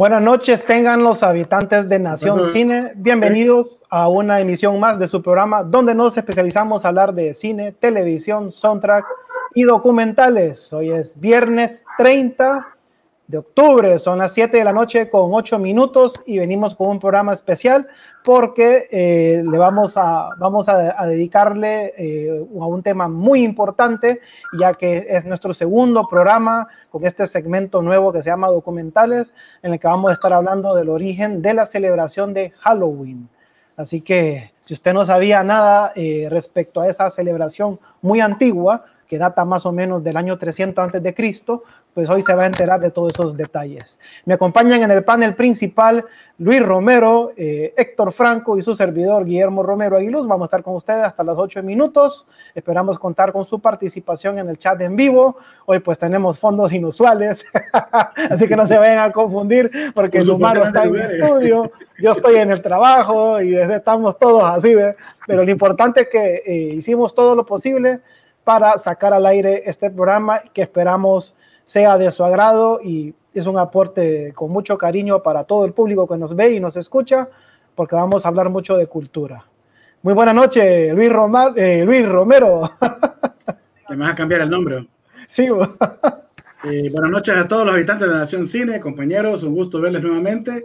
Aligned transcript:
Buenas 0.00 0.22
noches, 0.22 0.64
tengan 0.64 1.02
los 1.02 1.22
habitantes 1.22 1.86
de 1.86 1.98
Nación 1.98 2.50
Cine. 2.52 2.92
Bienvenidos 2.96 3.82
a 3.90 4.08
una 4.08 4.40
emisión 4.40 4.80
más 4.80 4.98
de 4.98 5.06
su 5.06 5.20
programa 5.20 5.62
donde 5.62 5.94
nos 5.94 6.16
especializamos 6.16 6.86
a 6.86 6.88
hablar 6.88 7.12
de 7.12 7.34
cine, 7.34 7.72
televisión, 7.72 8.50
soundtrack 8.50 9.04
y 9.54 9.64
documentales. 9.64 10.72
Hoy 10.72 10.90
es 10.90 11.20
viernes 11.20 11.84
30 11.98 12.66
de 13.30 13.38
octubre. 13.38 13.98
Son 13.98 14.18
las 14.18 14.34
7 14.34 14.56
de 14.56 14.64
la 14.64 14.72
noche 14.72 15.08
con 15.08 15.30
8 15.32 15.58
minutos 15.58 16.14
y 16.26 16.38
venimos 16.38 16.74
con 16.74 16.88
un 16.88 16.98
programa 16.98 17.32
especial 17.32 17.86
porque 18.24 18.88
eh, 18.90 19.42
le 19.48 19.56
vamos 19.56 19.96
a, 19.96 20.30
vamos 20.36 20.68
a, 20.68 21.06
dedicarle 21.06 21.94
eh, 21.96 22.46
a 22.60 22.66
un 22.66 22.82
tema 22.82 23.08
muy 23.08 23.42
importante, 23.42 24.20
ya 24.58 24.74
que 24.74 25.06
es 25.08 25.24
nuestro 25.24 25.54
segundo 25.54 26.06
programa 26.08 26.68
con 26.90 27.06
este 27.06 27.26
segmento 27.26 27.80
nuevo 27.80 28.12
que 28.12 28.20
se 28.20 28.30
llama 28.30 28.48
Documentales, 28.48 29.32
en 29.62 29.72
el 29.72 29.80
que 29.80 29.86
vamos 29.86 30.10
a 30.10 30.12
estar 30.12 30.32
hablando 30.32 30.74
del 30.74 30.88
origen 30.88 31.40
de 31.40 31.54
la 31.54 31.66
celebración 31.66 32.34
de 32.34 32.50
Halloween. 32.58 33.28
Así 33.76 34.02
que 34.02 34.52
si 34.60 34.74
usted 34.74 34.92
no 34.92 35.06
sabía 35.06 35.42
nada 35.42 35.92
eh, 35.94 36.26
respecto 36.28 36.82
a 36.82 36.88
esa 36.88 37.08
celebración 37.08 37.80
muy 38.02 38.20
antigua, 38.20 38.84
que 39.10 39.18
data 39.18 39.44
más 39.44 39.66
o 39.66 39.72
menos 39.72 40.04
del 40.04 40.16
año 40.16 40.38
300 40.38 40.84
antes 40.84 41.02
de 41.02 41.12
Cristo, 41.12 41.64
pues 41.92 42.08
hoy 42.08 42.22
se 42.22 42.32
va 42.32 42.44
a 42.44 42.46
enterar 42.46 42.78
de 42.78 42.92
todos 42.92 43.12
esos 43.12 43.36
detalles. 43.36 43.98
Me 44.24 44.34
acompañan 44.34 44.84
en 44.84 44.90
el 44.92 45.02
panel 45.02 45.34
principal 45.34 46.04
Luis 46.38 46.62
Romero, 46.62 47.32
eh, 47.36 47.74
Héctor 47.76 48.12
Franco 48.12 48.56
y 48.56 48.62
su 48.62 48.76
servidor 48.76 49.24
Guillermo 49.24 49.64
Romero 49.64 49.96
Aguiluz. 49.96 50.28
Vamos 50.28 50.44
a 50.44 50.46
estar 50.46 50.62
con 50.62 50.76
ustedes 50.76 51.02
hasta 51.02 51.24
las 51.24 51.36
8 51.36 51.60
minutos. 51.64 52.24
Esperamos 52.54 53.00
contar 53.00 53.32
con 53.32 53.44
su 53.44 53.58
participación 53.58 54.38
en 54.38 54.48
el 54.48 54.58
chat 54.58 54.80
en 54.80 54.94
vivo. 54.94 55.38
Hoy 55.66 55.80
pues 55.80 55.98
tenemos 55.98 56.38
fondos 56.38 56.72
inusuales, 56.72 57.44
así 58.30 58.46
que 58.46 58.54
no 58.54 58.64
se 58.68 58.78
vayan 58.78 59.00
a 59.00 59.10
confundir 59.10 59.92
porque 59.92 60.18
el 60.18 60.30
humano 60.30 60.62
está 60.62 60.84
en 60.84 60.94
el 60.94 61.00
estudio, 61.00 61.72
yo 61.98 62.12
estoy 62.12 62.36
en 62.36 62.52
el 62.52 62.62
trabajo 62.62 63.42
y 63.42 63.56
estamos 63.56 64.16
todos 64.20 64.44
así, 64.44 64.72
pero 65.26 65.44
lo 65.44 65.50
importante 65.50 66.02
es 66.02 66.08
que 66.08 66.42
eh, 66.46 66.74
hicimos 66.76 67.12
todo 67.12 67.34
lo 67.34 67.44
posible 67.44 68.00
para 68.44 68.78
sacar 68.78 69.12
al 69.12 69.26
aire 69.26 69.62
este 69.66 69.90
programa 69.90 70.40
que 70.52 70.62
esperamos 70.62 71.34
sea 71.64 71.98
de 71.98 72.10
su 72.10 72.24
agrado 72.24 72.80
y 72.82 73.14
es 73.32 73.46
un 73.46 73.58
aporte 73.58 74.32
con 74.34 74.50
mucho 74.50 74.76
cariño 74.76 75.22
para 75.22 75.44
todo 75.44 75.64
el 75.64 75.72
público 75.72 76.08
que 76.08 76.16
nos 76.16 76.34
ve 76.34 76.50
y 76.50 76.60
nos 76.60 76.76
escucha, 76.76 77.28
porque 77.74 77.94
vamos 77.94 78.24
a 78.24 78.28
hablar 78.28 78.50
mucho 78.50 78.76
de 78.76 78.86
cultura. 78.86 79.44
Muy 80.02 80.14
buena 80.14 80.32
noche, 80.32 80.92
Luis, 80.92 81.10
eh, 81.56 81.84
Luis 81.84 82.08
Romero. 82.08 82.72
Le 83.88 83.96
vas 83.96 84.12
a 84.12 84.14
cambiar 84.14 84.40
el 84.42 84.50
nombre. 84.50 84.86
Sí. 85.28 85.48
Eh, 86.62 86.90
buenas 86.92 87.10
noches 87.10 87.34
a 87.34 87.48
todos 87.48 87.64
los 87.64 87.74
habitantes 87.74 88.06
de 88.06 88.12
la 88.12 88.20
Nación 88.20 88.46
Cine, 88.46 88.80
compañeros, 88.80 89.42
un 89.44 89.54
gusto 89.54 89.80
verles 89.80 90.02
nuevamente. 90.02 90.62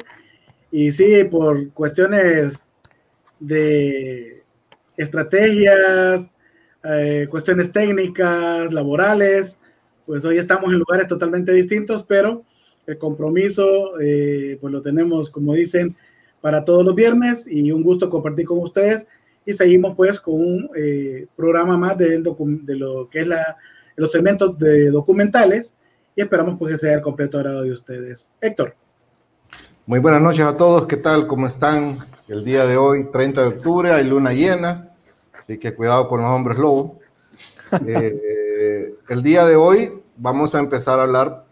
Y 0.69 0.91
sí, 0.91 1.23
por 1.23 1.69
cuestiones 1.71 2.67
de 3.39 4.43
estrategias, 4.97 6.29
eh, 6.87 7.27
cuestiones 7.29 7.71
técnicas, 7.71 8.71
laborales, 8.71 9.57
pues 10.05 10.23
hoy 10.23 10.37
estamos 10.37 10.71
en 10.71 10.79
lugares 10.79 11.07
totalmente 11.07 11.51
distintos, 11.51 12.05
pero 12.07 12.43
el 12.85 12.97
compromiso 12.97 13.99
eh, 13.99 14.57
pues 14.61 14.71
lo 14.71 14.81
tenemos, 14.81 15.29
como 15.29 15.53
dicen, 15.53 15.95
para 16.41 16.63
todos 16.63 16.85
los 16.85 16.93
viernes 16.93 17.45
y 17.49 17.71
un 17.71 17.81
gusto 17.81 18.09
compartir 18.09 18.45
con 18.45 18.59
ustedes 18.59 19.07
y 19.45 19.53
seguimos 19.53 19.95
pues 19.95 20.19
con 20.19 20.35
un 20.35 20.69
eh, 20.75 21.25
programa 21.35 21.77
más 21.77 21.97
de, 21.97 22.19
de, 22.19 22.75
lo 22.75 23.09
que 23.09 23.21
es 23.21 23.27
la, 23.27 23.57
los 23.95 24.11
segmentos 24.11 24.57
de 24.59 24.91
documentales 24.91 25.75
y 26.15 26.21
esperamos 26.21 26.57
pues 26.59 26.73
que 26.73 26.79
sea 26.79 26.93
el 26.93 27.01
completo 27.01 27.39
agrado 27.39 27.63
de 27.63 27.71
ustedes. 27.71 28.31
Héctor. 28.41 28.75
Muy 29.87 29.99
buenas 29.99 30.21
noches 30.21 30.45
a 30.45 30.55
todos, 30.55 30.85
¿qué 30.85 30.97
tal? 30.97 31.25
¿Cómo 31.25 31.47
están? 31.47 31.97
El 32.27 32.43
día 32.43 32.65
de 32.65 32.77
hoy, 32.77 33.05
30 33.11 33.41
de 33.41 33.47
octubre, 33.47 33.91
hay 33.91 34.07
luna 34.07 34.33
llena 34.33 34.94
Así 35.45 35.59
que 35.59 35.75
cuidado 35.75 36.09
con 36.09 36.23
los 36.23 36.31
hombres 36.31 36.57
lobos. 36.57 36.93
Eh, 37.85 38.95
el 39.09 39.21
día 39.21 39.45
de 39.45 39.55
hoy 39.55 40.01
vamos 40.17 40.55
a 40.55 40.59
empezar 40.59 40.99
a 40.99 41.03
hablar, 41.03 41.45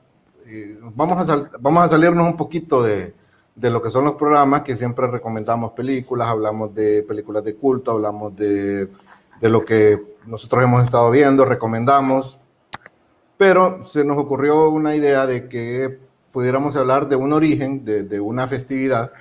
eh, 0.48 0.80
vamos, 0.96 1.30
a 1.30 1.50
vamos 1.60 1.84
a 1.84 1.90
salirnos 1.90 2.26
un 2.26 2.36
poquito 2.36 2.82
de, 2.82 3.14
de, 3.56 3.70
lo 3.70 3.84
que 3.84 3.92
son 3.92 4.06
los 4.06 4.16
programas, 4.16 4.62
que 4.62 4.76
siempre 4.76 5.06
recomendamos 5.06 5.74
películas, 5.74 6.28
hablamos 6.28 6.74
de 6.74 7.04
películas 7.04 7.44
de 7.44 7.56
culto, 7.56 7.92
hablamos 7.92 8.36
de, 8.36 8.90
de 9.40 9.50
lo 9.50 9.64
que 9.64 10.02
nosotros 10.26 10.64
hemos 10.64 10.82
estado 10.82 11.12
viendo, 11.12 11.46
recomendamos, 11.46 12.40
pero 13.38 13.84
se 13.84 14.04
nos 14.04 14.18
ocurrió 14.18 14.70
una 14.70 14.96
idea 14.96 15.28
de 15.28 15.48
que 15.48 16.00
pudiéramos 16.32 16.76
hablar 16.76 17.10
de 17.10 17.16
un 17.16 17.32
origen, 17.32 17.86
de, 17.86 18.04
de 18.04 18.20
una 18.20 18.48
festividad, 18.48 19.12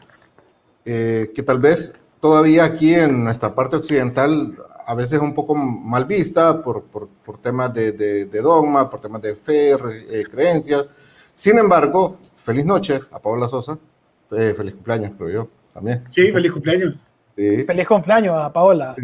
eh, 0.87 1.31
que 1.35 1.43
tal 1.43 1.59
vez 1.59 1.95
todavía 2.23 2.65
aquí 2.65 2.95
en 2.95 3.25
nuestra 3.25 3.53
parte 3.53 3.75
occidental 3.75 4.57
a 4.87 4.95
veces 4.95 5.21
un 5.21 5.35
poco 5.35 5.57
mal 5.57 6.05
vista 6.05 6.63
por, 6.63 6.85
por, 6.85 7.09
por 7.09 7.39
temas 7.39 7.75
de, 7.75 7.93
de, 7.93 8.41
dogma, 8.41 8.89
por 8.89 9.01
temas 9.01 9.21
de 9.23 9.35
fe, 9.35 9.73
eh, 9.73 10.25
creencias. 10.31 10.89
Sin 11.35 11.59
embargo, 11.59 12.19
feliz 12.37 12.65
noche 12.65 13.01
a 13.11 13.19
Paola 13.19 13.49
Sosa. 13.49 13.77
Eh, 14.31 14.55
feliz 14.57 14.75
cumpleaños, 14.75 15.13
creo 15.19 15.31
yo, 15.31 15.49
también. 15.75 16.05
Sí, 16.11 16.31
feliz 16.31 16.53
cumpleaños. 16.53 17.03
Feliz 17.35 17.89
cumpleaños 17.89 18.37
a 18.39 18.53
Paola. 18.53 18.95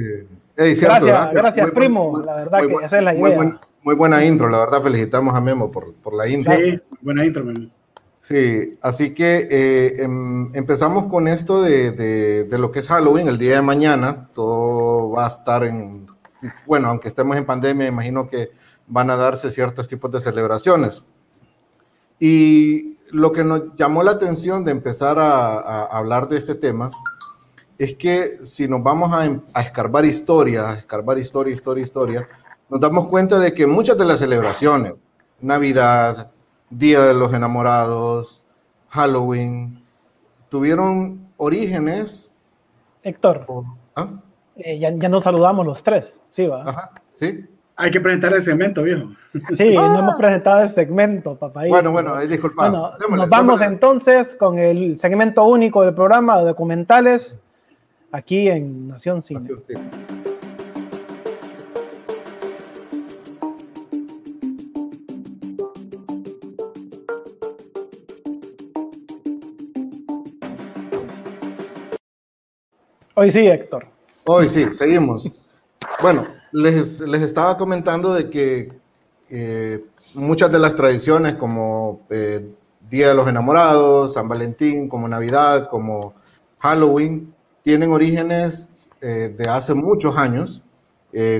gracias, 0.56 1.32
gracias, 1.32 1.70
primo. 1.72 2.22
la 2.24 2.36
verdad 2.36 2.60
que 2.60 2.84
esa 2.84 2.98
es 2.98 3.04
la 3.04 3.14
idea. 3.14 3.58
Muy, 3.82 3.94
buena 3.94 4.24
intro, 4.24 4.48
la 4.48 4.60
verdad 4.60 4.82
felicitamos 4.82 5.34
a 5.34 5.40
Memo 5.40 5.70
por, 5.70 5.94
por 5.96 6.14
la 6.14 6.28
intro. 6.28 6.52
Sí, 6.56 6.78
buena 7.00 7.24
intro, 7.24 7.44
Memo. 7.44 7.68
Sí, 8.20 8.78
así 8.82 9.14
que 9.14 9.48
eh, 9.50 10.02
em, 10.02 10.54
empezamos 10.54 11.06
con 11.06 11.28
esto 11.28 11.62
de, 11.62 11.92
de, 11.92 12.58
lo 12.58 12.70
que 12.72 12.80
es 12.80 12.88
Halloween, 12.88 13.28
el 13.28 13.38
día 13.38 13.54
de 13.54 13.62
mañana, 13.62 14.26
todo 14.34 15.10
va 15.10 15.24
a 15.24 15.28
estar 15.28 15.64
en, 15.64 16.06
bueno, 16.66 16.88
aunque 16.88 17.08
estemos 17.08 17.36
en 17.36 17.46
pandemia, 17.46 17.86
imagino 17.86 18.28
que 18.28 18.50
van 18.86 19.10
a 19.10 19.16
darse 19.16 19.50
ciertos 19.50 19.88
tipos 19.88 20.10
de 20.10 20.20
celebraciones. 20.20 21.04
Y 22.18 22.98
lo 23.10 23.32
que 23.32 23.44
nos 23.44 23.76
llamó 23.76 24.02
la 24.02 24.12
atención 24.12 24.64
de 24.64 24.72
empezar 24.72 25.18
a, 25.18 25.84
hablar 25.84 26.28
de 26.28 26.38
este 26.38 26.54
tema 26.54 26.90
es 27.78 27.94
que 27.94 28.38
si 28.42 28.66
nos 28.66 28.82
vamos 28.82 29.12
a, 29.12 29.20
a 29.54 29.62
escarbar 29.62 30.04
historia, 30.04 30.70
a 30.70 30.74
escarbar 30.74 31.18
historia, 31.18 31.54
historia, 31.54 31.84
historia, 31.84 32.28
nos 32.68 32.80
damos 32.80 33.06
cuenta 33.06 33.38
de 33.38 33.54
que 33.54 33.66
muchas 33.66 33.96
de 33.96 34.04
las 34.04 34.18
celebraciones, 34.20 34.94
Navidad, 35.40 36.32
Día 36.70 37.00
de 37.02 37.14
los 37.14 37.32
Enamorados, 37.32 38.42
Halloween, 38.90 39.82
tuvieron 40.48 41.24
orígenes. 41.36 42.34
Héctor, 43.02 43.46
¿Ah? 43.96 44.08
eh, 44.56 44.78
ya, 44.78 44.90
nos 44.90 45.24
saludamos 45.24 45.64
los 45.64 45.82
tres, 45.82 46.16
¿sí 46.28 46.46
va? 46.46 46.62
Ajá, 46.62 46.92
sí. 47.12 47.44
Hay 47.80 47.92
que 47.92 48.00
presentar 48.00 48.32
el 48.32 48.42
segmento, 48.42 48.82
viejo. 48.82 49.10
Sí, 49.54 49.72
no 49.74 49.98
hemos 50.00 50.16
presentado 50.16 50.62
el 50.62 50.68
segmento, 50.68 51.36
papá. 51.36 51.62
Bueno, 51.68 51.92
bueno, 51.92 52.18
disculpa. 52.26 52.68
Bueno, 52.68 53.16
nos 53.16 53.28
vamos 53.28 53.60
entonces 53.62 54.34
con 54.34 54.58
el 54.58 54.98
segmento 54.98 55.44
único 55.44 55.82
del 55.82 55.94
programa 55.94 56.38
de 56.38 56.44
documentales 56.46 57.38
aquí 58.10 58.48
en 58.48 58.88
Nación 58.88 59.22
Cine. 59.22 59.40
Nación 59.40 59.60
Cine. 59.60 60.37
Hoy 73.20 73.32
sí, 73.32 73.48
Héctor. 73.48 73.84
Hoy 74.26 74.48
sí, 74.48 74.72
seguimos. 74.72 75.28
Bueno, 76.00 76.28
les, 76.52 77.00
les 77.00 77.22
estaba 77.22 77.58
comentando 77.58 78.14
de 78.14 78.30
que 78.30 78.68
eh, 79.28 79.84
muchas 80.14 80.52
de 80.52 80.60
las 80.60 80.76
tradiciones 80.76 81.34
como 81.34 82.02
eh, 82.10 82.48
Día 82.88 83.08
de 83.08 83.14
los 83.14 83.26
Enamorados, 83.26 84.12
San 84.12 84.28
Valentín, 84.28 84.88
como 84.88 85.08
Navidad, 85.08 85.66
como 85.68 86.14
Halloween, 86.60 87.34
tienen 87.64 87.90
orígenes 87.90 88.68
eh, 89.00 89.34
de 89.36 89.48
hace 89.48 89.74
muchos 89.74 90.16
años, 90.16 90.62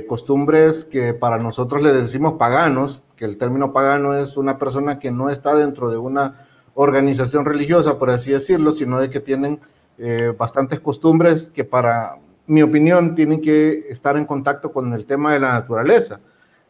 costumbres 0.09 0.85
que 0.85 1.15
para 1.15 1.39
nosotros 1.39 1.81
le 1.81 1.93
decimos 1.93 2.33
paganos, 2.41 3.05
que 3.15 3.25
el 3.25 3.39
término 3.39 3.73
pagano 3.73 4.17
es 4.17 4.37
una 4.37 4.59
persona 4.59 4.99
que 4.99 5.13
no 5.13 5.31
está 5.31 5.55
dentro 5.55 5.93
de 5.93 5.97
una 5.97 6.45
organización 6.75 7.45
religiosa, 7.45 8.01
por 8.01 8.11
así 8.11 8.33
decirlo, 8.33 8.73
sino 8.73 8.99
de 8.99 9.11
que 9.11 9.21
tienen 9.21 9.61
eh, 9.99 10.33
bastantes 10.37 10.81
costumbres 10.81 11.49
que 11.49 11.65
para 11.65 12.19
mi 12.47 12.62
opinión 12.62 13.15
tienen 13.15 13.41
que 13.41 13.87
estar 13.91 14.17
en 14.17 14.25
contacto 14.25 14.73
con 14.73 14.93
el 14.93 15.06
tema 15.06 15.33
de 15.33 15.41
la 15.41 15.53
naturaleza. 15.53 16.21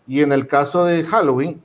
Y 0.06 0.22
en 0.22 0.32
el 0.32 0.46
caso 0.46 0.84
de 0.84 1.04
Halloween, 1.04 1.62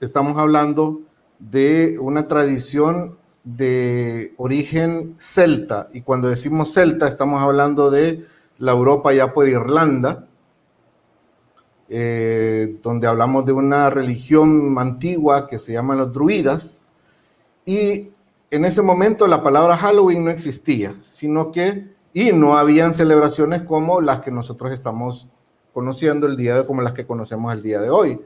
estamos 0.00 0.38
hablando 0.38 1.00
de 1.38 1.98
una 2.00 2.28
tradición 2.28 3.18
de 3.44 4.34
origen 4.36 5.14
celta. 5.18 5.88
Y 5.92 6.02
cuando 6.02 6.28
decimos 6.28 6.72
celta, 6.72 7.08
estamos 7.08 7.40
hablando 7.40 7.90
de 7.90 8.24
la 8.58 8.72
Europa 8.72 9.12
ya 9.12 9.32
por 9.32 9.48
Irlanda, 9.48 10.26
eh, 11.88 12.78
donde 12.82 13.06
hablamos 13.06 13.46
de 13.46 13.52
una 13.52 13.90
religión 13.90 14.78
antigua 14.78 15.46
que 15.46 15.58
se 15.58 15.72
llama 15.72 15.96
los 15.96 16.12
druidas. 16.12 16.84
Y 17.64 18.10
en 18.50 18.64
ese 18.64 18.82
momento 18.82 19.26
la 19.26 19.42
palabra 19.42 19.76
Halloween 19.76 20.24
no 20.24 20.30
existía, 20.30 20.94
sino 21.02 21.52
que, 21.52 21.94
y 22.12 22.32
no 22.32 22.56
habían 22.56 22.94
celebraciones 22.94 23.62
como 23.62 24.00
las 24.00 24.20
que 24.20 24.30
nosotros 24.30 24.72
estamos 24.72 25.28
conociendo 25.74 26.26
el 26.26 26.36
día 26.36 26.56
de, 26.56 26.66
como 26.66 26.82
las 26.82 26.92
que 26.92 27.06
conocemos 27.06 27.52
el 27.52 27.62
día 27.62 27.80
de 27.80 27.90
hoy. 27.90 28.20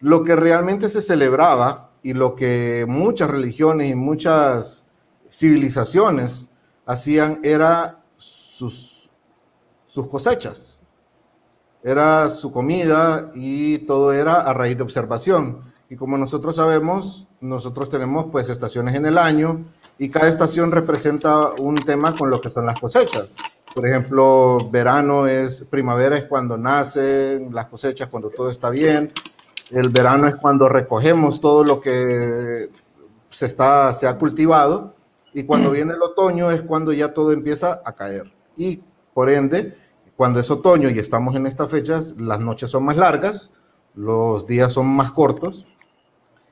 Lo 0.00 0.22
que 0.22 0.36
realmente 0.36 0.88
se 0.88 1.02
celebraba 1.02 1.90
y 2.02 2.12
lo 2.12 2.36
que 2.36 2.86
muchas 2.88 3.30
religiones 3.30 3.90
y 3.90 3.94
muchas 3.96 4.86
civilizaciones 5.28 6.50
hacían 6.86 7.40
era 7.42 7.98
sus, 8.16 9.10
sus 9.86 10.06
cosechas, 10.06 10.80
era 11.82 12.30
su 12.30 12.52
comida 12.52 13.30
y 13.34 13.78
todo 13.78 14.12
era 14.12 14.36
a 14.36 14.54
raíz 14.54 14.76
de 14.76 14.84
observación. 14.84 15.67
Y 15.90 15.96
como 15.96 16.18
nosotros 16.18 16.56
sabemos, 16.56 17.26
nosotros 17.40 17.88
tenemos 17.88 18.26
pues 18.30 18.50
estaciones 18.50 18.94
en 18.94 19.06
el 19.06 19.16
año 19.16 19.64
y 19.96 20.10
cada 20.10 20.28
estación 20.28 20.70
representa 20.70 21.52
un 21.52 21.76
tema 21.76 22.14
con 22.14 22.28
lo 22.28 22.42
que 22.42 22.50
son 22.50 22.66
las 22.66 22.78
cosechas. 22.78 23.30
Por 23.74 23.86
ejemplo, 23.86 24.68
verano 24.70 25.26
es, 25.26 25.64
primavera 25.70 26.18
es 26.18 26.24
cuando 26.24 26.58
nacen 26.58 27.54
las 27.54 27.66
cosechas, 27.66 28.08
cuando 28.08 28.28
todo 28.28 28.50
está 28.50 28.68
bien. 28.68 29.12
El 29.70 29.88
verano 29.88 30.28
es 30.28 30.34
cuando 30.34 30.68
recogemos 30.68 31.40
todo 31.40 31.64
lo 31.64 31.80
que 31.80 32.66
se, 33.30 33.46
está, 33.46 33.94
se 33.94 34.06
ha 34.06 34.18
cultivado. 34.18 34.94
Y 35.32 35.44
cuando 35.44 35.70
viene 35.70 35.94
el 35.94 36.02
otoño 36.02 36.50
es 36.50 36.62
cuando 36.62 36.92
ya 36.92 37.14
todo 37.14 37.32
empieza 37.32 37.80
a 37.84 37.92
caer. 37.92 38.30
Y 38.56 38.82
por 39.14 39.30
ende, 39.30 39.74
cuando 40.16 40.40
es 40.40 40.50
otoño 40.50 40.90
y 40.90 40.98
estamos 40.98 41.34
en 41.34 41.46
estas 41.46 41.70
fechas, 41.70 42.14
las 42.18 42.40
noches 42.40 42.70
son 42.70 42.84
más 42.84 42.96
largas, 42.96 43.52
los 43.94 44.46
días 44.46 44.72
son 44.72 44.86
más 44.86 45.12
cortos 45.12 45.66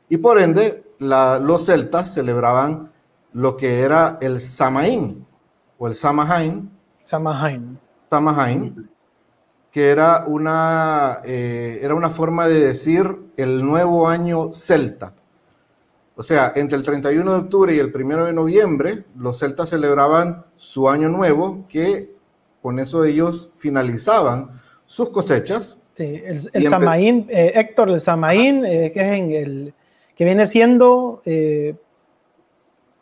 y 0.09 0.19
por 0.19 0.39
ende, 0.39 0.85
los 0.99 1.67
celtas 1.67 2.15
celebraban 2.15 2.91
lo 3.33 3.57
que 3.57 3.81
era 3.81 4.19
el 4.21 4.41
Samaín 4.41 5.27
o 5.79 5.89
el 5.89 5.95
Samahain. 5.95 6.71
Samahain. 7.05 7.79
Samahain, 8.09 8.89
que 9.71 9.91
era 9.91 10.25
una, 10.27 11.19
eh, 11.25 11.81
era 11.83 11.95
una 11.95 12.09
forma 12.09 12.49
de 12.49 12.61
decir 12.61 13.17
el 13.37 13.65
nuevo 13.65 14.09
año 14.09 14.53
celta. 14.53 15.13
O 16.15 16.23
sea, 16.23 16.53
entre 16.57 16.79
el 16.79 16.83
31 16.83 17.31
de 17.31 17.39
octubre 17.39 17.75
y 17.75 17.79
el 17.79 17.93
1 17.95 18.25
de 18.25 18.33
noviembre, 18.33 19.05
los 19.17 19.39
celtas 19.39 19.69
celebraban 19.69 20.47
su 20.57 20.89
año 20.89 21.11
nuevo, 21.11 21.67
que 21.69 22.15
con 22.63 22.79
eso 22.79 23.05
ellos 23.05 23.53
finalizaban 23.57 24.51
sus 24.87 25.11
cosechas. 25.11 25.83
Sí, 25.95 26.23
el, 26.25 26.69
Samaín, 26.69 27.27
eh, 27.29 27.53
Héctor, 27.55 27.91
el 27.91 28.01
Samaín, 28.01 28.65
eh, 28.65 28.93
que 28.93 29.01
es 29.01 29.19
en 29.19 29.31
el, 29.33 29.75
que 30.17 30.25
viene 30.25 30.47
siendo 30.47 31.21
eh, 31.27 31.75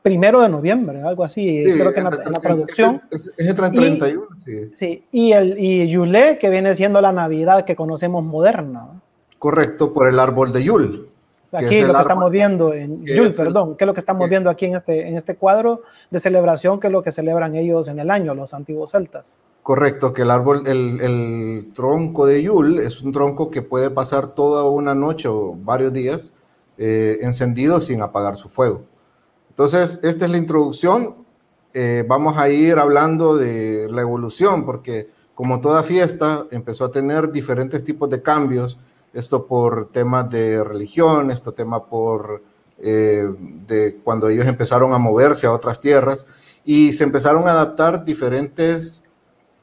primero 0.02 0.42
de 0.42 0.48
noviembre, 0.50 1.00
algo 1.00 1.24
así, 1.24 1.62
creo 1.64 1.94
que 1.94 2.00
en 2.00 2.04
la, 2.04 2.40
producción. 2.42 3.00
Es, 3.10 3.32
el 3.38 3.54
31, 3.54 4.26
sí. 4.34 4.72
Sí, 4.78 5.04
y, 5.12 5.32
el, 5.32 5.58
y 5.58 5.88
Yule, 5.88 6.38
que 6.38 6.50
viene 6.50 6.74
siendo 6.74 7.00
la 7.00 7.12
Navidad 7.12 7.64
que 7.64 7.76
conocemos 7.76 8.22
moderna. 8.22 9.00
Correcto, 9.38 9.94
por 9.94 10.08
el 10.08 10.18
árbol 10.18 10.52
de 10.52 10.64
Yule. 10.64 11.00
Aquí 11.52 11.82
lo 11.82 11.94
que 11.94 12.00
estamos 12.00 12.32
viendo 12.32 12.74
en 12.74 13.04
Yule, 13.06 13.30
perdón, 13.30 13.76
que 13.76 13.84
es 13.84 13.86
lo 13.86 13.94
que 13.94 14.00
estamos 14.00 14.28
viendo 14.28 14.50
aquí 14.50 14.66
en 14.66 14.74
este, 14.74 15.08
en 15.08 15.16
este 15.16 15.36
cuadro 15.36 15.82
de 16.10 16.18
celebración, 16.18 16.80
que 16.80 16.88
es 16.88 16.92
lo 16.92 17.02
que 17.02 17.12
celebran 17.12 17.54
ellos 17.54 17.86
en 17.86 18.00
el 18.00 18.10
año, 18.10 18.34
los 18.34 18.52
antiguos 18.52 18.90
celtas. 18.90 19.38
Correcto, 19.62 20.12
que 20.12 20.22
el 20.22 20.32
árbol, 20.32 20.64
el, 20.66 21.00
el 21.00 21.72
tronco 21.72 22.26
de 22.26 22.42
Yule 22.42 22.84
es 22.84 23.00
un 23.02 23.12
tronco 23.12 23.50
que 23.50 23.62
puede 23.62 23.88
pasar 23.88 24.26
toda 24.34 24.68
una 24.68 24.94
noche 24.94 25.28
o 25.28 25.54
varios 25.56 25.92
días 25.92 26.32
eh, 26.78 27.18
encendido 27.22 27.80
sin 27.80 28.02
apagar 28.02 28.36
su 28.36 28.48
fuego. 28.48 28.82
Entonces, 29.50 30.00
esta 30.02 30.24
es 30.24 30.30
la 30.30 30.38
introducción. 30.38 31.16
Eh, 31.72 32.04
vamos 32.06 32.36
a 32.36 32.48
ir 32.48 32.78
hablando 32.78 33.36
de 33.36 33.88
la 33.90 34.02
evolución, 34.02 34.64
porque 34.64 35.08
como 35.34 35.60
toda 35.60 35.82
fiesta 35.82 36.46
empezó 36.50 36.86
a 36.86 36.90
tener 36.90 37.32
diferentes 37.32 37.84
tipos 37.84 38.08
de 38.10 38.22
cambios, 38.22 38.78
esto 39.12 39.46
por 39.46 39.90
temas 39.92 40.28
de 40.30 40.62
religión, 40.62 41.30
esto 41.30 41.52
tema 41.52 41.86
por 41.86 42.42
eh, 42.78 43.28
de 43.66 43.96
cuando 44.02 44.28
ellos 44.28 44.46
empezaron 44.46 44.92
a 44.92 44.98
moverse 44.98 45.46
a 45.46 45.52
otras 45.52 45.80
tierras 45.80 46.26
y 46.64 46.92
se 46.92 47.04
empezaron 47.04 47.46
a 47.46 47.52
adaptar 47.52 48.04
diferentes 48.04 49.04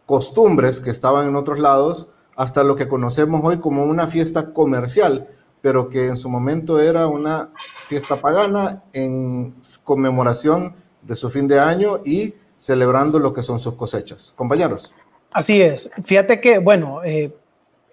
costumbres 0.05 0.79
que 0.79 0.89
estaban 0.89 1.27
en 1.27 1.35
otros 1.35 1.59
lados 1.59 2.07
hasta 2.35 2.63
lo 2.63 2.75
que 2.75 2.87
conocemos 2.87 3.41
hoy 3.43 3.57
como 3.57 3.83
una 3.83 4.07
fiesta 4.07 4.53
comercial, 4.53 5.27
pero 5.61 5.89
que 5.89 6.07
en 6.07 6.17
su 6.17 6.29
momento 6.29 6.79
era 6.79 7.07
una 7.07 7.49
fiesta 7.85 8.19
pagana 8.19 8.83
en 8.93 9.55
conmemoración 9.83 10.75
de 11.01 11.15
su 11.15 11.29
fin 11.29 11.47
de 11.47 11.59
año 11.59 11.99
y 12.03 12.33
celebrando 12.57 13.19
lo 13.19 13.33
que 13.33 13.43
son 13.43 13.59
sus 13.59 13.75
cosechas. 13.75 14.33
Compañeros. 14.35 14.93
Así 15.31 15.61
es. 15.61 15.89
Fíjate 16.03 16.39
que, 16.41 16.59
bueno, 16.59 17.03
eh, 17.03 17.33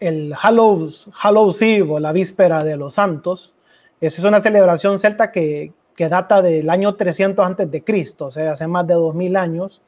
el 0.00 0.34
Hallows, 0.40 1.08
Hallows 1.12 1.62
Eve 1.62 1.92
o 1.92 1.98
la 1.98 2.12
víspera 2.12 2.62
de 2.64 2.76
los 2.76 2.94
santos, 2.94 3.54
esa 4.00 4.20
es 4.20 4.24
una 4.24 4.40
celebración 4.40 4.98
celta 4.98 5.32
que, 5.32 5.72
que 5.94 6.08
data 6.08 6.42
del 6.42 6.70
año 6.70 6.94
300 6.94 7.44
antes 7.44 7.70
de 7.70 7.82
Cristo, 7.82 8.26
o 8.26 8.30
sea, 8.30 8.52
hace 8.52 8.66
más 8.66 8.86
de 8.86 8.94
2000 8.94 9.36
años. 9.36 9.82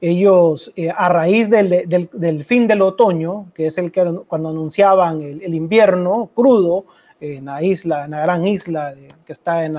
Ellos, 0.00 0.72
eh, 0.74 0.90
a 0.90 1.08
raíz 1.08 1.48
del, 1.48 1.88
del, 1.88 2.08
del, 2.12 2.44
fin 2.44 2.66
del 2.66 2.82
otoño, 2.82 3.46
que 3.54 3.66
es 3.66 3.78
el 3.78 3.92
que 3.92 4.04
cuando 4.26 4.48
anunciaban 4.48 5.22
el, 5.22 5.42
el 5.42 5.54
invierno 5.54 6.30
crudo, 6.34 6.86
en 7.22 7.44
la 7.44 7.62
isla, 7.62 8.04
en 8.04 8.10
la 8.10 8.20
gran 8.22 8.46
isla 8.46 8.94
que 9.24 9.32
está 9.32 9.64
en, 9.64 9.76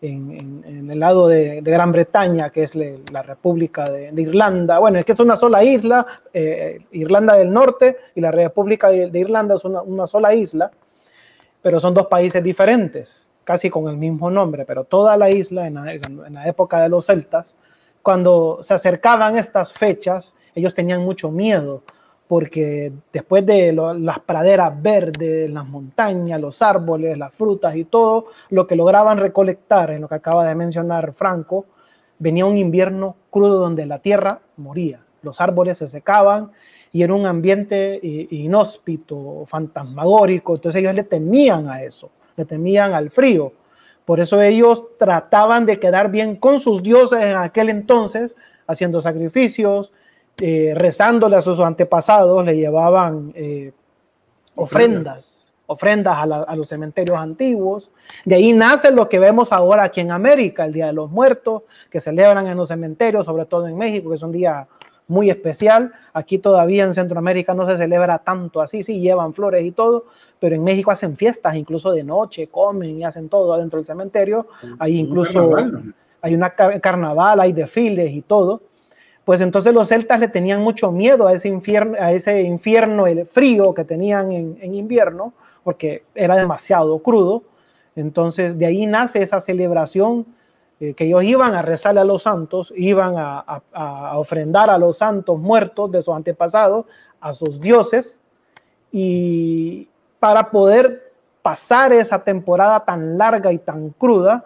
en, 0.00 0.90
el 0.90 0.98
lado 0.98 1.28
de, 1.28 1.60
Gran 1.62 1.92
Bretaña, 1.92 2.50
que 2.50 2.62
es 2.62 2.74
la 2.74 3.22
República 3.22 3.90
de, 3.90 4.10
Irlanda. 4.20 4.78
Bueno, 4.78 4.98
es 4.98 5.04
que 5.04 5.12
es 5.12 5.20
una 5.20 5.36
sola 5.36 5.62
isla, 5.62 6.06
eh, 6.32 6.80
Irlanda 6.92 7.34
del 7.34 7.52
Norte 7.52 7.98
y 8.14 8.20
la 8.20 8.30
República 8.30 8.88
de, 8.88 9.18
Irlanda 9.18 9.56
es 9.56 9.64
una, 9.64 10.06
sola 10.06 10.34
isla, 10.34 10.70
pero 11.60 11.80
son 11.80 11.92
dos 11.92 12.06
países 12.06 12.42
diferentes, 12.42 13.26
casi 13.44 13.68
con 13.68 13.88
el 13.88 13.96
mismo 13.96 14.30
nombre, 14.30 14.64
pero 14.64 14.84
toda 14.84 15.16
la 15.16 15.30
isla 15.30 15.66
en 15.66 15.74
la 16.34 16.48
época 16.48 16.80
de 16.80 16.88
los 16.88 17.06
celtas, 17.06 17.54
cuando 18.02 18.60
se 18.62 18.74
acercaban 18.74 19.38
estas 19.38 19.72
fechas, 19.72 20.34
ellos 20.54 20.74
tenían 20.74 21.00
mucho 21.02 21.30
miedo 21.30 21.82
porque 22.28 22.92
después 23.12 23.44
de 23.44 23.72
las 23.72 24.18
praderas 24.20 24.80
verdes, 24.80 25.50
las 25.50 25.66
montañas, 25.66 26.40
los 26.40 26.62
árboles, 26.62 27.18
las 27.18 27.34
frutas 27.34 27.76
y 27.76 27.84
todo 27.84 28.26
lo 28.50 28.66
que 28.66 28.76
lograban 28.76 29.18
recolectar, 29.18 29.90
en 29.90 30.00
lo 30.00 30.08
que 30.08 30.14
acaba 30.14 30.46
de 30.46 30.54
mencionar 30.54 31.12
Franco, 31.12 31.66
venía 32.18 32.46
un 32.46 32.56
invierno 32.56 33.16
crudo 33.30 33.58
donde 33.58 33.84
la 33.86 33.98
tierra 33.98 34.40
moría, 34.56 35.00
los 35.22 35.40
árboles 35.40 35.78
se 35.78 35.88
secaban 35.88 36.50
y 36.92 37.02
era 37.02 37.12
un 37.12 37.26
ambiente 37.26 37.98
inhóspito, 38.30 39.44
fantasmagórico, 39.46 40.54
entonces 40.54 40.80
ellos 40.80 40.94
le 40.94 41.04
temían 41.04 41.68
a 41.68 41.82
eso, 41.82 42.10
le 42.36 42.44
temían 42.44 42.94
al 42.94 43.10
frío. 43.10 43.52
Por 44.04 44.20
eso 44.20 44.40
ellos 44.40 44.84
trataban 44.98 45.66
de 45.66 45.80
quedar 45.80 46.10
bien 46.10 46.36
con 46.36 46.60
sus 46.60 46.82
dioses 46.82 47.22
en 47.22 47.36
aquel 47.36 47.70
entonces, 47.70 48.36
haciendo 48.66 49.02
sacrificios, 49.02 49.92
eh, 50.40 50.72
rezándole 50.76 51.36
a 51.36 51.40
sus 51.40 51.60
antepasados, 51.60 52.44
le 52.44 52.56
llevaban 52.56 53.32
eh, 53.36 53.72
ofrendas, 54.56 55.54
ofrendas 55.66 56.18
a, 56.18 56.56
los 56.56 56.68
cementerios 56.68 57.16
antiguos. 57.16 57.92
De 58.24 58.34
ahí 58.34 58.52
nace 58.52 58.90
lo 58.90 59.08
que 59.08 59.20
vemos 59.20 59.52
ahora 59.52 59.84
aquí 59.84 60.00
en 60.00 60.10
América, 60.10 60.64
el 60.64 60.72
Día 60.72 60.86
de 60.86 60.92
los 60.92 61.08
Muertos, 61.08 61.62
que 61.88 62.00
celebran 62.00 62.48
en 62.48 62.56
los 62.56 62.68
cementerios, 62.68 63.26
sobre 63.26 63.44
todo 63.44 63.68
en 63.68 63.78
México, 63.78 64.10
que 64.10 64.16
es 64.16 64.22
un 64.22 64.32
día 64.32 64.66
muy 65.06 65.30
especial. 65.30 65.92
Aquí 66.12 66.38
todavía 66.38 66.82
en 66.82 66.94
Centroamérica 66.94 67.54
no 67.54 67.68
se 67.68 67.76
celebra 67.76 68.18
tanto 68.18 68.60
así, 68.60 68.82
sí, 68.82 68.98
llevan 69.00 69.34
flores 69.34 69.64
y 69.64 69.70
todo, 69.70 70.06
pero 70.40 70.56
en 70.56 70.64
México 70.64 70.90
hacen 70.90 71.16
fiestas, 71.16 71.54
incluso 71.54 71.92
de 71.92 72.02
noche, 72.02 72.48
comen 72.48 72.98
y 72.98 73.04
hacen 73.04 73.28
todo 73.28 73.54
adentro 73.54 73.78
del 73.78 73.86
cementerio. 73.86 74.48
Hay 74.80 74.98
incluso, 74.98 75.54
hay 76.20 76.34
una 76.34 76.50
carnaval, 76.50 77.38
hay 77.38 77.52
desfiles 77.52 78.10
y 78.10 78.22
todo 78.22 78.73
pues 79.24 79.40
entonces 79.40 79.72
los 79.72 79.88
celtas 79.88 80.20
le 80.20 80.28
tenían 80.28 80.62
mucho 80.62 80.90
miedo 80.92 81.26
a 81.26 81.32
ese 81.32 81.48
infierno, 81.48 81.96
a 81.98 82.12
ese 82.12 82.42
infierno 82.42 83.06
el 83.06 83.26
frío 83.26 83.72
que 83.72 83.84
tenían 83.84 84.32
en, 84.32 84.74
invierno, 84.74 85.32
porque 85.62 86.04
era 86.14 86.36
demasiado 86.36 86.98
crudo. 86.98 87.42
Entonces 87.96 88.58
de 88.58 88.66
ahí 88.66 88.86
nace 88.86 89.22
esa 89.22 89.40
celebración 89.40 90.26
eh, 90.78 90.92
que 90.92 91.04
ellos 91.04 91.22
iban 91.22 91.54
a 91.54 91.62
rezarle 91.62 92.00
a 92.00 92.04
los 92.04 92.24
santos, 92.24 92.72
iban 92.76 93.14
a, 93.16 93.62
a, 93.72 94.18
ofrendar 94.18 94.68
a 94.68 94.76
los 94.76 94.98
santos 94.98 95.38
muertos 95.38 95.90
de 95.90 96.02
sus 96.02 96.14
antepasados, 96.14 96.84
a 97.20 97.32
sus 97.32 97.60
dioses, 97.60 98.20
y 98.92 99.88
para 100.20 100.50
poder 100.50 101.12
pasar 101.40 101.92
esa 101.92 102.22
temporada 102.22 102.84
tan 102.84 103.16
larga 103.16 103.52
y 103.52 103.58
tan 103.58 103.90
cruda, 103.90 104.44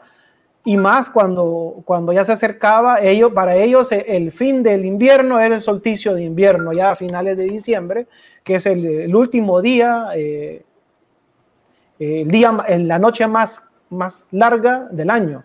y 0.68 0.76
más 0.76 1.08
cuando, 1.08 1.80
cuando 1.86 2.12
ya 2.12 2.24
se 2.24 2.32
acercaba, 2.32 3.00
ellos, 3.00 3.32
para 3.32 3.56
ellos 3.56 3.90
eh, 3.90 4.04
el 4.06 4.32
fin 4.32 4.62
del 4.62 4.84
invierno 4.84 5.40
era 5.40 5.54
el 5.54 5.62
solsticio 5.62 6.12
de 6.12 6.22
invierno, 6.22 6.74
ya 6.74 6.90
a 6.90 6.94
finales 6.94 7.38
de 7.38 7.44
diciembre, 7.44 8.06
que 8.44 8.56
es 8.56 8.66
el, 8.66 9.16
último 9.16 9.62
día, 9.62 10.08
eh, 10.14 10.62
el 11.98 12.28
día, 12.28 12.54
en 12.68 12.86
la 12.86 12.98
noche 12.98 13.26
más, 13.26 13.62
más 13.88 14.26
larga 14.30 14.88
del 14.90 15.08
año. 15.08 15.42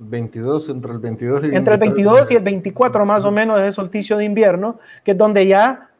22, 0.00 0.70
entre 0.70 0.90
el 0.90 0.98
22 0.98 1.44
y 1.44 1.54
Entre 1.54 1.74
el 1.74 1.78
22 1.78 2.30
y 2.32 2.34
el 2.34 2.42
24 2.42 3.06
más 3.06 3.24
o 3.24 3.30
menos 3.30 3.60
es 3.60 3.66
el 3.66 3.72
solsticio 3.72 4.16
de 4.16 4.24
invierno, 4.24 4.80
que 5.04 5.12
es 5.12 5.16
donde 5.16 5.46
ya 5.46 5.90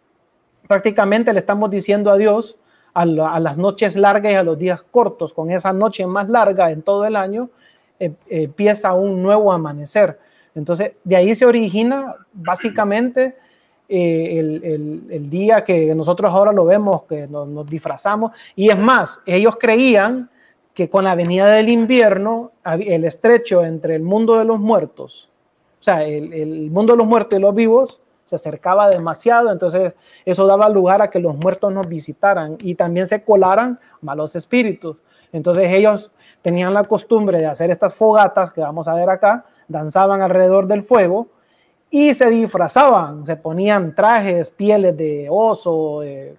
prácticamente 0.67 1.33
le 1.33 1.39
estamos 1.39 1.71
diciendo 1.71 2.11
adiós 2.11 2.59
a, 2.93 3.03
a 3.03 3.39
las 3.39 3.57
noches 3.57 3.95
largas 3.95 4.33
y 4.33 4.35
a 4.35 4.43
los 4.43 4.59
días 4.59 4.83
cortos. 4.83 5.33
Con 5.33 5.53
esa 5.53 5.73
noche 5.73 6.05
más 6.09 6.29
larga 6.29 6.73
en 6.73 6.83
todo 6.83 7.05
el 7.05 7.15
año, 7.15 7.51
empieza 7.99 8.95
un 8.95 9.23
nuevo 9.23 9.53
amanecer. 9.53 10.19
Entonces, 10.55 10.93
de 11.05 11.17
ahí 11.17 11.35
se 11.35 11.47
origina 11.47 12.15
básicamente 12.33 13.37
eh, 13.89 14.39
el, 14.39 15.31
día 15.31 15.65
que 15.65 15.95
nosotros 15.95 16.33
ahora 16.33 16.53
lo 16.53 16.65
vemos, 16.65 17.05
que 17.05 17.27
nos, 17.27 17.49
nos, 17.49 17.67
disfrazamos. 17.67 18.33
Y 18.55 18.69
es 18.69 18.79
más, 18.79 19.21
ellos 19.25 19.57
creían 19.59 20.31
que 20.75 20.91
con 20.91 21.05
la 21.05 21.15
venida 21.15 21.47
del 21.49 21.69
invierno, 21.69 22.53
el 22.65 23.05
estrecho 23.05 23.65
entre 23.65 23.97
el 23.97 24.03
mundo 24.03 24.37
de 24.39 24.45
los 24.45 24.61
muertos, 24.61 25.29
o 25.81 25.83
sea, 25.83 26.05
el, 26.05 26.33
el 26.33 26.71
mundo 26.71 26.93
de 26.93 26.99
los 26.99 27.07
muertos 27.07 27.39
y 27.39 27.43
los 27.43 27.55
vivos, 27.55 28.01
se 28.29 28.37
acercaba 28.37 28.91
demasiado, 28.91 29.51
entonces 29.51 29.95
eso 30.27 30.47
daba 30.47 30.69
lugar 30.69 31.01
a 31.01 31.09
que 31.09 31.19
los 31.19 31.35
muertos 31.37 31.73
nos 31.73 31.89
visitaran 31.89 32.59
y 32.61 32.75
también 32.75 33.07
se 33.07 33.23
colaran 33.23 33.81
malos 34.03 34.37
espíritus. 34.37 35.03
Entonces 35.33 35.69
ellos 35.71 36.11
tenían 36.43 36.75
la 36.75 36.85
costumbre 36.85 37.39
de 37.39 37.47
hacer 37.47 37.71
estas 37.71 37.95
fogatas 37.95 38.53
que 38.53 38.61
vamos 38.61 38.89
a 38.89 38.95
ver 38.95 39.11
acá, 39.11 39.45
danzaban 39.67 40.23
alrededor 40.23 40.67
del 40.67 40.83
fuego 40.83 41.29
y 41.91 42.15
se 42.15 42.29
disfrazaban, 42.31 43.27
se 43.27 43.37
ponían 43.37 43.95
trajes, 43.95 44.51
pieles 44.51 44.97
de 44.97 45.27
oso, 45.31 46.01
de 46.01 46.37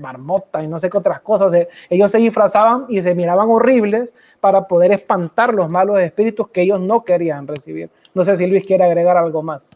marmota 0.00 0.62
y 0.62 0.68
no 0.68 0.78
sé 0.78 0.88
qué 0.88 0.98
otras 0.98 1.20
cosas. 1.20 1.52
Eh, 1.54 1.68
ellos 1.90 2.10
se 2.10 2.18
disfrazaban 2.18 2.86
y 2.88 3.02
se 3.02 3.14
miraban 3.14 3.48
horribles 3.48 4.12
para 4.40 4.66
poder 4.66 4.92
espantar 4.92 5.52
los 5.52 5.68
malos 5.68 6.00
espíritus 6.00 6.48
que 6.48 6.62
ellos 6.62 6.80
no 6.80 7.04
querían 7.04 7.46
recibir. 7.46 7.90
No 8.14 8.24
sé 8.24 8.36
si 8.36 8.46
Luis 8.46 8.64
quiere 8.64 8.84
agregar 8.84 9.16
algo 9.16 9.42
más. 9.42 9.70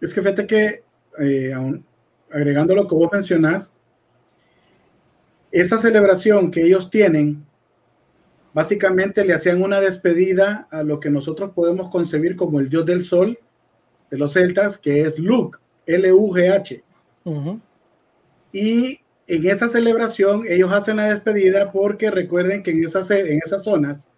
Es 0.00 0.14
que 0.14 0.22
fíjate 0.22 0.46
que, 0.46 0.82
eh, 1.18 1.54
agregando 2.30 2.74
lo 2.74 2.88
que 2.88 2.94
vos 2.94 3.10
mencionás, 3.12 3.74
esa 5.52 5.78
celebración 5.78 6.50
que 6.50 6.62
ellos 6.62 6.90
tienen 6.90 7.44
básicamente 8.52 9.24
le 9.24 9.34
hacían 9.34 9.62
una 9.62 9.80
despedida 9.80 10.68
a 10.70 10.82
lo 10.82 11.00
que 11.00 11.10
nosotros 11.10 11.52
podemos 11.54 11.88
concebir 11.90 12.36
como 12.36 12.60
el 12.60 12.68
dios 12.68 12.86
del 12.86 13.04
sol 13.04 13.38
de 14.10 14.18
los 14.18 14.32
celtas, 14.32 14.76
que 14.78 15.02
es 15.02 15.18
Lug, 15.18 15.56
L-U-G-H. 15.86 16.82
Y 18.52 19.00
en 19.26 19.46
esa 19.46 19.68
celebración 19.68 20.42
ellos 20.48 20.72
hacen 20.72 20.96
la 20.96 21.10
despedida 21.10 21.70
porque 21.70 22.10
recuerden 22.10 22.62
que 22.62 22.72
en 22.72 22.84
esas, 22.84 23.10
en 23.10 23.40
esas 23.44 23.62
zonas, 23.62 24.08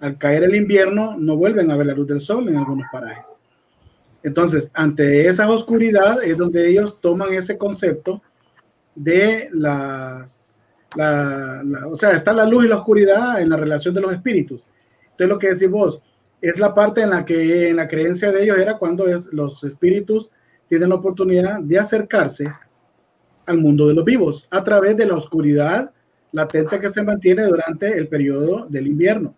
al 0.00 0.16
caer 0.16 0.44
el 0.44 0.54
invierno, 0.54 1.16
no 1.18 1.36
vuelven 1.36 1.70
a 1.70 1.76
ver 1.76 1.86
la 1.88 1.94
luz 1.94 2.06
del 2.06 2.20
sol 2.20 2.48
en 2.48 2.56
algunos 2.56 2.86
parajes. 2.90 3.38
Entonces, 4.22 4.70
ante 4.72 5.28
esa 5.28 5.50
oscuridad 5.50 6.22
es 6.22 6.36
donde 6.36 6.68
ellos 6.68 7.00
toman 7.00 7.34
ese 7.34 7.58
concepto 7.58 8.22
de 8.94 9.48
las 9.52 10.47
la, 10.96 11.62
o 11.86 11.98
sea, 11.98 12.12
está 12.12 12.32
la 12.32 12.46
luz 12.46 12.64
y 12.64 12.68
la 12.68 12.78
oscuridad 12.78 13.40
en 13.40 13.50
la 13.50 13.56
relación 13.56 13.94
de 13.94 14.00
los 14.00 14.12
espíritus. 14.12 14.62
Entonces, 15.02 15.28
lo 15.28 15.38
que 15.38 15.54
decís 15.54 15.70
vos, 15.70 16.00
es 16.40 16.58
la 16.58 16.74
parte 16.74 17.02
en 17.02 17.10
la 17.10 17.24
que 17.24 17.68
en 17.68 17.76
la 17.76 17.88
creencia 17.88 18.30
de 18.30 18.42
ellos 18.42 18.58
era 18.58 18.78
cuando 18.78 19.06
es, 19.08 19.26
los 19.32 19.62
espíritus 19.64 20.30
tienen 20.68 20.90
la 20.90 20.96
oportunidad 20.96 21.60
de 21.60 21.78
acercarse 21.78 22.46
al 23.46 23.58
mundo 23.58 23.88
de 23.88 23.94
los 23.94 24.04
vivos 24.04 24.46
a 24.50 24.62
través 24.62 24.96
de 24.96 25.06
la 25.06 25.16
oscuridad 25.16 25.90
latente 26.32 26.78
que 26.78 26.90
se 26.90 27.02
mantiene 27.02 27.44
durante 27.44 27.96
el 27.96 28.08
periodo 28.08 28.66
del 28.68 28.86
invierno. 28.86 29.34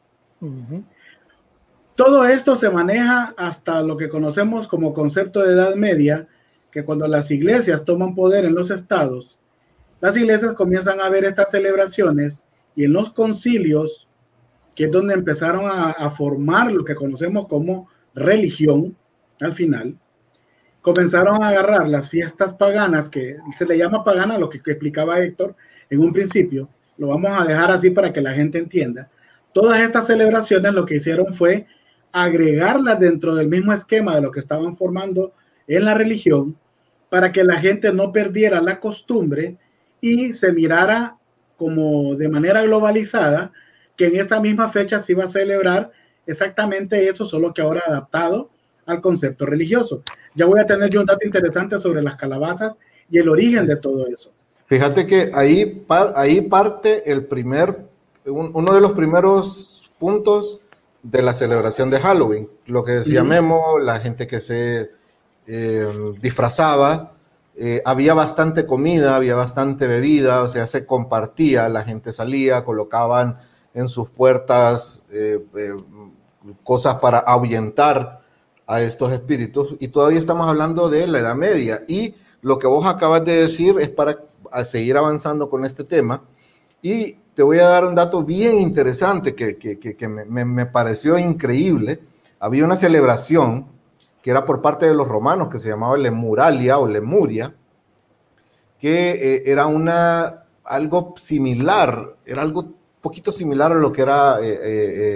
Todo 1.95 2.25
esto 2.25 2.57
se 2.57 2.71
maneja 2.71 3.35
hasta 3.37 3.83
lo 3.83 3.97
que 3.97 4.09
conocemos 4.09 4.67
como 4.67 4.93
concepto 4.93 5.43
de 5.43 5.53
Edad 5.53 5.75
Media, 5.75 6.27
que 6.73 6.85
cuando 6.85 7.07
las 7.07 7.31
iglesias 7.31 7.85
toman 7.85 8.15
poder 8.15 8.45
en 8.45 8.55
los 8.55 8.71
estados, 8.71 9.39
las 10.01 10.17
iglesias 10.17 10.55
comienzan 10.55 11.01
a 11.01 11.09
ver 11.09 11.25
estas 11.25 11.51
celebraciones 11.51 12.45
y 12.75 12.85
en 12.85 12.93
los 12.93 13.11
concilios, 13.13 14.09
que 14.75 14.85
es 14.85 14.91
donde 14.91 15.15
empezaron 15.15 15.65
a, 15.67 16.11
formar 16.13 16.73
lo 16.73 16.85
que 16.85 16.95
conocemos 16.95 17.47
como 17.49 17.89
religión, 18.15 18.97
al 19.41 19.53
final, 19.53 19.97
comenzaron 20.81 21.43
a 21.43 21.49
agarrar 21.49 21.89
las 21.89 22.09
fiestas 22.09 22.55
paganas, 22.55 23.09
que 23.09 23.37
se 23.57 23.67
le 23.67 23.77
llama 23.77 24.05
pagana, 24.05 24.39
lo 24.39 24.49
que, 24.49 24.59
explicaba 24.59 25.21
Héctor 25.21 25.55
en 25.91 26.01
un 26.01 26.13
principio, 26.13 26.69
lo 26.97 27.09
vamos 27.09 27.33
a 27.33 27.45
dejar 27.45 27.71
así 27.71 27.91
para 27.91 28.13
que 28.13 28.21
la 28.21 28.33
gente 28.33 28.59
entienda. 28.59 29.11
Todas 29.53 29.81
estas 29.81 30.07
celebraciones 30.07 30.73
lo 30.73 30.87
que 30.87 30.97
hicieron 30.97 31.35
fue 31.35 31.67
agregarlas 32.13 33.01
dentro 33.01 33.35
del 33.35 33.49
mismo 33.49 33.73
esquema 33.73 34.15
de 34.15 34.23
lo 34.23 34.31
que 34.31 34.41
estaban 34.41 34.77
formando 34.77 35.33
en 35.67 35.85
la 35.85 35.95
religión 35.95 36.57
para 37.09 37.33
que 37.33 37.45
la 37.45 37.57
gente 37.57 37.93
no 37.93 38.13
perdiera 38.13 38.61
la 38.61 38.81
costumbre 38.81 39.59
y 40.01 40.35
se 40.35 40.53
mirara 40.53 41.17
como 41.57 42.15
de 42.15 42.29
manera 42.29 42.63
globalizada 42.63 43.53
que 43.97 44.07
en 44.07 44.17
esa 44.17 44.41
misma 44.41 44.71
fecha 44.71 44.99
se 44.99 45.13
iba 45.13 45.25
a 45.25 45.29
celebrar 45.29 45.91
exactamente 46.27 47.09
eso, 47.09 47.25
solo 47.25 47.53
que 47.53 47.63
ahora 47.63 47.83
adaptado 47.87 48.51
al 48.87 49.01
concepto 49.01 49.45
religioso. 49.47 50.03
Ya 50.35 50.47
voy 50.47 50.61
a 50.61 50.67
tener 50.67 50.91
yo 50.91 51.01
un 51.01 51.07
dato 51.07 51.27
interesante 51.27 51.79
sobre 51.79 52.03
las 52.03 52.17
calabazas 52.17 52.73
y 53.11 53.19
el 53.19 53.29
origen 53.29 53.67
de 53.67 53.77
todo 53.77 54.07
eso. 54.07 54.33
Fíjate 54.67 55.07
que 55.07 55.31
ahí, 55.35 55.85
ahí 56.15 56.43
parte 56.43 57.11
el 57.11 57.27
primer, 57.27 57.85
uno 58.25 58.73
de 58.73 58.81
los 58.81 58.93
primeros 58.93 59.91
puntos 59.99 60.61
de 61.03 61.23
la 61.23 61.33
celebración 61.33 61.91
de 61.91 61.99
Halloween, 61.99 62.49
lo 62.67 62.85
que 62.85 62.93
decía 62.93 63.25
Memo, 63.25 63.79
la 63.81 64.01
gente 64.01 64.27
que 64.27 64.41
se 64.41 64.91
eh, 65.47 65.87
disfrazaba, 66.21 67.17
eh, 67.63 67.83
había 67.85 68.15
bastante 68.15 68.65
comida, 68.65 69.17
había 69.17 69.35
bastante 69.35 69.87
bebida, 69.87 70.43
o 70.43 70.49
sea, 70.49 70.67
se 70.67 70.87
compartía, 70.87 71.69
la 71.69 71.83
gente 71.83 72.11
salía, 72.11 72.65
colocaban 72.65 73.37
en 73.75 73.87
sus 73.87 74.09
puertas 74.09 75.03
eh, 75.13 75.45
eh, 75.55 75.77
cosas 76.65 76.95
para 76.95 77.19
ahuyentar 77.19 78.23
a 78.67 78.81
estos 78.81 79.13
espíritus. 79.13 79.77
Y 79.79 79.89
todavía 79.89 80.19
estamos 80.19 80.49
hablando 80.49 80.89
de 80.89 81.07
la 81.07 81.19
Edad 81.19 81.35
Media. 81.35 81.85
Y 81.87 82.15
lo 82.41 82.59
que 82.59 82.67
vos 82.67 82.87
acabas 82.87 83.27
de 83.27 83.43
decir 83.43 83.75
es 83.79 83.91
para 83.91 84.17
seguir 84.65 84.97
avanzando 84.97 85.51
con 85.51 85.67
este 85.67 85.85
tema. 85.85 86.23
Y 86.81 87.13
te 87.35 87.43
voy 87.43 87.59
a 87.59 87.69
dar 87.69 87.85
un 87.85 87.95
dato 87.95 88.25
bien 88.25 88.59
interesante 88.59 89.35
que, 89.35 89.59
que, 89.59 89.79
que, 89.79 90.09
me, 90.09 90.47
me 90.47 90.65
pareció 90.65 91.19
increíble. 91.19 92.01
Había 92.39 92.65
una 92.65 92.77
celebración 92.77 93.67
que 94.23 94.31
era 94.31 94.45
por 94.45 94.61
parte 94.61 94.87
de 94.87 94.95
los 94.95 95.09
romanos, 95.09 95.49
que 95.49 95.59
se 95.59 95.69
llamaba 95.69 95.97
Lemuralia 95.97 96.79
o 96.79 96.87
Lemuria, 96.87 97.55
que 98.79 99.11
eh, 99.11 99.43
era 99.47 99.67
una, 99.67 100.45
algo 100.65 101.15
similar, 101.17 102.17
era 102.25 102.43
algo 102.43 102.73
poquito 103.01 103.33
similar 103.33 103.73
a 103.73 103.77
lo 103.77 103.93
que 103.93 104.03
era 104.03 104.41
eh, 104.41 104.59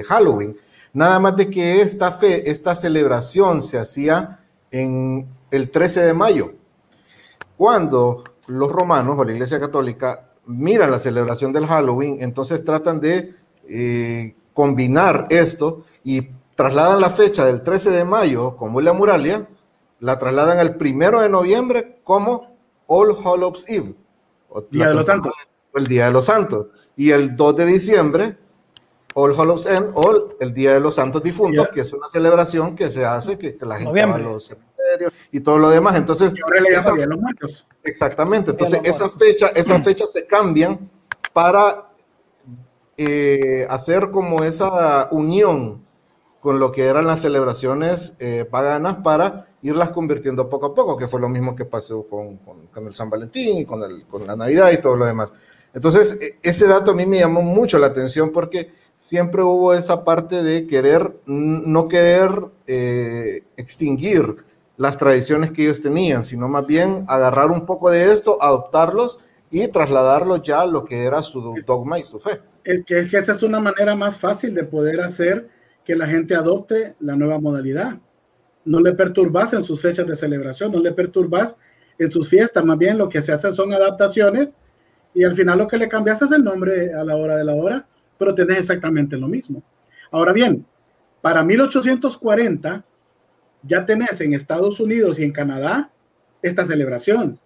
eh, 0.01 0.05
Halloween. 0.05 0.57
Nada 0.93 1.19
más 1.19 1.37
de 1.37 1.51
que 1.51 1.81
esta, 1.81 2.13
fe, 2.13 2.51
esta 2.51 2.75
celebración 2.75 3.61
se 3.61 3.79
hacía 3.79 4.41
en 4.71 5.27
el 5.51 5.71
13 5.71 6.03
de 6.05 6.15
mayo, 6.15 6.55
cuando 7.57 8.25
los 8.47 8.71
romanos 8.71 9.17
o 9.19 9.25
la 9.25 9.33
Iglesia 9.33 9.61
Católica 9.61 10.31
miran 10.47 10.91
la 10.91 10.99
celebración 10.99 11.53
del 11.53 11.67
Halloween, 11.67 12.19
entonces 12.21 12.65
tratan 12.65 13.01
de 13.01 13.35
combinar 14.53 15.27
esto 15.31 15.85
y 16.05 16.29
trasladan 16.55 17.01
la 17.01 17.11
fecha 17.11 17.45
del 17.45 17.63
13 17.63 17.91
de 17.91 18.05
mayo 18.05 18.57
como 18.57 18.81
la 18.81 18.93
muralia, 18.93 19.49
la 20.01 20.19
trasladan 20.19 20.59
al 20.59 20.77
primero 20.77 21.21
de 21.21 21.29
noviembre 21.29 22.01
como 22.05 22.57
All 22.87 23.17
Hallows 23.17 23.69
Eve. 23.69 23.95
Día 24.71 24.89
de 24.89 24.95
los 24.95 25.07
Santos. 25.07 25.35
El 25.75 25.87
Día 25.87 26.07
de 26.07 26.13
los 26.13 26.27
Santos. 26.27 26.67
Y 26.97 27.11
el 27.11 27.37
2 27.37 27.57
de 27.57 27.67
diciembre, 27.67 28.39
All 29.15 29.35
Hallows 29.39 29.67
End, 29.67 29.93
All, 29.95 30.37
el 30.41 30.53
Día 30.53 30.73
de 30.75 30.81
los 30.81 30.95
Santos 30.95 31.23
Difuntos, 31.23 31.69
que 31.69 31.81
es 31.81 31.93
una 31.93 32.07
celebración 32.07 32.77
que 32.77 32.91
se 32.91 33.05
hace, 33.05 33.39
que, 33.39 33.57
la 33.61 33.79
gente 33.79 34.07
va 34.07 34.15
a 34.15 34.19
los 34.19 34.47
cementerios 34.47 35.13
y 35.33 35.41
todo 35.41 35.59
lo 35.59 35.71
demás. 35.71 35.97
Entonces, 35.97 36.33
Exactamente. 37.83 38.53
Entonces, 38.53 38.81
esa 38.85 39.09
fecha, 39.09 39.49
esa 39.49 39.81
fecha 39.81 40.07
se 40.07 40.27
cambian 40.27 40.91
para 41.33 41.91
eh, 42.97 43.67
hacer 43.69 44.11
como 44.11 44.43
esa 44.43 45.09
unión 45.11 45.84
con 46.45 46.59
lo 46.59 46.73
que 46.73 46.85
eran 46.85 47.07
las 47.07 47.23
celebraciones 47.23 48.13
eh, 48.19 48.45
paganas 48.45 48.97
para 48.97 49.47
irlas 49.63 49.89
convirtiendo 49.89 50.51
poco 50.51 50.67
a 50.67 50.75
poco, 50.75 50.95
que 50.95 51.07
fue 51.07 51.19
lo 51.19 51.31
mismo 51.31 51.57
que 51.57 51.65
pasó 51.65 52.07
con, 52.07 52.37
con, 52.37 52.87
el 52.87 52.95
San 52.95 53.09
Valentín 53.09 53.61
y 53.61 53.65
con, 53.65 53.83
el, 53.83 54.05
con 54.05 54.27
la 54.27 54.37
Navidad 54.37 54.71
y 54.71 54.77
todo 54.77 54.95
lo 54.95 55.07
demás. 55.07 55.33
Entonces, 55.73 56.19
e, 56.21 56.37
ese 56.43 56.69
dato 56.69 56.91
a 56.91 56.95
mí 56.95 57.07
me 57.07 57.21
llamó 57.21 57.41
mucho 57.41 57.79
la 57.79 57.87
atención 57.87 58.29
porque 58.31 58.71
siempre 58.99 59.43
hubo 59.43 59.73
esa 59.73 60.05
parte 60.05 60.43
de 60.43 60.67
querer, 60.67 61.17
no 61.25 61.89
querer 61.89 62.29
eh, 62.67 63.45
extinguir 63.57 64.37
las 64.77 64.99
tradiciones 64.99 65.51
que 65.51 65.63
ellos 65.63 65.81
tenían, 65.81 66.27
sino 66.27 66.47
más 66.47 66.67
bien 66.67 67.07
agarrar 67.09 67.53
un 67.53 67.65
poco 67.65 67.89
de 67.89 68.13
esto, 68.13 68.37
adoptarlos 68.43 69.19
y 69.51 69.67
trasladarlos 69.69 70.43
ya 70.43 70.61
a 70.61 70.67
lo 70.67 70.85
que 70.85 71.05
era 71.05 71.23
su 71.23 71.41
dogma 71.67 71.99
y 71.99 72.03
su 72.03 72.19
fe. 72.19 72.43
Es 72.65 72.85
que, 72.85 72.99
es 72.99 73.11
que 73.11 73.17
esa 73.17 73.33
es 73.33 73.43
una 73.43 73.61
manera 73.61 73.97
más 73.97 74.19
fácil 74.19 74.53
de 74.53 74.65
poder 74.65 75.01
hacer 75.01 75.54
que 75.85 75.95
la 75.95 76.07
gente 76.07 76.35
adopte 76.35 76.95
la 77.01 77.17
nueva 77.17 77.39
modalidad. 77.39 77.99
No 78.65 78.81
le 78.81 78.93
perturbas 78.93 79.53
en 79.53 79.65
sus 79.65 79.81
fechas 79.81 80.07
de 80.07 80.17
celebración, 80.17 80.73
no 80.73 80.81
le 80.81 80.93
perturbas 80.93 81.57
en 81.99 82.11
sus 82.11 82.29
fiestas, 82.29 82.65
más 82.65 82.79
bien 82.79 82.99
lo 82.99 83.09
que 83.09 83.23
se 83.23 83.33
hace 83.33 83.53
son 83.53 83.73
adaptaciones 83.73 84.55
y 85.15 85.25
al 85.25 85.35
final 85.35 85.59
lo 85.59 85.69
que 85.69 85.77
le 85.77 85.89
cambias 85.89 86.23
es 86.23 86.33
el 86.33 86.43
nombre 86.43 86.93
a 86.93 87.05
la 87.05 87.17
hora 87.17 87.37
de 87.37 87.45
la 87.45 87.55
hora, 87.55 87.87
pero 88.19 88.35
tenés 88.35 88.59
exactamente 88.59 89.17
lo 89.17 89.29
mismo. 89.29 89.63
Ahora 90.11 90.33
bien, 90.33 90.67
para 91.21 91.43
1840 91.43 92.85
ya 93.63 93.87
tenés 93.87 94.21
en 94.21 94.35
Estados 94.35 94.81
Unidos 94.81 95.19
y 95.19 95.25
en 95.25 95.33
Canadá 95.33 95.91
esta 96.43 96.65
celebración. 96.65 97.39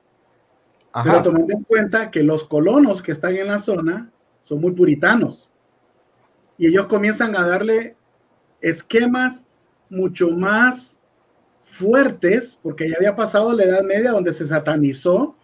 Pero 1.04 1.22
tomando 1.22 1.52
en 1.52 1.62
cuenta 1.64 2.10
que 2.10 2.22
los 2.22 2.44
colonos 2.44 3.02
que 3.02 3.12
están 3.12 3.36
en 3.36 3.48
la 3.48 3.58
zona 3.58 4.10
son 4.42 4.60
muy 4.60 4.72
puritanos 4.72 5.48
y 6.56 6.66
ellos 6.66 6.86
comienzan 6.86 7.36
a 7.36 7.46
darle 7.46 7.94
esquemas 8.60 9.44
mucho 9.90 10.30
más 10.30 10.98
fuertes, 11.64 12.58
porque 12.62 12.88
ya 12.88 12.96
había 12.96 13.16
pasado 13.16 13.52
la 13.52 13.64
Edad 13.64 13.82
Media 13.82 14.12
donde 14.12 14.32
se 14.32 14.46
satanizó 14.46 15.36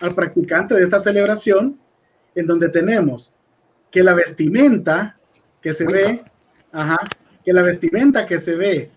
al 0.00 0.14
practicante 0.14 0.74
de 0.74 0.84
esta 0.84 1.00
celebración, 1.00 1.78
en 2.34 2.46
donde 2.46 2.68
tenemos 2.68 3.32
que 3.90 4.02
la 4.02 4.14
vestimenta 4.14 5.18
que 5.60 5.72
se 5.72 5.84
ve, 5.84 6.22
ajá, 6.72 6.98
que 7.44 7.52
la 7.52 7.62
vestimenta 7.62 8.26
que 8.26 8.38
se 8.40 8.54
ve 8.54 8.90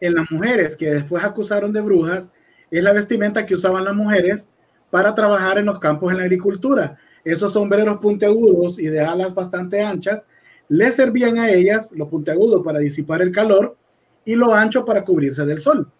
en 0.00 0.14
las 0.14 0.30
mujeres 0.30 0.76
que 0.76 0.90
después 0.90 1.24
acusaron 1.24 1.72
de 1.72 1.80
brujas 1.80 2.30
es 2.70 2.82
la 2.82 2.92
vestimenta 2.92 3.46
que 3.46 3.54
usaban 3.54 3.84
las 3.84 3.94
mujeres 3.94 4.48
para 4.90 5.14
trabajar 5.14 5.58
en 5.58 5.66
los 5.66 5.80
campos 5.80 6.12
en 6.12 6.18
la 6.18 6.24
agricultura. 6.24 6.96
Esos 7.24 7.52
sombreros 7.52 7.98
puntiagudos 7.98 8.78
y 8.78 8.86
de 8.86 9.00
alas 9.00 9.34
bastante 9.34 9.82
anchas 9.82 10.22
les 10.68 10.94
servían 10.94 11.38
a 11.38 11.50
ellas 11.50 11.90
lo 11.92 12.08
puntiagudo 12.08 12.62
para 12.62 12.78
disipar 12.78 13.22
el 13.22 13.32
calor 13.32 13.76
y 14.24 14.34
lo 14.34 14.54
ancho 14.54 14.84
para 14.84 15.04
cubrirse 15.04 15.44
del 15.44 15.60
sol. 15.60 15.90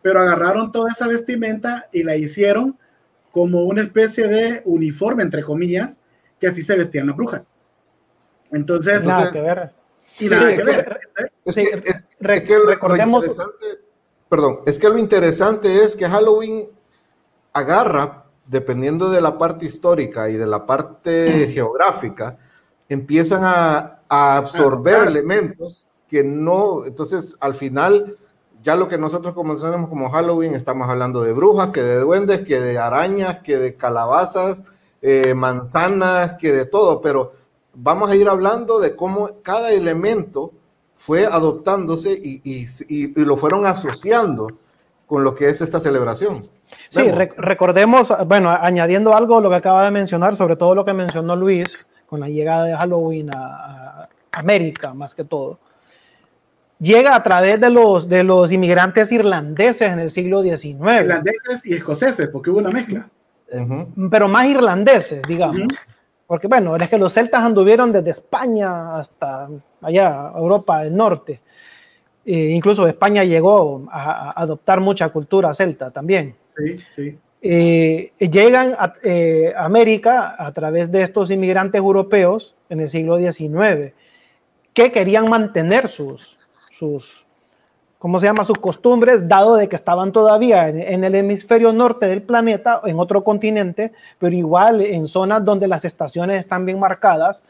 Pero 0.00 0.20
agarraron 0.20 0.72
toda 0.72 0.92
esa 0.92 1.06
vestimenta 1.06 1.88
y 1.92 2.02
la 2.02 2.16
hicieron 2.16 2.78
como 3.30 3.64
una 3.64 3.82
especie 3.82 4.28
de 4.28 4.62
uniforme, 4.64 5.22
entre 5.22 5.42
comillas, 5.42 5.98
que 6.38 6.48
así 6.48 6.62
se 6.62 6.76
vestían 6.76 7.06
las 7.06 7.16
brujas. 7.16 7.50
Entonces, 8.50 9.04
nada 9.04 9.32
que 9.32 9.40
ver. 9.40 9.72
Y 10.18 10.28
nada 10.28 10.48
que 10.48 10.62
ver. 10.62 11.00
Es 11.44 11.54
que, 11.54 12.58
recordemos. 12.66 13.24
perdón, 14.28 14.60
es 14.66 14.78
que 14.78 14.88
lo 14.88 14.98
interesante 14.98 15.84
es 15.84 15.96
que 15.96 16.06
Halloween 16.06 16.68
agarra, 17.52 18.24
dependiendo 18.46 19.10
de 19.10 19.20
la 19.20 19.38
parte 19.38 19.66
histórica 19.66 20.28
y 20.28 20.34
de 20.34 20.46
la 20.46 20.66
parte 20.66 21.48
geográfica, 21.54 22.36
empiezan 22.88 23.42
a, 23.44 23.98
absorber 24.14 25.04
elementos 25.04 25.86
que 26.06 26.22
no, 26.22 26.84
entonces 26.84 27.34
al 27.40 27.54
final 27.54 28.18
ya 28.62 28.76
lo 28.76 28.86
que 28.86 28.98
nosotros 28.98 29.32
conocemos 29.32 29.88
como 29.88 30.10
Halloween, 30.10 30.54
estamos 30.54 30.86
hablando 30.90 31.22
de 31.22 31.32
brujas, 31.32 31.70
que 31.70 31.82
de 31.82 31.98
duendes, 31.98 32.40
que 32.40 32.60
de 32.60 32.78
arañas, 32.78 33.38
que 33.38 33.56
de 33.56 33.74
calabazas, 33.74 34.62
eh, 35.00 35.32
manzanas, 35.32 36.34
que 36.34 36.52
de 36.52 36.66
todo, 36.66 37.00
pero 37.00 37.32
vamos 37.74 38.10
a 38.10 38.16
ir 38.16 38.28
hablando 38.28 38.80
de 38.80 38.94
cómo 38.94 39.30
cada 39.42 39.72
elemento 39.72 40.52
fue 40.94 41.26
adoptándose 41.26 42.12
y, 42.12 42.66
lo 43.16 43.36
fueron 43.36 43.66
asociando 43.66 44.48
con 45.06 45.24
lo 45.24 45.34
que 45.34 45.48
es 45.48 45.60
esta 45.60 45.80
celebración. 45.80 46.42
Sí, 46.90 47.02
recordemos, 47.10 48.12
bueno, 48.26 48.50
añadiendo 48.50 49.14
algo 49.14 49.40
lo 49.40 49.50
que 49.50 49.56
acaba 49.56 49.84
de 49.84 49.90
mencionar, 49.90 50.36
sobre 50.36 50.56
todo 50.56 50.74
lo 50.74 50.84
que 50.84 50.92
mencionó 50.92 51.34
Luis, 51.34 51.84
con 52.12 52.20
la 52.20 52.28
llegada 52.28 52.64
de 52.64 52.76
Halloween 52.76 53.30
a, 53.34 54.06
América, 54.32 54.92
más 54.92 55.14
que 55.14 55.24
todo, 55.24 55.58
llega 56.78 57.16
a 57.16 57.22
través 57.22 57.58
de 57.58 57.70
los, 57.70 58.06
de 58.06 58.22
los 58.22 58.52
inmigrantes 58.52 59.10
irlandeses 59.10 59.90
en 59.90 59.98
el 59.98 60.10
siglo 60.10 60.42
XIX. 60.42 60.74
Irlandeses 60.74 61.64
y 61.64 61.72
escoceses, 61.72 62.26
porque 62.26 62.50
hubo 62.50 62.58
una 62.58 62.68
mezcla. 62.68 63.08
Pero 64.10 64.28
más 64.28 64.44
irlandeses, 64.44 65.22
digamos. 65.22 65.62
Porque 66.26 66.48
bueno, 66.48 66.76
es 66.76 66.86
que 66.90 66.98
los 66.98 67.14
celtas 67.14 67.42
anduvieron 67.44 67.90
desde 67.90 68.10
España 68.10 68.98
hasta 68.98 69.48
allá, 69.80 70.32
Europa 70.36 70.82
del 70.82 70.94
Norte. 70.94 71.40
E 72.26 72.50
incluso 72.50 72.86
España 72.86 73.24
llegó 73.24 73.86
a, 73.90 74.38
adoptar 74.38 74.80
mucha 74.80 75.08
cultura 75.08 75.54
celta 75.54 75.90
también. 75.90 76.36
Sí, 76.58 76.76
sí. 76.94 77.18
Eh, 77.44 78.12
llegan 78.18 78.74
a 78.78 78.94
eh, 79.02 79.52
América 79.56 80.36
a 80.38 80.52
través 80.52 80.92
de 80.92 81.02
estos 81.02 81.28
inmigrantes 81.32 81.80
europeos 81.80 82.54
en 82.68 82.80
el 82.80 82.88
siglo 82.88 83.18
XIX, 83.18 83.92
que 84.72 84.92
querían 84.92 85.28
mantener 85.28 85.88
sus, 85.88 86.38
sus 86.78 87.26
¿cómo 87.98 88.20
se 88.20 88.26
llama? 88.26 88.44
Sus 88.44 88.58
costumbres, 88.58 89.28
dado 89.28 89.56
de 89.56 89.68
que 89.68 89.74
estaban 89.74 90.12
todavía 90.12 90.68
en, 90.68 91.02
el 91.02 91.14
hemisferio 91.16 91.72
norte 91.72 92.06
del 92.06 92.22
planeta, 92.22 92.80
en 92.84 93.00
otro 93.00 93.24
continente, 93.24 93.92
pero 94.20 94.34
igual 94.34 94.80
en 94.80 95.08
zonas 95.08 95.44
donde 95.44 95.66
las 95.66 95.84
estaciones 95.84 96.38
están 96.38 96.64
bien 96.64 96.78
marcadas, 96.78 97.42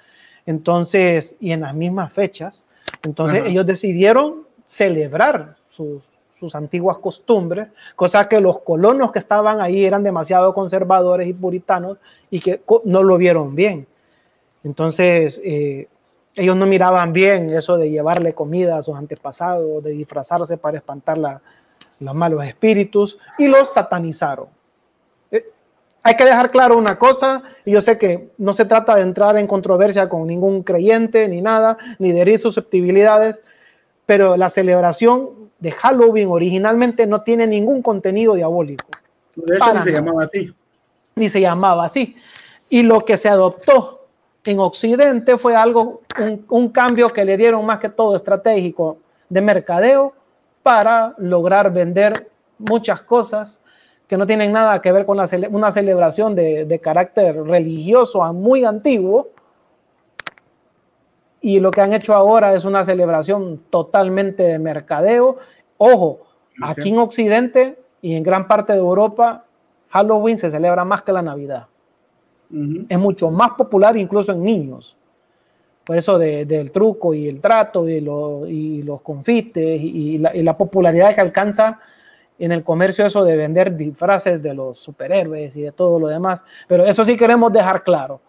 entonces, 0.46 1.36
y 1.38 1.52
en 1.52 1.60
las 1.60 1.74
mismas 1.74 2.12
fechas. 2.12 2.64
Entonces, 3.02 3.44
ellos 3.46 3.66
decidieron 3.66 4.46
celebrar 4.64 5.56
sus, 5.70 6.02
sus 6.42 6.56
antiguas 6.56 6.98
costumbres, 6.98 7.68
cosa 7.94 8.28
que 8.28 8.40
los 8.40 8.62
colonos 8.62 9.12
que 9.12 9.20
estaban 9.20 9.60
ahí 9.60 9.84
eran 9.84 10.02
demasiado 10.02 10.52
conservadores 10.52 11.28
y 11.28 11.32
puritanos 11.32 11.98
y 12.30 12.40
que 12.40 12.62
no 12.84 13.04
lo 13.04 13.16
vieron 13.16 13.54
bien. 13.54 13.86
Entonces, 14.64 15.40
eh, 15.44 15.86
ellos 16.34 16.56
no 16.56 16.66
miraban 16.66 17.12
bien 17.12 17.50
eso 17.50 17.76
de 17.76 17.90
llevarle 17.90 18.34
comida 18.34 18.76
a 18.76 18.82
sus 18.82 18.96
antepasados, 18.96 19.84
de 19.84 19.92
disfrazarse 19.92 20.56
para 20.56 20.78
espantar 20.78 21.16
los 22.00 22.14
malos 22.14 22.44
espíritus 22.44 23.20
y 23.38 23.46
los 23.46 23.72
satanizaron. 23.72 24.48
Eh, 25.30 25.46
hay 26.02 26.16
que 26.16 26.24
dejar 26.24 26.50
claro 26.50 26.76
una 26.76 26.98
cosa, 26.98 27.44
y 27.64 27.70
yo 27.70 27.80
sé 27.80 27.98
que 27.98 28.30
no 28.36 28.52
se 28.52 28.64
trata 28.64 28.96
de 28.96 29.02
entrar 29.02 29.38
en 29.38 29.46
controversia 29.46 30.08
con 30.08 30.26
ningún 30.26 30.64
creyente 30.64 31.28
ni 31.28 31.40
nada, 31.40 31.78
ni 32.00 32.10
de 32.10 32.22
herir 32.22 32.40
susceptibilidades, 32.40 33.40
pero 34.06 34.36
la 34.36 34.50
celebración 34.50 35.50
de 35.58 35.70
Halloween 35.70 36.28
originalmente 36.28 37.06
no 37.06 37.22
tiene 37.22 37.46
ningún 37.46 37.82
contenido 37.82 38.34
diabólico. 38.34 38.86
De 39.36 39.56
hecho, 39.56 39.74
ni 39.74 39.82
se 39.82 39.92
llamaba 39.92 40.24
así. 40.24 40.54
Ni 41.14 41.28
se 41.28 41.40
llamaba 41.40 41.84
así. 41.84 42.16
Y 42.68 42.82
lo 42.82 43.04
que 43.04 43.16
se 43.16 43.28
adoptó 43.28 44.06
en 44.44 44.58
Occidente 44.58 45.38
fue 45.38 45.54
algo, 45.54 46.02
un, 46.48 46.68
cambio 46.70 47.12
que 47.12 47.24
le 47.24 47.36
dieron 47.36 47.64
más 47.64 47.78
que 47.78 47.88
todo 47.88 48.16
estratégico 48.16 48.98
de 49.28 49.40
mercadeo 49.40 50.14
para 50.62 51.14
lograr 51.18 51.72
vender 51.72 52.28
muchas 52.58 53.02
cosas 53.02 53.58
que 54.08 54.16
no 54.16 54.26
tienen 54.26 54.52
nada 54.52 54.82
que 54.82 54.92
ver 54.92 55.06
con 55.06 55.18
una 55.50 55.72
celebración 55.72 56.34
de, 56.34 56.64
de 56.64 56.78
carácter 56.80 57.42
religioso 57.44 58.20
muy 58.32 58.64
antiguo, 58.64 59.30
y 61.42 61.58
lo 61.58 61.72
que 61.72 61.80
han 61.80 61.92
hecho 61.92 62.14
ahora 62.14 62.54
es 62.54 62.64
una 62.64 62.84
celebración 62.84 63.60
totalmente 63.68 64.44
de 64.44 64.60
mercadeo. 64.60 65.38
Ojo, 65.76 66.20
aquí 66.62 66.90
en 66.90 66.98
Occidente 66.98 67.78
y 68.00 68.14
en 68.14 68.22
gran 68.22 68.46
parte 68.46 68.72
de 68.72 68.78
Europa, 68.78 69.44
Halloween 69.90 70.38
se 70.38 70.50
celebra 70.50 70.84
más 70.84 71.02
que 71.02 71.12
la 71.12 71.20
Navidad. 71.20 71.66
Es 72.88 72.98
mucho 72.98 73.30
más 73.30 73.50
popular 73.50 73.96
incluso 73.96 74.30
en 74.30 74.42
niños. 74.44 74.96
Por 75.84 75.96
eso 75.96 76.16
del 76.16 76.70
truco 76.70 77.12
y 77.12 77.28
el 77.28 77.40
trato 77.40 77.88
y, 77.88 77.94
y 77.94 78.82
los 78.82 79.00
confites 79.00 79.80
y, 79.82 80.18
la, 80.18 80.34
y, 80.36 80.42
la, 80.44 80.56
popularidad 80.56 81.12
que 81.12 81.20
alcanza 81.20 81.80
en 82.38 82.52
el 82.52 82.62
comercio 82.62 83.04
eso 83.04 83.24
de 83.24 83.36
vender 83.36 83.76
disfraces 83.76 84.40
de 84.40 84.54
los 84.54 84.78
superhéroes 84.78 85.56
y 85.56 85.62
de 85.62 85.72
todo 85.72 85.98
lo 85.98 86.06
demás. 86.06 86.44
Pero 86.68 86.84
eso 86.84 87.04
sí 87.04 87.16
queremos 87.16 87.52
dejar 87.52 87.82
claro 87.82 88.20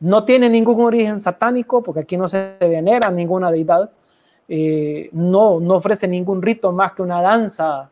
no 0.00 0.24
tiene 0.24 0.48
ningún 0.48 0.80
origen 0.82 1.20
satánico, 1.20 1.82
porque 1.82 2.00
aquí 2.00 2.16
no 2.16 2.28
se 2.28 2.56
venera 2.60 3.10
ninguna 3.10 3.50
deidad. 3.50 3.90
Eh, 4.48 5.08
no, 5.12 5.58
no 5.58 5.74
ofrece 5.76 6.06
ningún 6.06 6.40
rito 6.40 6.70
más 6.72 6.92
que 6.92 7.02
una 7.02 7.20
danza 7.20 7.90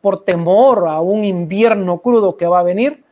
por 0.00 0.24
temor 0.24 0.86
a 0.88 1.00
un 1.00 1.24
invierno 1.24 1.98
crudo 1.98 2.36
que 2.36 2.46
va 2.46 2.60
a 2.60 2.62
venir, 2.62 3.02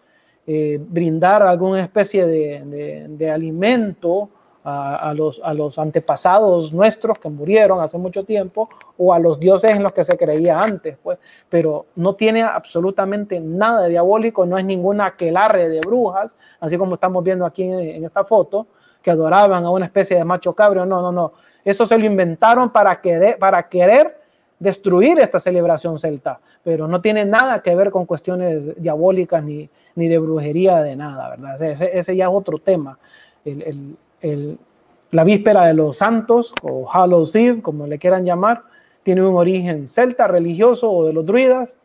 eh, 0.47 0.79
brindar 0.81 1.43
alguna 1.43 1.83
especie 1.83 2.27
de 2.27 3.31
alimento 3.31 4.31
a, 4.69 5.15
los, 5.15 5.41
a 5.45 5.55
los 5.55 5.79
antepasados 5.79 6.73
nuestros 6.73 7.21
que 7.21 7.29
murieron 7.29 7.81
hace 7.81 7.99
mucho 7.99 8.25
tiempo 8.25 8.69
o 8.99 9.15
a 9.15 9.19
los 9.21 9.39
dioses 9.39 9.71
en 9.71 9.83
los 9.85 9.93
que 9.93 10.03
se 10.03 10.17
creía 10.17 10.59
antes, 10.59 10.99
pues, 11.01 11.19
pero 11.49 11.87
no 11.95 12.17
tiene 12.17 12.43
absolutamente 12.43 13.39
nada 13.39 13.83
de 13.83 13.91
diabólico, 13.91 14.45
no 14.45 14.59
es 14.59 14.65
ninguna 14.65 15.07
aquelarre 15.07 15.69
de 15.69 15.79
brujas, 15.81 16.37
así 16.59 16.77
como 16.77 16.95
estamos 16.95 17.23
viendo 17.23 17.47
aquí 17.47 17.63
en, 17.63 18.05
esta 18.05 18.25
foto, 18.25 18.67
que 19.03 19.13
adoraban 19.13 19.65
a 19.65 19.71
una 19.71 19.87
especie 19.87 20.17
de 20.17 20.25
macho 20.25 20.53
cabrio, 20.53 20.85
no, 20.85 21.01
no, 21.01 21.13
no, 21.13 21.33
eso 21.65 21.87
se 21.87 21.97
lo 21.97 22.05
inventaron 22.05 22.71
para, 22.71 23.01
que 23.01 23.37
para 23.39 23.69
querer 23.69 24.21
destruir 24.59 25.21
esta 25.21 25.39
celebración 25.39 25.97
celta, 25.97 26.41
pero 26.65 26.89
no 26.89 27.01
tiene 27.01 27.25
nada 27.25 27.63
que 27.63 27.73
ver 27.77 27.93
con 27.93 28.05
cuestiones 28.05 28.83
diabólicas 28.83 29.45
ni, 29.45 29.71
ni 29.95 30.09
de 30.09 30.19
brujería, 30.19 30.81
de 30.81 30.97
nada, 30.97 31.31
¿verdad? 31.31 31.63
Ese, 31.63 31.97
ese 31.97 32.17
ya 32.17 32.25
es 32.25 32.31
otro 32.33 32.59
tema. 32.59 32.99
El, 33.45 33.63
el, 33.63 33.97
la 34.23 35.25
víspera 35.25 35.67
de 35.67 35.75
los 35.75 35.99
santos 35.99 36.53
o 36.63 36.89
Hallows 36.91 37.35
Eve, 37.35 37.63
como 37.63 37.87
le 37.87 37.99
quieran 37.99 38.25
llamar, 38.25 38.63
tiene 39.03 39.23
un 39.23 39.37
origen 39.37 39.87
celta, 39.87 40.27
religioso 40.27 40.91
o 40.91 41.07
de 41.07 41.13
los 41.13 41.25
druidas, 41.25 41.79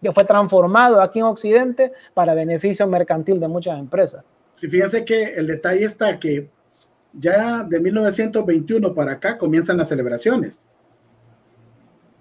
que 0.00 0.12
fue 0.12 0.24
transformado 0.24 1.00
aquí 1.00 1.18
en 1.18 1.24
Occidente 1.24 1.92
para 2.12 2.34
beneficio 2.34 2.86
mercantil 2.86 3.40
de 3.40 3.48
muchas 3.48 3.78
empresas. 3.78 4.24
Sí, 4.52 4.68
fíjense 4.68 5.04
que 5.04 5.34
el 5.34 5.46
detalle 5.48 5.84
está 5.84 6.18
que 6.20 6.48
ya 7.12 7.64
de 7.64 7.80
1921 7.80 8.94
para 8.94 9.12
acá 9.12 9.38
comienzan 9.38 9.78
las 9.78 9.88
celebraciones. 9.88 10.60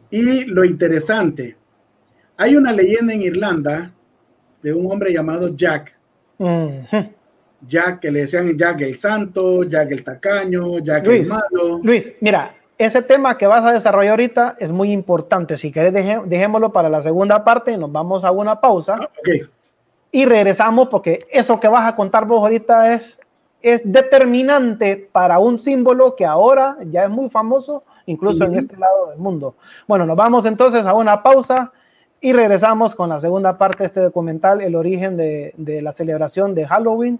Y 0.10 0.46
lo 0.46 0.64
interesante, 0.64 1.58
hay 2.38 2.56
una 2.56 2.72
leyenda 2.72 3.14
en 3.14 3.22
Irlanda 3.22 3.92
de 4.62 4.74
un 4.74 4.92
hombre 4.92 5.12
llamado 5.12 5.56
Jack. 5.56 5.98
Jack, 7.68 8.00
que 8.00 8.12
le 8.12 8.22
decían 8.22 8.58
Jack 8.58 8.82
el 8.82 8.96
Santo, 8.96 9.64
Jack 9.64 9.92
el 9.92 10.04
Tacaño, 10.04 10.80
Jack 10.80 11.08
el 11.08 11.28
Malo. 11.28 11.80
Luis, 11.84 12.12
mira, 12.22 12.56
ese 12.78 13.02
tema 13.02 13.38
que 13.38 13.48
vas 13.48 13.64
a 13.64 13.72
desarrollar 13.72 14.12
ahorita 14.12 14.56
es 14.60 14.72
muy 14.72 14.92
importante. 14.92 15.58
Si 15.58 15.72
querés, 15.72 15.94
dejémoslo 16.26 16.72
para 16.72 16.90
la 16.90 17.02
segunda 17.02 17.44
parte. 17.44 17.78
Nos 17.78 17.92
vamos 17.92 18.26
a 18.26 18.32
una 18.32 18.60
pausa. 18.60 19.00
Ah, 19.02 19.10
y 20.12 20.26
regresamos 20.26 20.90
porque 20.90 21.20
eso 21.32 21.60
que 21.60 21.68
vas 21.68 21.92
a 21.92 21.96
contar 21.96 22.26
vos 22.26 22.40
ahorita 22.40 22.94
es, 22.94 23.20
es 23.62 23.82
determinante 23.84 25.10
para 25.12 25.40
un 25.40 25.60
símbolo 25.60 26.16
que 26.16 26.26
ahora 26.26 26.78
ya 26.86 27.06
es 27.06 27.10
muy 27.10 27.30
famoso, 27.30 27.84
incluso 28.06 28.44
en 28.44 28.56
este 28.56 28.78
lado 28.78 29.10
del 29.10 29.18
mundo. 29.18 29.56
Bueno, 29.88 30.06
nos 30.06 30.16
vamos 30.16 30.46
entonces 30.46 30.86
a 30.86 30.94
una 30.94 31.24
pausa 31.24 31.72
y 32.22 32.32
regresamos 32.32 32.96
con 32.96 33.10
la 33.10 33.20
segunda 33.20 33.58
parte 33.58 33.80
de 33.80 33.86
este 33.86 34.00
documental, 34.02 34.62
el 34.62 34.76
origen 34.76 35.18
de, 35.18 35.54
de 35.58 35.82
la 35.82 35.94
celebración 35.94 36.54
de 36.54 36.68
Halloween, 36.68 37.20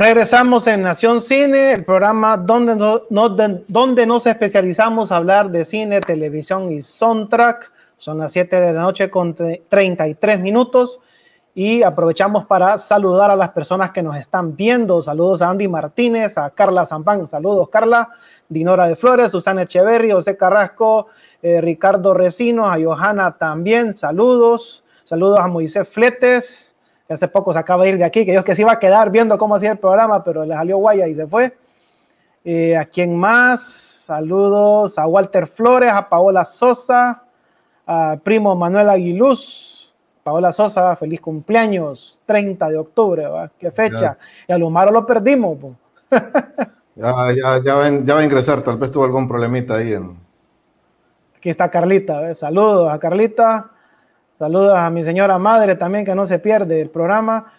Regresamos 0.00 0.64
en 0.68 0.82
Nación 0.82 1.20
Cine, 1.20 1.72
el 1.72 1.84
programa 1.84 2.36
donde, 2.36 3.64
donde 3.66 4.06
nos 4.06 4.26
especializamos 4.26 5.10
a 5.10 5.16
hablar 5.16 5.50
de 5.50 5.64
cine, 5.64 5.98
televisión 5.98 6.70
y 6.70 6.82
soundtrack. 6.82 7.72
Son 7.96 8.18
las 8.18 8.30
7 8.30 8.60
de 8.60 8.72
la 8.74 8.82
noche 8.82 9.10
con 9.10 9.34
33 9.34 10.38
minutos 10.38 11.00
y 11.52 11.82
aprovechamos 11.82 12.46
para 12.46 12.78
saludar 12.78 13.32
a 13.32 13.34
las 13.34 13.48
personas 13.48 13.90
que 13.90 14.00
nos 14.00 14.16
están 14.16 14.54
viendo. 14.54 15.02
Saludos 15.02 15.42
a 15.42 15.50
Andy 15.50 15.66
Martínez, 15.66 16.38
a 16.38 16.50
Carla 16.50 16.86
Zampán, 16.86 17.26
saludos 17.26 17.68
Carla, 17.68 18.10
Dinora 18.48 18.86
de 18.86 18.94
Flores, 18.94 19.32
Susana 19.32 19.62
Echeverri, 19.62 20.12
José 20.12 20.36
Carrasco, 20.36 21.08
eh, 21.42 21.60
Ricardo 21.60 22.14
Recino, 22.14 22.70
a 22.70 22.78
Johanna 22.80 23.36
también, 23.36 23.92
saludos. 23.92 24.84
Saludos 25.02 25.40
a 25.40 25.48
Moisés 25.48 25.88
Fletes, 25.88 26.67
que 27.08 27.14
hace 27.14 27.26
poco 27.26 27.54
se 27.54 27.58
acaba 27.58 27.84
de 27.84 27.90
ir 27.90 27.98
de 27.98 28.04
aquí, 28.04 28.26
que 28.26 28.32
Dios 28.32 28.44
que 28.44 28.54
se 28.54 28.60
iba 28.60 28.72
a 28.72 28.78
quedar 28.78 29.10
viendo 29.10 29.38
cómo 29.38 29.54
hacía 29.54 29.72
el 29.72 29.78
programa, 29.78 30.22
pero 30.22 30.44
le 30.44 30.54
salió 30.54 30.76
guaya 30.76 31.08
y 31.08 31.14
se 31.14 31.26
fue. 31.26 31.56
Eh, 32.44 32.76
¿A 32.76 32.84
quién 32.84 33.16
más? 33.16 34.02
Saludos 34.06 34.98
a 34.98 35.06
Walter 35.06 35.46
Flores, 35.46 35.90
a 35.90 36.06
Paola 36.06 36.44
Sosa, 36.44 37.22
a 37.86 38.18
primo 38.22 38.54
Manuel 38.54 38.90
Aguiluz, 38.90 39.90
Paola 40.22 40.52
Sosa, 40.52 40.94
feliz 40.96 41.22
cumpleaños, 41.22 42.20
30 42.26 42.68
de 42.68 42.76
octubre, 42.76 43.26
¿va? 43.26 43.50
¿Qué 43.58 43.70
fecha? 43.70 44.18
Y 44.46 44.52
a 44.52 44.58
Lumaro 44.58 44.90
lo 44.90 45.06
perdimos. 45.06 45.56
ya, 46.94 47.32
ya, 47.34 47.62
ya, 47.64 47.74
va, 47.74 48.20
a 48.20 48.24
ingresar, 48.24 48.60
tal 48.60 48.76
vez 48.76 48.90
tuvo 48.90 49.04
algún 49.04 49.26
problemita 49.26 49.76
ahí. 49.76 49.94
En... 49.94 50.14
Aquí 51.38 51.48
está 51.48 51.70
Carlita, 51.70 52.34
saludos 52.34 52.90
a 52.92 52.98
Carlita, 52.98 53.70
saludos 54.38 54.74
a 54.76 54.88
mi 54.90 55.02
señora 55.02 55.38
madre 55.38 55.76
también, 55.76 56.04
que 56.04 56.14
no 56.14 56.26
se 56.26 56.38
pierde 56.38 56.80
el 56.80 56.90
programa. 56.90 57.52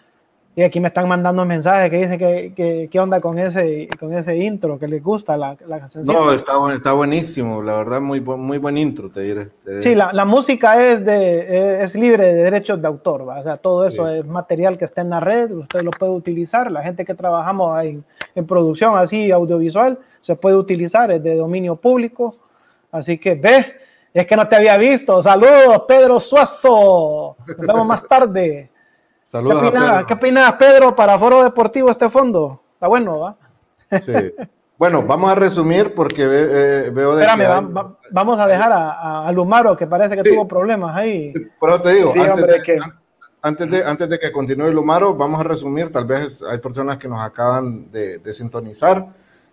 Y 0.56 0.62
aquí 0.62 0.80
me 0.80 0.88
están 0.88 1.08
mandando 1.08 1.44
mensajes 1.44 1.88
que 1.90 1.96
dicen 1.96 2.18
que, 2.18 2.88
qué 2.90 3.00
onda 3.00 3.20
con 3.20 3.38
ese, 3.38 3.88
con 4.00 4.12
ese 4.12 4.36
intro, 4.36 4.80
que 4.80 4.88
les 4.88 5.02
gusta 5.02 5.36
la, 5.36 5.56
la 5.66 5.78
canción. 5.78 6.04
No, 6.04 6.32
está, 6.32 6.52
está 6.74 6.92
buenísimo, 6.92 7.62
la 7.62 7.78
verdad, 7.78 8.00
muy, 8.00 8.20
muy 8.20 8.58
buen 8.58 8.76
intro, 8.76 9.08
te 9.10 9.20
diré. 9.20 9.48
Sí, 9.80 9.94
la, 9.94 10.12
la, 10.12 10.24
música 10.24 10.84
es, 10.84 11.04
de, 11.04 11.82
es 11.82 11.94
libre 11.94 12.34
de 12.34 12.42
derechos 12.42 12.82
de 12.82 12.88
autor, 12.88 13.22
o 13.22 13.42
sea, 13.44 13.58
todo 13.58 13.86
eso 13.86 14.08
es 14.08 14.26
material 14.26 14.76
que 14.76 14.84
está 14.84 15.02
en 15.02 15.10
la 15.10 15.20
red, 15.20 15.52
usted 15.52 15.82
lo 15.82 15.92
puede 15.92 16.12
utilizar, 16.12 16.70
la 16.70 16.82
gente 16.82 17.04
que 17.04 17.14
trabajamos 17.14 17.84
en, 17.84 18.04
en 18.34 18.46
producción 18.46 18.98
así 18.98 19.30
audiovisual, 19.30 20.00
se 20.20 20.34
puede 20.34 20.56
utilizar, 20.56 21.12
es 21.12 21.22
de 21.22 21.36
dominio 21.36 21.76
público, 21.76 22.34
así 22.90 23.18
que 23.18 23.36
ve, 23.36 23.66
es 24.12 24.26
que 24.26 24.36
no 24.36 24.48
te 24.48 24.56
había 24.56 24.76
visto, 24.76 25.22
saludos 25.22 25.82
Pedro 25.86 26.18
Suazo, 26.18 27.36
nos 27.46 27.66
vemos 27.66 27.86
más 27.86 28.02
tarde. 28.02 28.70
Saludos 29.22 29.60
¿Qué 29.60 29.68
opinas, 29.68 30.04
¿Qué 30.04 30.14
opinas, 30.14 30.52
Pedro, 30.54 30.96
para 30.96 31.18
Foro 31.18 31.44
Deportivo 31.44 31.90
este 31.90 32.10
fondo? 32.10 32.60
Está 32.74 32.88
bueno, 32.88 33.20
¿va? 33.20 33.36
Sí. 34.00 34.12
Bueno, 34.80 35.02
vamos 35.02 35.30
a 35.30 35.34
resumir 35.34 35.94
porque 35.94 36.22
eh, 36.22 36.90
veo 36.90 37.14
de 37.14 37.22
Espérame, 37.22 37.40
que 37.40 37.46
va, 37.46 37.60
va, 37.60 37.98
vamos 38.12 38.40
a 38.40 38.46
dejar 38.46 38.72
a, 38.72 39.28
a, 39.28 39.30
Lumaro, 39.30 39.76
que 39.76 39.86
parece 39.86 40.16
que 40.16 40.24
sí. 40.24 40.34
tuvo 40.34 40.48
problemas 40.48 40.96
ahí. 40.96 41.34
Pero 41.60 41.80
te 41.82 41.92
digo, 41.92 42.12
sí, 42.14 42.18
antes, 42.18 42.34
hombre, 42.34 42.54
de, 42.54 42.62
que... 42.62 42.76
antes, 43.42 43.70
de, 43.70 43.84
antes 43.84 44.08
de 44.08 44.18
que 44.18 44.32
continúe 44.32 44.70
Lumaro, 44.70 45.14
vamos 45.14 45.38
a 45.38 45.42
resumir, 45.42 45.92
tal 45.92 46.06
vez 46.06 46.42
hay 46.42 46.56
personas 46.58 46.96
que 46.96 47.08
nos 47.08 47.20
acaban 47.20 47.90
de, 47.90 48.20
de 48.20 48.32
sintonizar 48.32 49.06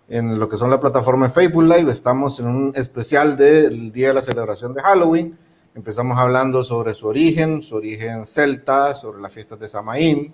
en 0.09 0.39
lo 0.39 0.47
que 0.47 0.57
son 0.57 0.69
la 0.69 0.79
plataforma 0.79 1.29
Facebook 1.29 1.63
Live, 1.63 1.91
estamos 1.91 2.39
en 2.39 2.47
un 2.47 2.73
especial 2.75 3.35
del 3.35 3.91
día 3.91 4.09
de 4.09 4.13
la 4.13 4.21
celebración 4.21 4.73
de 4.73 4.81
Halloween, 4.81 5.37
Empezamos 5.77 6.17
hablando 6.17 6.63
sobre 6.63 6.95
su 6.95 7.05
origen, 7.05 7.61
su 7.61 7.75
origen 7.75 8.25
celta, 8.25 8.95
sobre 8.95 9.21
las 9.21 9.31
fiestas 9.31 9.59
de 9.59 9.69
Samaín, 9.69 10.33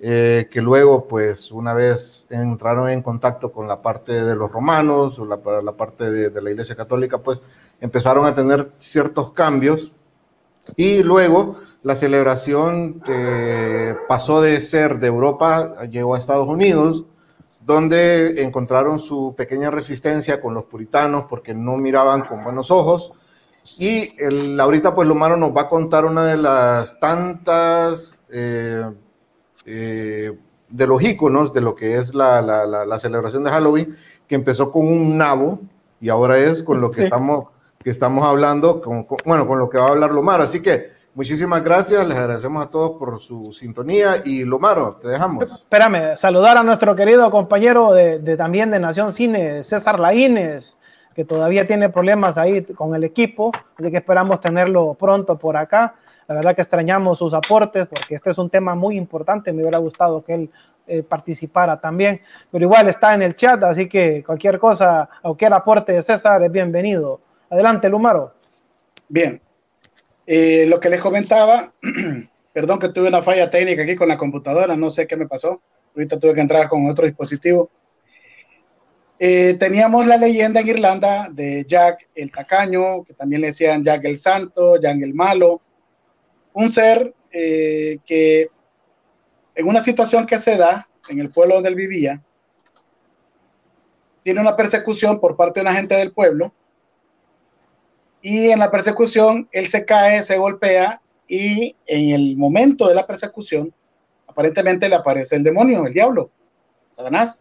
eh, 0.00 0.48
que 0.50 0.62
luego, 0.62 1.06
pues, 1.06 1.52
una 1.52 1.74
vez 1.74 2.26
entraron 2.30 2.88
en 2.88 3.02
contacto 3.02 3.52
con 3.52 3.68
la 3.68 3.82
parte 3.82 4.24
de 4.24 4.34
los 4.34 4.50
romanos, 4.50 5.18
o 5.18 5.26
la, 5.26 5.36
parte 5.76 6.10
de, 6.10 6.30
de, 6.30 6.40
la 6.40 6.52
Iglesia 6.52 6.74
Católica, 6.74 7.18
pues, 7.18 7.42
empezaron 7.82 8.24
a 8.24 8.34
tener 8.34 8.70
ciertos 8.78 9.32
cambios. 9.32 9.92
Y 10.74 11.02
luego 11.02 11.56
la 11.82 11.94
celebración 11.94 13.02
pasó 14.08 14.40
de 14.40 14.58
ser 14.62 15.00
de 15.00 15.08
Europa, 15.08 15.82
llegó 15.90 16.14
a 16.14 16.18
Estados 16.18 16.46
Unidos, 16.46 17.04
donde 17.68 18.42
encontraron 18.42 18.98
su 18.98 19.34
pequeña 19.36 19.70
resistencia 19.70 20.40
con 20.40 20.54
los 20.54 20.64
puritanos 20.64 21.24
porque 21.28 21.52
no 21.52 21.76
miraban 21.76 22.22
con 22.22 22.42
buenos 22.42 22.70
ojos 22.70 23.12
y 23.76 24.14
el, 24.22 24.58
ahorita 24.58 24.94
pues 24.94 25.06
Lomaro 25.06 25.36
nos 25.36 25.54
va 25.54 25.62
a 25.62 25.68
contar 25.68 26.06
una 26.06 26.24
de 26.24 26.38
las 26.38 26.98
tantas 26.98 28.22
eh, 28.32 28.90
eh, 29.66 30.38
de 30.70 30.86
los 30.86 31.02
íconos 31.02 31.52
de 31.52 31.60
lo 31.60 31.74
que 31.74 31.96
es 31.96 32.14
la, 32.14 32.40
la, 32.40 32.64
la, 32.64 32.86
la, 32.86 32.98
celebración 32.98 33.44
de 33.44 33.50
Halloween, 33.50 33.94
que 34.26 34.34
empezó 34.34 34.72
con 34.72 34.86
un 34.86 35.18
nabo 35.18 35.60
y 36.00 36.08
ahora 36.08 36.38
es 36.38 36.62
con 36.62 36.80
lo 36.80 36.90
que, 36.90 37.02
sí. 37.02 37.04
estamos, 37.04 37.48
que 37.84 37.90
estamos 37.90 38.24
hablando, 38.24 38.80
con, 38.80 39.04
con, 39.04 39.18
bueno, 39.26 39.46
con 39.46 39.58
lo 39.58 39.68
que 39.68 39.76
va 39.76 39.88
a 39.88 39.90
hablar 39.90 40.12
Lomaro. 40.12 40.42
Así 40.42 40.62
que 40.62 40.86
muchísimas 41.18 41.64
gracias, 41.64 42.06
les 42.06 42.16
agradecemos 42.16 42.64
a 42.64 42.70
todos 42.70 42.92
por 42.92 43.20
su 43.20 43.50
sintonía 43.50 44.22
y 44.24 44.44
Lomaro, 44.44 45.00
te 45.02 45.08
dejamos. 45.08 45.52
Espérame, 45.52 46.16
saludar 46.16 46.56
a 46.56 46.62
nuestro 46.62 46.94
querido 46.94 47.28
compañero 47.28 47.92
de, 47.92 48.20
de 48.20 48.36
también 48.36 48.70
de 48.70 48.78
Nación 48.78 49.12
Cine, 49.12 49.64
César 49.64 49.98
Laínez 49.98 50.76
que 51.16 51.24
todavía 51.24 51.66
tiene 51.66 51.88
problemas 51.88 52.38
ahí 52.38 52.62
con 52.62 52.94
el 52.94 53.02
equipo, 53.02 53.50
así 53.76 53.90
que 53.90 53.96
esperamos 53.96 54.40
tenerlo 54.40 54.94
pronto 54.94 55.36
por 55.36 55.56
acá. 55.56 55.96
La 56.28 56.36
verdad 56.36 56.54
que 56.54 56.62
extrañamos 56.62 57.18
sus 57.18 57.34
aportes 57.34 57.88
porque 57.88 58.14
este 58.14 58.30
es 58.30 58.38
un 58.38 58.48
tema 58.48 58.76
muy 58.76 58.96
importante, 58.96 59.52
me 59.52 59.62
hubiera 59.62 59.78
gustado 59.78 60.22
que 60.22 60.34
él 60.34 60.50
eh, 60.86 61.02
participara 61.02 61.80
también, 61.80 62.20
pero 62.52 62.62
igual 62.64 62.86
está 62.86 63.14
en 63.14 63.22
el 63.22 63.34
chat, 63.34 63.60
así 63.64 63.88
que 63.88 64.22
cualquier 64.24 64.60
cosa, 64.60 65.08
cualquier 65.20 65.54
aporte 65.54 65.90
de 65.90 66.02
César 66.02 66.40
es 66.44 66.52
bienvenido. 66.52 67.18
Adelante, 67.50 67.88
Lumaro. 67.88 68.32
Bien, 69.08 69.40
eh, 70.30 70.66
lo 70.66 70.78
que 70.78 70.90
les 70.90 71.00
comentaba, 71.00 71.72
perdón 72.52 72.78
que 72.78 72.90
tuve 72.90 73.08
una 73.08 73.22
falla 73.22 73.48
técnica 73.48 73.82
aquí 73.82 73.96
con 73.96 74.08
la 74.08 74.18
computadora, 74.18 74.76
no 74.76 74.90
sé 74.90 75.06
qué 75.06 75.16
me 75.16 75.26
pasó, 75.26 75.62
ahorita 75.96 76.18
tuve 76.18 76.34
que 76.34 76.42
entrar 76.42 76.68
con 76.68 76.86
otro 76.86 77.06
dispositivo. 77.06 77.70
Eh, 79.18 79.56
teníamos 79.58 80.06
la 80.06 80.18
leyenda 80.18 80.60
en 80.60 80.68
Irlanda 80.68 81.28
de 81.32 81.64
Jack 81.66 82.10
el 82.14 82.30
Tacaño, 82.30 83.04
que 83.04 83.14
también 83.14 83.40
le 83.40 83.46
decían 83.46 83.82
Jack 83.82 84.04
el 84.04 84.18
Santo, 84.18 84.78
Jack 84.78 85.00
el 85.00 85.14
Malo, 85.14 85.62
un 86.52 86.70
ser 86.70 87.14
eh, 87.32 87.96
que 88.04 88.48
en 89.54 89.66
una 89.66 89.82
situación 89.82 90.26
que 90.26 90.38
se 90.38 90.58
da 90.58 90.86
en 91.08 91.20
el 91.20 91.30
pueblo 91.30 91.54
donde 91.54 91.70
él 91.70 91.74
vivía, 91.74 92.22
tiene 94.22 94.42
una 94.42 94.54
persecución 94.54 95.20
por 95.20 95.36
parte 95.36 95.60
de 95.60 95.62
una 95.62 95.74
gente 95.74 95.94
del 95.94 96.12
pueblo 96.12 96.52
y 98.20 98.50
en 98.50 98.58
la 98.58 98.70
persecución 98.70 99.48
él 99.52 99.68
se 99.68 99.84
cae, 99.84 100.22
se 100.24 100.38
golpea 100.38 101.00
y 101.26 101.76
en 101.86 102.14
el 102.14 102.36
momento 102.36 102.88
de 102.88 102.94
la 102.94 103.06
persecución 103.06 103.72
aparentemente 104.26 104.88
le 104.88 104.96
aparece 104.96 105.36
el 105.36 105.44
demonio, 105.44 105.86
el 105.86 105.94
diablo, 105.94 106.30
Satanás 106.92 107.40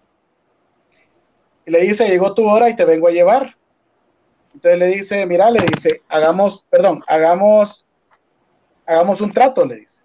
y 1.68 1.72
le 1.72 1.82
dice, 1.82 2.08
llegó 2.08 2.34
tu 2.34 2.48
hora 2.48 2.70
y 2.70 2.78
te 2.78 2.86
vengo 2.86 3.10
a 3.10 3.12
llevar. 3.12 3.58
Entonces 4.54 4.80
le 4.80 4.88
dice, 4.88 5.26
mira, 5.26 5.52
le 5.52 5.60
dice, 5.60 6.02
hagamos, 6.08 6.66
perdón, 6.70 7.04
hagamos, 7.08 7.86
hagamos 8.86 9.20
un 9.20 9.34
trato, 9.34 9.66
le 9.66 9.76
dice. 9.76 10.04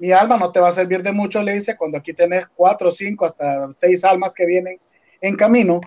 Mi 0.00 0.10
alma 0.10 0.36
no 0.36 0.50
te 0.50 0.58
va 0.58 0.70
a 0.70 0.72
servir 0.72 1.04
de 1.04 1.12
mucho, 1.12 1.40
le 1.44 1.54
dice, 1.54 1.76
cuando 1.76 1.96
aquí 1.96 2.12
tenés 2.12 2.48
cuatro, 2.56 2.90
cinco, 2.90 3.24
hasta 3.24 3.70
seis 3.70 4.02
almas 4.02 4.34
que 4.34 4.46
vienen 4.46 4.80
en 5.20 5.36
camino 5.36 5.80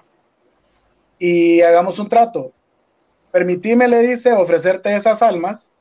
y 1.19 1.60
hagamos 1.60 1.99
un 1.99 2.07
trato. 2.07 2.53
Permitime, 3.38 3.88
le 3.88 4.00
dice, 4.00 4.34
ofrecerte 4.34 4.95
esas 4.95 5.21
almas 5.21 5.76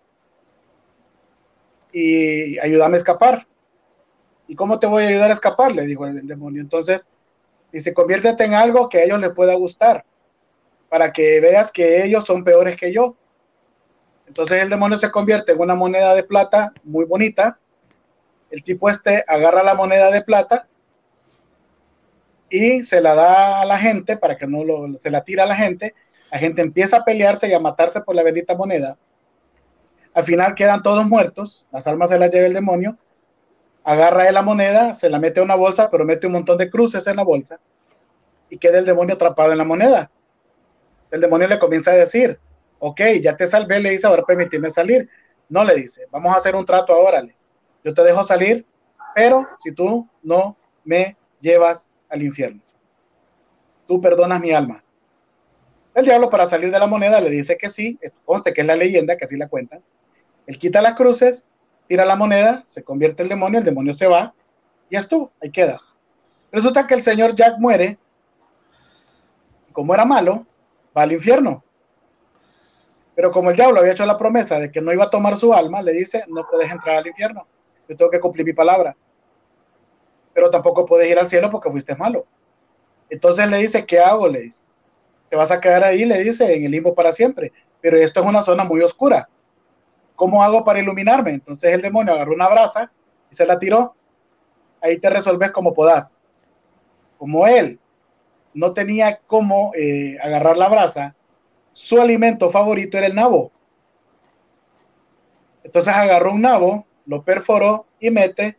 y 1.91 2.59
ayúdame 2.59 2.97
a 2.97 2.99
escapar. 2.99 3.47
¿Y 4.47 4.55
cómo 4.55 4.79
te 4.79 4.87
voy 4.87 5.05
a 5.05 5.09
ayudar 5.09 5.31
a 5.31 5.35
escapar? 5.35 5.73
Le 5.73 5.87
dijo 5.87 6.07
el 6.07 6.27
demonio. 6.27 6.61
Entonces, 6.61 7.07
Dice, 7.73 7.93
conviértete 7.93 8.45
en 8.45 8.55
algo 8.55 8.89
que 8.89 8.99
a 8.99 9.05
ellos 9.05 9.21
les 9.21 9.31
pueda 9.31 9.55
gustar, 9.55 10.05
para 10.89 11.13
que 11.13 11.41
veas 11.41 11.73
que 11.73 12.05
ellos 12.05 12.25
son 12.25 12.45
peores 12.45 12.77
que 12.77 12.93
yo. 12.93 13.17
Entonces 14.27 14.63
el 14.63 14.71
demonio 14.71 14.99
se 14.99 15.11
convierte 15.11 15.53
en 15.53 15.61
una 15.61 15.75
moneda 15.75 16.15
de 16.15 16.25
plata 16.25 16.73
muy 16.85 17.05
bonita. 17.05 17.59
El 18.51 18.63
tipo 18.63 18.89
este 18.89 19.25
agarra 19.27 19.63
la 19.63 19.75
moneda 19.75 20.11
de 20.11 20.23
plata 20.23 20.67
y 22.49 22.85
se 22.85 23.01
la 23.01 23.15
da 23.15 23.61
a 23.61 23.67
la 23.67 23.79
gente 23.79 24.17
para 24.17 24.39
que 24.39 24.47
no 24.47 24.65
lo, 24.65 24.99
se 24.99 25.11
la 25.11 25.25
tira 25.25 25.45
a 25.45 25.47
la 25.47 25.57
gente. 25.57 25.95
La 26.31 26.39
gente 26.39 26.63
empieza 26.63 26.99
a 26.99 27.05
pelearse 27.05 27.49
y 27.49 27.55
a 27.55 27.61
matarse 27.61 28.01
por 28.01 28.15
la 28.15 28.23
bendita 28.23 28.55
moneda. 28.55 28.97
Al 30.15 30.25
final 30.25 30.55
quedan 30.55 30.83
todos 30.83 31.07
muertos, 31.07 31.67
las 31.71 31.87
almas 31.87 32.11
se 32.11 32.19
las 32.19 32.31
lleva 32.31 32.47
el 32.47 32.55
demonio 32.55 32.99
agarra 33.87 34.31
la 34.33 34.43
moneda, 34.43 34.97
se 34.97 35.09
la 35.09 35.21
mete 35.21 35.39
a 35.39 35.45
una 35.45 35.55
bolsa, 35.55 35.89
pero 35.89 36.05
mete 36.05 36.27
un 36.27 36.33
montón 36.33 36.59
de 36.59 36.69
cruces 36.69 37.07
en 37.07 37.17
la 37.17 37.23
bolsa 37.23 37.61
y 38.51 38.59
queda 38.59 38.79
el 38.79 38.85
demonio 38.85 39.15
atrapado 39.15 39.53
en 39.53 39.59
la 39.59 39.65
moneda. 39.65 40.11
El 41.13 41.21
demonio 41.21 41.47
le 41.47 41.61
comienza 41.61 41.93
a 41.93 41.95
decir, 41.95 42.37
ok, 42.81 43.01
ya 43.23 43.37
te 43.37 43.47
salvé, 43.47 43.79
le 43.79 43.93
dice, 43.93 44.09
ahora 44.09 44.25
permíteme 44.25 44.71
salir. 44.71 45.09
No 45.49 45.63
le 45.63 45.77
dice, 45.77 46.09
vamos 46.11 46.35
a 46.35 46.39
hacer 46.39 46.57
un 46.57 46.67
trato 46.67 46.93
ahora, 46.93 47.25
yo 47.85 47.95
te 47.95 48.03
dejo 48.03 48.25
salir, 48.25 48.67
pero 49.15 49.47
si 49.63 49.71
tú 49.71 50.09
no 50.21 50.57
me 50.83 51.17
llevas 51.41 51.89
al 52.09 52.25
infierno, 52.25 52.61
tú 53.87 54.01
perdonas 54.01 54.41
mi 54.41 54.51
alma. 54.51 54.83
El 55.97 56.05
diablo 56.05 56.29
para 56.29 56.45
salir 56.45 56.71
de 56.71 56.79
la 56.79 56.87
moneda 56.87 57.23
le 57.23 57.31
dice 57.31 57.57
que 57.57 57.71
sí, 57.71 57.99
conste 58.27 58.53
que 58.53 58.61
es 58.61 58.67
la 58.67 58.77
leyenda, 58.77 59.17
que 59.17 59.25
así 59.25 59.35
la 59.35 59.49
cuentan. 59.49 59.83
Él 60.47 60.59
quita 60.59 60.83
las 60.83 60.93
cruces, 60.93 61.47
tira 61.87 62.05
la 62.05 62.17
moneda, 62.17 62.65
se 62.67 62.85
convierte 62.85 63.23
el 63.23 63.31
demonio, 63.31 63.61
el 63.61 63.65
demonio 63.65 63.95
se 63.95 64.07
va, 64.07 64.35
y 64.91 64.93
ya 64.93 64.99
estuvo, 64.99 65.33
ahí 65.41 65.51
queda. 65.51 65.81
Resulta 66.53 66.87
que 66.87 66.93
el 66.93 67.03
señor 67.03 67.35
Jack 67.35 67.55
muere, 67.59 67.99
y 69.71 69.73
como 69.73 69.95
era 69.95 70.05
malo, 70.05 70.47
va 70.95 71.01
al 71.01 71.13
infierno. 71.13 71.65
Pero 73.15 73.31
como 73.31 73.49
el 73.49 73.57
diablo 73.57 73.81
había 73.81 73.93
hecho 73.93 74.05
la 74.05 74.19
promesa 74.19 74.59
de 74.59 74.71
que 74.71 74.83
no 74.83 74.93
iba 74.93 75.05
a 75.05 75.11
tomar 75.11 75.39
su 75.39 75.55
alma, 75.55 75.81
le 75.81 75.93
dice, 75.95 76.25
no 76.29 76.47
puedes 76.47 76.71
entrar 76.71 76.97
al 76.97 77.07
infierno, 77.07 77.47
yo 77.89 77.97
tengo 77.97 78.11
que 78.11 78.21
cumplir 78.21 78.45
mi 78.45 78.53
palabra. 78.53 78.95
Pero 80.35 80.51
tampoco 80.51 80.85
puedes 80.85 81.11
ir 81.11 81.19
al 81.19 81.27
cielo 81.27 81.51
porque 81.51 81.71
fuiste 81.71 81.97
malo. 81.97 82.27
Entonces 83.09 83.51
le 83.51 83.57
dice, 83.57 83.87
¿qué 83.87 83.99
hago? 83.99 84.29
Le 84.29 84.41
dice, 84.41 84.66
te 85.29 85.37
vas 85.37 85.51
a 85.51 85.61
quedar 85.61 85.85
ahí, 85.85 86.05
le 86.05 86.23
dice, 86.23 86.55
en 86.55 86.65
el 86.65 86.71
limbo 86.71 86.95
para 86.95 87.13
siempre. 87.13 87.53
Pero 87.81 87.97
esto 87.97 88.21
es 88.21 88.27
una 88.27 88.43
zona 88.43 88.65
muy 88.65 88.81
oscura. 88.81 89.29
¿Cómo 90.15 90.43
hago 90.43 90.65
para 90.65 90.79
iluminarme? 90.79 91.31
Entonces 91.31 91.73
el 91.73 91.83
demonio 91.83 92.15
agarró 92.15 92.33
una 92.33 92.49
brasa 92.49 92.91
y 93.31 93.35
se 93.35 93.47
la 93.47 93.59
tiró. 93.59 93.95
Ahí 94.81 94.99
te 94.99 95.11
resolves 95.11 95.51
como 95.51 95.75
podás. 95.75 96.17
Como 97.19 97.47
él 97.47 97.79
no 98.55 98.73
tenía 98.73 99.21
cómo 99.27 99.73
eh, 99.75 100.17
agarrar 100.23 100.57
la 100.57 100.69
brasa, 100.69 101.15
su 101.73 102.01
alimento 102.01 102.51
favorito 102.51 102.97
era 102.97 103.07
el 103.07 103.15
nabo. 103.15 103.53
Entonces 105.63 105.93
agarró 105.93 106.33
un 106.33 106.41
nabo, 106.41 106.87
lo 107.05 107.23
perforó 107.23 107.87
y 108.01 108.11
mete 108.11 108.57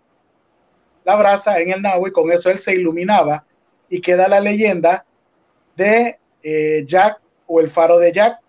la 1.04 1.16
brasa 1.16 1.60
en 1.60 1.72
el 1.72 1.82
nabo 1.82 2.08
y 2.08 2.12
con 2.12 2.32
eso 2.32 2.50
él 2.52 2.60
se 2.60 2.76
iluminaba 2.76 3.46
y 3.90 4.02
queda 4.02 4.28
la 4.28 4.40
leyenda 4.40 5.06
de 5.76 6.20
eh, 6.50 6.86
Jack 6.86 7.20
o 7.46 7.60
el 7.60 7.70
faro 7.70 8.00
de 8.00 8.14
Jack, 8.14 8.40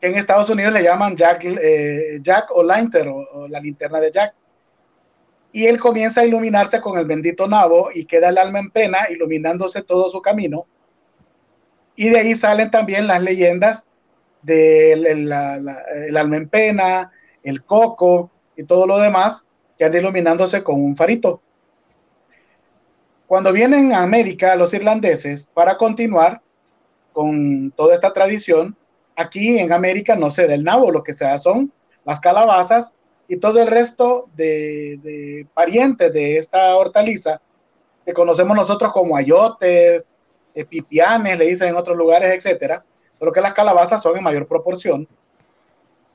que 0.00 0.06
en 0.06 0.14
Estados 0.14 0.48
Unidos 0.48 0.72
le 0.72 0.84
llaman 0.84 1.16
Jack, 1.16 1.44
eh, 1.44 2.20
Jack 2.22 2.52
o 2.52 2.62
Lantern 2.62 3.12
o, 3.32 3.48
la 3.48 3.58
linterna 3.58 3.98
de 3.98 4.12
Jack. 4.12 4.32
Y 5.50 5.66
él 5.66 5.80
comienza 5.80 6.20
a 6.20 6.24
iluminarse 6.24 6.80
con 6.80 6.98
el 6.98 7.04
bendito 7.04 7.48
nabo 7.48 7.88
y 7.92 8.04
queda 8.04 8.28
el 8.28 8.38
alma 8.38 8.60
en 8.60 8.70
pena, 8.70 9.10
iluminándose 9.10 9.82
todo 9.82 10.08
su 10.08 10.22
camino. 10.22 10.66
Y 11.96 12.10
de 12.10 12.20
ahí 12.20 12.34
salen 12.36 12.70
también 12.70 13.08
las 13.08 13.22
leyendas 13.22 13.84
del 14.42 15.04
el 15.04 15.32
alma 16.16 16.36
en 16.36 16.48
pena, 16.48 17.10
el 17.42 17.64
coco 17.64 18.30
y 18.56 18.62
todo 18.62 18.86
lo 18.86 18.98
demás 18.98 19.44
que 19.76 19.84
anda 19.84 19.98
iluminándose 19.98 20.62
con 20.62 20.80
un 20.80 20.94
farito. 20.94 21.42
Cuando 23.26 23.52
vienen 23.52 23.92
a 23.92 24.02
América 24.02 24.54
los 24.54 24.72
irlandeses 24.72 25.48
para 25.52 25.76
continuar 25.76 26.40
con 27.12 27.72
toda 27.72 27.94
esta 27.94 28.12
tradición, 28.12 28.76
aquí 29.16 29.58
en 29.58 29.72
América 29.72 30.14
no 30.14 30.30
se 30.30 30.46
da 30.46 30.54
el 30.54 30.62
nabo, 30.62 30.92
lo 30.92 31.02
que 31.02 31.12
se 31.12 31.24
da 31.24 31.36
son 31.38 31.72
las 32.04 32.20
calabazas 32.20 32.92
y 33.26 33.38
todo 33.38 33.60
el 33.60 33.66
resto 33.66 34.28
de, 34.36 35.44
parientes 35.54 36.12
de 36.12 36.38
esta 36.38 36.76
hortaliza 36.76 37.40
que 38.04 38.12
conocemos 38.12 38.56
nosotros 38.56 38.92
como 38.92 39.16
ayotes, 39.16 40.12
eh, 40.54 40.64
pipianes, 40.64 41.36
le 41.36 41.46
dicen 41.46 41.70
en 41.70 41.76
otros 41.76 41.98
lugares, 41.98 42.32
etcétera, 42.32 42.84
pero 43.18 43.32
que 43.32 43.40
las 43.40 43.54
calabazas 43.54 44.00
son 44.00 44.16
en 44.16 44.22
mayor 44.22 44.46
proporción. 44.46 45.08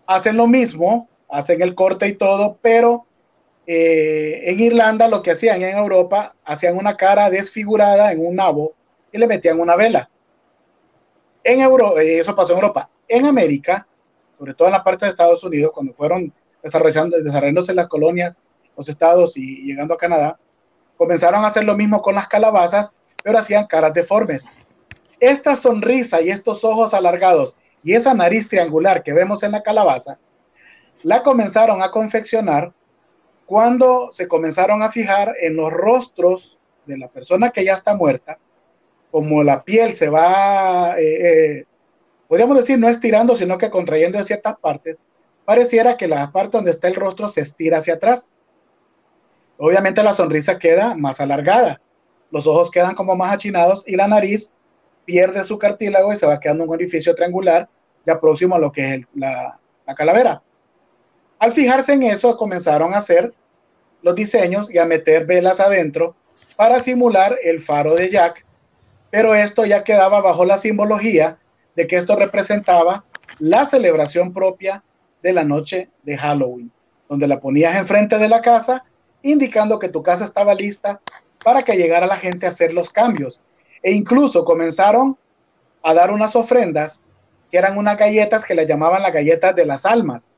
Hacen 0.06 0.38
lo 0.38 0.48
mismo, 0.48 1.10
hacen 1.28 1.62
el 1.62 1.76
corte 1.76 2.08
y 2.08 2.16
todo, 2.16 2.58
pero 2.62 3.06
eh, 3.68 4.50
en 4.50 4.60
Irlanda 4.60 5.08
lo 5.08 5.22
que 5.22 5.32
hacían 5.32 5.62
en 5.62 5.78
Europa, 5.78 6.36
hacían 6.44 6.76
una 6.76 6.98
cara 6.98 7.30
desfigurada 7.30 8.12
en 8.12 8.26
un 8.26 8.36
nabo 8.36 8.74
y 9.12 9.18
le 9.18 9.28
metían 9.28 9.60
una 9.60 9.76
vela. 9.76 10.10
En 11.44 11.62
Europa, 11.62 12.02
eh, 12.02 12.20
eso 12.20 12.36
pasó 12.36 12.54
en 12.54 12.60
Europa. 12.60 12.90
En 13.08 13.26
América, 13.26 13.88
sobre 14.38 14.54
todo 14.54 14.68
en 14.68 14.74
la 14.74 14.84
parte 14.84 15.06
de 15.06 15.10
Estados 15.10 15.44
Unidos, 15.44 15.72
cuando 15.74 15.94
fueron 15.94 16.34
desarrollándose 16.64 17.74
las 17.74 17.88
colonias, 17.88 18.36
los 18.78 18.90
estados 18.90 19.38
y 19.38 19.64
llegando 19.64 19.94
a 19.94 19.98
Canadá, 19.98 20.40
comenzaron 20.98 21.44
a 21.44 21.48
hacer 21.48 21.64
lo 21.64 21.76
mismo 21.76 22.02
con 22.02 22.16
las 22.16 22.28
calabazas, 22.28 22.94
pero 23.24 23.38
hacían 23.38 23.68
caras 23.68 23.94
deformes. 23.94 24.52
Esta 25.20 25.56
sonrisa 25.56 26.22
y 26.22 26.30
estos 26.30 26.64
ojos 26.64 26.94
alargados 26.94 27.58
y 27.84 27.94
esa 27.94 28.14
nariz 28.14 28.50
triangular 28.50 29.04
que 29.04 29.14
vemos 29.14 29.44
en 29.44 29.52
la 29.52 29.64
calabaza, 29.64 30.18
la 31.04 31.24
comenzaron 31.24 31.82
a 31.82 31.92
confeccionar 31.92 32.74
cuando 33.52 34.14
se 34.14 34.30
comenzaron 34.30 34.82
a 34.82 34.90
fijar 34.90 35.36
en 35.42 35.58
los 35.58 35.74
rostros 35.74 36.58
de 36.86 36.98
la 36.98 37.10
persona 37.10 37.50
que 37.50 37.66
ya 37.66 37.74
está 37.74 37.94
muerta, 37.94 38.40
como 39.12 39.44
la 39.44 39.62
piel 39.64 39.92
se 39.92 40.08
va, 40.08 40.98
eh, 40.98 41.58
eh, 41.60 41.66
podríamos 42.30 42.58
decir, 42.58 42.80
no 42.80 42.88
estirando, 42.88 43.36
sino 43.36 43.58
que 43.58 43.70
contrayendo 43.70 44.18
en 44.18 44.24
ciertas 44.24 44.58
partes, 44.58 44.96
pareciera 45.44 45.98
que 45.98 46.08
la 46.08 46.32
parte 46.32 46.60
donde 46.60 46.72
está 46.72 46.88
el 46.88 46.96
rostro 46.96 47.28
se 47.28 47.42
estira 47.42 47.80
hacia 47.80 47.96
atrás. 47.96 48.34
Obviamente 49.58 50.02
la 50.02 50.14
sonrisa 50.14 50.58
queda 50.58 50.96
más 50.96 51.20
alargada, 51.20 51.82
los 52.32 52.48
ojos 52.48 52.72
quedan 52.72 52.96
como 52.96 53.18
más 53.18 53.34
achinados 53.34 53.84
y 53.86 53.98
la 53.98 54.08
nariz 54.08 54.54
pierde 55.04 55.44
su 55.44 55.60
cartílago 55.60 56.14
y 56.14 56.16
se 56.16 56.26
va 56.26 56.40
quedando 56.40 56.64
un 56.64 56.70
orificio 56.70 57.14
triangular 57.16 57.68
ya 58.06 58.18
próximo 58.18 58.56
a 58.56 58.60
lo 58.60 58.72
que 58.72 58.96
es 58.96 59.08
la, 59.14 59.60
la 59.86 59.94
calavera. 59.94 60.42
Al 61.38 61.52
fijarse 61.52 61.92
en 61.92 62.04
eso, 62.04 62.38
comenzaron 62.38 62.94
a 62.94 63.00
hacer 63.00 63.34
los 64.02 64.16
diseños 64.16 64.70
y 64.72 64.78
a 64.78 64.86
meter 64.86 65.26
velas 65.26 65.60
adentro 65.60 66.16
para 66.56 66.80
simular 66.80 67.38
el 67.44 67.62
faro 67.62 67.96
de 67.96 68.10
Jack, 68.10 68.46
pero 69.10 69.36
esto 69.36 69.66
ya 69.66 69.84
quedaba 69.84 70.22
bajo 70.22 70.46
la 70.46 70.58
simbología 70.58 71.38
de 71.76 71.88
que 71.88 71.98
esto 71.98 72.16
representaba 72.16 73.04
la 73.40 73.66
celebración 73.66 74.34
propia 74.34 74.84
de 75.22 75.34
la 75.34 75.44
noche 75.44 75.90
de 76.04 76.18
Halloween, 76.18 76.72
donde 77.10 77.28
la 77.28 77.40
ponías 77.40 77.76
enfrente 77.76 78.18
de 78.18 78.30
la 78.30 78.42
casa, 78.42 78.84
indicando 79.22 79.80
que 79.80 79.90
tu 79.90 80.02
casa 80.04 80.26
estaba 80.26 80.54
lista 80.54 81.02
para 81.44 81.64
que 81.64 81.76
llegara 81.76 82.08
la 82.08 82.18
gente 82.18 82.46
a 82.46 82.50
hacer 82.50 82.74
los 82.74 82.90
cambios. 82.90 83.42
E 83.84 83.92
incluso 83.92 84.46
comenzaron 84.46 85.18
a 85.84 85.94
dar 85.94 86.12
unas 86.12 86.36
ofrendas 86.36 87.02
que 87.52 87.58
eran 87.58 87.78
unas 87.78 87.98
galletas 87.98 88.46
que 88.46 88.56
le 88.56 88.66
llamaban 88.66 89.02
las 89.02 89.14
galletas 89.14 89.56
de 89.56 89.66
las 89.66 89.86
almas. 89.86 90.38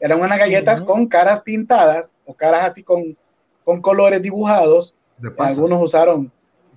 Eran 0.00 0.20
unas 0.20 0.38
galletas 0.38 0.80
con 0.80 1.06
caras 1.06 1.42
pintadas 1.42 2.12
o 2.24 2.34
caras 2.34 2.64
así 2.64 2.82
con, 2.82 3.16
con 3.64 3.80
colores 3.80 4.22
dibujados. 4.22 4.94
Algunos 5.38 5.80
usaron 5.80 6.30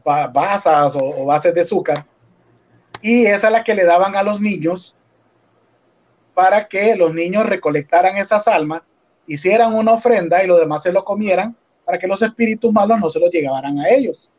basas 0.03 0.95
o, 0.95 1.25
bases 1.25 1.53
de 1.53 1.61
azúcar. 1.61 2.05
Y 3.01 3.25
esa 3.25 3.47
es 3.47 3.53
la 3.53 3.63
que 3.63 3.75
le 3.75 3.85
daban 3.85 4.15
a 4.15 4.23
los 4.23 4.39
niños 4.41 4.95
para 6.33 6.67
que 6.67 6.95
los 6.95 7.13
niños 7.13 7.45
recolectaran 7.45 8.17
esas 8.17 8.47
almas, 8.47 8.87
hicieran 9.27 9.73
una 9.75 9.93
ofrenda 9.93 10.43
y 10.43 10.47
los 10.47 10.59
demás 10.59 10.83
se 10.83 10.91
lo 10.91 11.03
comieran 11.03 11.55
para 11.85 11.99
que 11.99 12.07
los 12.07 12.21
espíritus 12.21 12.71
malos 12.71 12.99
no 12.99 13.09
se 13.09 13.19
los 13.19 13.29
llevaran 13.31 13.79
a 13.79 13.89
ellos. 13.89 14.31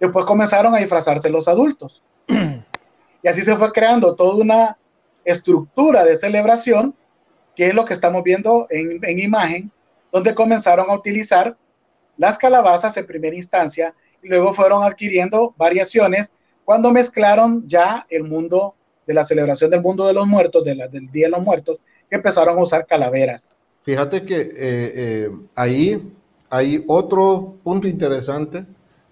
Después 0.00 0.24
comenzaron 0.24 0.74
a 0.74 0.78
disfrazarse 0.78 1.30
los 1.30 1.48
adultos. 1.48 2.02
Y 3.24 3.28
así 3.28 3.42
se 3.42 3.56
fue 3.56 3.70
creando 3.70 4.16
toda 4.16 4.34
una 4.34 4.76
estructura 5.24 6.02
de 6.04 6.16
celebración 6.16 6.92
que 7.56 7.68
es 7.68 7.74
lo 7.74 7.84
que 7.84 7.94
estamos 7.94 8.22
viendo 8.22 8.66
en, 8.70 9.04
en 9.04 9.18
imagen, 9.18 9.70
donde 10.10 10.34
comenzaron 10.34 10.90
a 10.90 10.94
utilizar 10.94 11.56
las 12.16 12.38
calabazas 12.38 12.96
en 12.96 13.06
primera 13.06 13.36
instancia 13.36 13.94
y 14.22 14.28
luego 14.28 14.54
fueron 14.54 14.84
adquiriendo 14.84 15.54
variaciones 15.56 16.30
cuando 16.64 16.92
mezclaron 16.92 17.66
ya 17.68 18.06
el 18.08 18.24
mundo 18.24 18.74
de 19.06 19.14
la 19.14 19.24
celebración 19.24 19.70
del 19.70 19.82
mundo 19.82 20.06
de 20.06 20.12
los 20.12 20.26
muertos, 20.26 20.64
del 20.64 20.78
Día 21.10 21.26
de 21.26 21.30
los 21.30 21.42
Muertos, 21.42 21.78
que 22.08 22.16
empezaron 22.16 22.58
a 22.58 22.62
usar 22.62 22.86
calaveras. 22.86 23.56
Fíjate 23.82 24.22
que 24.22 24.40
eh, 24.40 24.52
eh, 24.56 25.30
ahí 25.56 26.00
hay 26.50 26.84
otro 26.86 27.56
punto 27.64 27.88
interesante 27.88 28.64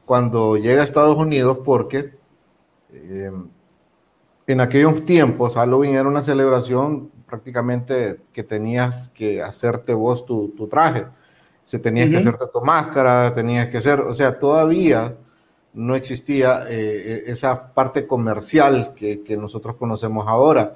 cuando 0.05 0.57
llega 0.57 0.83
a 0.83 0.85
Estados 0.85 1.17
Unidos 1.17 1.59
porque 1.65 2.13
eh, 2.93 3.33
en 4.47 4.61
aquellos 4.61 5.05
tiempos 5.05 5.55
Halloween 5.55 5.95
era 5.95 6.09
una 6.09 6.23
celebración 6.23 7.11
prácticamente 7.31 8.21
que 8.33 8.43
tenías 8.43 9.09
que 9.11 9.43
hacerte 9.43 9.95
vos 9.95 10.27
tu, 10.27 10.69
traje. 10.71 11.07
Se 11.65 11.79
tenías 11.79 12.11
que 12.11 12.17
hacerte 12.17 12.47
tu 12.53 12.61
máscara, 12.61 13.33
tenías 13.35 13.69
que 13.69 13.79
hacer, 13.79 14.01
o 14.01 14.13
sea, 14.13 14.39
todavía 14.39 15.17
no 15.73 15.95
existía 15.95 16.65
eh, 16.69 17.25
esa 17.27 17.73
parte 17.73 18.07
comercial 18.07 18.93
que, 18.95 19.37
nosotros 19.39 19.77
conocemos 19.77 20.27
ahora. 20.27 20.75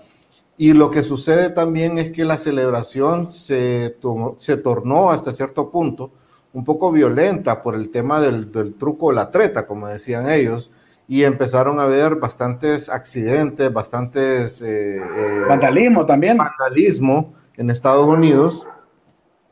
Y 0.56 0.72
lo 0.72 0.90
que 0.90 1.02
sucede 1.02 1.50
también 1.50 1.98
es 1.98 2.12
que 2.12 2.24
la 2.24 2.38
celebración 2.38 3.32
se, 3.32 3.96
se 4.38 4.56
tornó 4.56 5.10
hasta 5.10 5.32
cierto 5.32 5.70
punto 5.70 6.12
un 6.52 6.62
poco 6.62 6.92
violenta 6.92 7.60
por 7.60 7.74
el 7.74 7.90
tema 7.90 8.20
del, 8.20 8.52
del 8.52 8.74
truco 8.74 9.06
o 9.06 9.12
la 9.12 9.30
treta, 9.30 9.66
como 9.66 9.88
decían 9.88 10.30
ellos, 10.30 10.70
y 11.06 11.24
empezaron 11.24 11.78
a 11.78 11.84
haber 11.84 12.16
bastantes 12.16 12.88
accidentes, 12.88 13.72
bastantes... 13.72 14.62
Eh, 14.62 14.96
eh, 14.96 15.44
vandalismo 15.48 16.06
también. 16.06 16.38
Vandalismo 16.38 17.34
en 17.56 17.70
Estados 17.70 18.06
Unidos. 18.06 18.66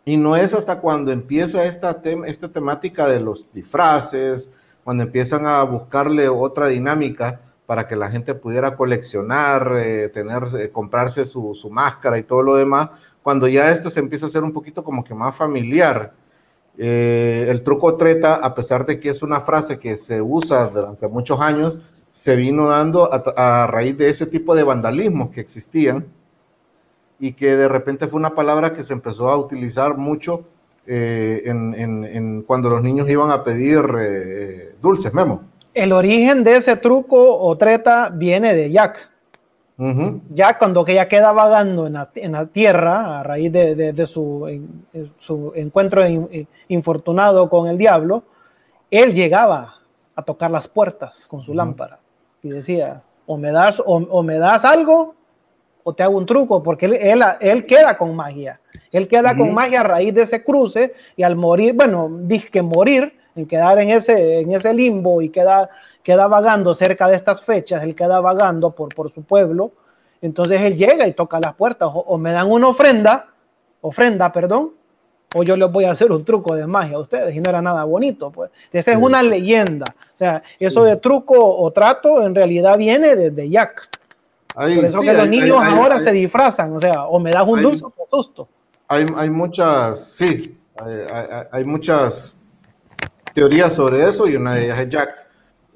Y 0.05 0.17
no 0.17 0.35
es 0.37 0.55
hasta 0.55 0.81
cuando 0.81 1.13
empieza 1.13 1.65
esta, 1.65 2.01
esta 2.27 2.49
temática 2.49 3.07
de 3.07 3.21
los 3.21 3.53
disfraces, 3.53 4.51
cuando 4.83 5.05
empiezan 5.05 5.47
a 5.47 5.63
buscarle 5.63 6.29
otra 6.29 6.67
dinámica 6.67 7.41
para 7.67 7.87
que 7.87 7.95
la 7.95 8.11
gente 8.11 8.35
pudiera 8.35 8.77
coleccionar, 8.77 9.79
eh, 9.79 10.09
tener, 10.09 10.43
eh, 10.59 10.71
comprarse 10.71 11.25
su, 11.25 11.55
su, 11.55 11.71
máscara 11.71 12.19
y 12.19 12.25
todo 12.25 12.43
lo 12.43 12.57
demás, 12.57 12.91
cuando 13.23 13.47
ya 13.47 13.71
esto 13.71 13.91
se 13.91 14.01
empieza 14.01 14.27
a 14.27 14.29
hacer 14.29 14.43
un 14.43 14.53
poquito 14.53 14.83
como 14.83 15.05
que 15.05 15.15
más 15.15 15.37
familiar. 15.37 16.13
Eh, 16.79 17.47
el 17.49 17.62
truco 17.62 17.97
treta, 17.97 18.35
a 18.37 18.55
pesar 18.55 18.87
de 18.87 18.99
que 18.99 19.11
es 19.11 19.23
una 19.23 19.41
frase 19.41 19.79
que 19.79 19.97
se 19.97 20.23
usa 20.23 20.68
durante 20.68 21.07
muchos 21.09 21.41
años, 21.41 21.79
se 22.11 22.37
vino 22.37 22.68
dando 22.68 23.11
a, 23.12 23.66
raíz 23.66 23.97
de 23.97 24.09
ese 24.09 24.27
tipo 24.27 24.55
de 24.55 24.62
vandalismos 24.62 25.31
que 25.31 25.41
existían 25.41 26.07
y 27.18 27.33
que 27.33 27.57
de 27.57 27.68
repente 27.68 28.07
fue 28.07 28.18
una 28.18 28.35
palabra 28.35 28.73
que 28.73 28.83
se 28.83 28.93
empezó 28.93 29.29
a 29.29 29.37
utilizar 29.37 29.97
mucho 29.97 30.45
eh, 30.87 31.43
en 31.47 32.43
cuando 32.43 32.68
los 32.68 32.83
niños 32.83 33.09
iban 33.09 33.31
a 33.31 33.45
pedir 33.45 33.85
eh, 33.99 34.75
dulces, 34.83 35.14
Memo. 35.14 35.43
El 35.75 35.93
origen 35.93 36.45
de 36.45 36.57
ese 36.57 36.77
truco 36.77 37.39
o 37.39 37.57
treta 37.57 38.11
viene 38.11 38.55
de 38.55 38.70
Jack. 38.70 39.12
Uh 39.79 39.85
-huh. 39.85 40.20
Jack, 40.31 40.59
cuando 40.59 40.85
que 40.85 40.95
ya 40.95 41.09
queda 41.09 41.33
vagando 41.33 41.87
en 41.87 41.95
la, 41.95 42.11
en 42.14 42.33
la 42.33 42.47
tierra 42.47 43.20
a 43.20 43.23
raíz 43.23 43.51
de, 43.51 43.75
de, 43.75 43.93
de 43.93 44.07
su, 44.07 44.47
en, 44.47 44.85
su, 45.18 45.53
encuentro 45.55 46.07
in, 46.07 46.47
infortunado 46.68 47.49
con 47.49 47.68
el 47.68 47.79
diablo, 47.79 48.23
él 48.91 49.14
llegaba 49.14 49.77
a 50.14 50.23
tocar 50.23 50.51
las 50.51 50.68
puertas 50.68 51.27
con 51.27 51.43
su 51.43 51.53
uh 51.53 51.55
-huh. 51.55 51.57
lámpara 51.57 51.99
y 52.43 52.51
decía, 52.51 53.03
o 53.27 53.37
me 53.39 53.51
das, 53.51 53.81
o, 53.81 53.97
o 53.97 54.23
me 54.23 54.39
das 54.39 54.64
algo 54.64 55.14
o 55.85 55.93
te 55.95 56.03
hago 56.03 56.16
un 56.16 56.27
truco, 56.27 56.62
porque 56.62 56.87
él, 56.87 56.95
él, 56.95 57.23
él 57.41 57.66
queda 57.66 57.97
con 57.97 58.14
magia. 58.14 58.61
Él 58.93 59.09
queda 59.09 59.33
uh 59.33 59.35
-huh. 59.35 59.39
con 59.39 59.55
magia 59.55 59.81
a 59.81 59.85
raíz 59.85 60.14
de 60.14 60.23
ese 60.23 60.45
cruce 60.45 60.95
y 61.16 61.23
al 61.23 61.35
morir, 61.35 61.75
bueno, 61.75 62.09
dije 62.23 62.49
que 62.51 62.62
morir, 62.62 63.12
en 63.35 63.47
quedar 63.47 63.78
en 63.80 63.91
ese, 63.91 64.41
en 64.41 64.53
ese 64.53 64.72
limbo 64.74 65.22
y 65.22 65.28
queda, 65.28 65.70
queda 66.03 66.26
vagando 66.26 66.74
cerca 66.74 67.09
de 67.09 67.16
estas 67.16 67.43
fechas, 67.43 67.83
él 67.83 67.95
queda 67.95 68.20
vagando 68.20 68.70
por, 68.70 68.95
por 68.95 69.11
su 69.11 69.22
pueblo, 69.22 69.72
entonces 70.20 70.61
él 70.61 70.76
llega 70.76 71.07
y 71.07 71.12
toca 71.12 71.41
las 71.41 71.55
puertas, 71.55 71.89
o, 71.93 71.99
o, 72.01 72.18
me 72.18 72.33
dan 72.33 72.51
una 72.51 72.68
ofrenda, 72.68 73.28
ofrenda, 73.80 74.33
perdón, 74.33 74.72
o 75.35 75.43
yo 75.43 75.57
les 75.57 75.70
voy 75.70 75.85
a 75.85 75.93
hacer 75.93 76.12
un 76.12 76.24
truco 76.24 76.55
de 76.55 76.66
magia 76.66 76.97
a 76.97 77.01
ustedes, 77.01 77.35
y 77.35 77.41
no 77.41 77.49
era 77.49 77.62
nada 77.62 77.85
bonito, 77.85 78.30
pues. 78.30 78.51
Esa 78.72 78.93
es 78.93 78.99
sí. 78.99 79.03
una 79.03 79.22
leyenda, 79.22 79.87
o 79.97 80.16
sea, 80.16 80.43
eso 80.59 80.85
sí. 80.85 80.91
de 80.91 80.97
truco 80.97 81.35
o 81.39 81.70
trato 81.72 82.24
en 82.24 82.35
realidad 82.35 82.76
viene 82.76 83.16
desde 83.16 83.49
Jack. 83.49 83.89
Por 84.55 84.68
eso 84.68 84.99
sí, 84.99 85.07
que 85.07 85.14
los 85.14 85.28
niños 85.28 85.59
hay, 85.61 85.74
ahora 85.74 85.97
hay, 85.97 86.05
se 86.05 86.12
disfrazan, 86.12 86.74
o 86.74 86.80
sea, 86.80 87.05
o 87.05 87.18
me 87.18 87.30
das 87.30 87.47
un 87.47 87.62
dulce 87.62 87.85
o 87.85 87.91
te 87.91 88.03
asusto. 88.03 88.49
Hay, 88.87 89.07
hay 89.16 89.30
muchas, 89.30 90.05
sí, 90.05 90.59
hay, 91.51 91.64
muchas 91.64 92.37
teorías 93.33 93.74
sobre 93.74 94.09
eso 94.09 94.26
y 94.28 94.37
una 94.37 94.55
de 94.55 94.64
ellas 94.64 94.78
es 94.80 94.89
Jack. 94.89 95.14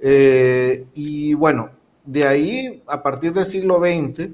Eh, 0.00 0.86
y 0.94 1.34
bueno, 1.34 1.70
de 2.04 2.26
ahí, 2.26 2.82
a 2.86 3.02
partir 3.02 3.32
del 3.32 3.46
siglo 3.46 3.78
XX, 3.78 4.28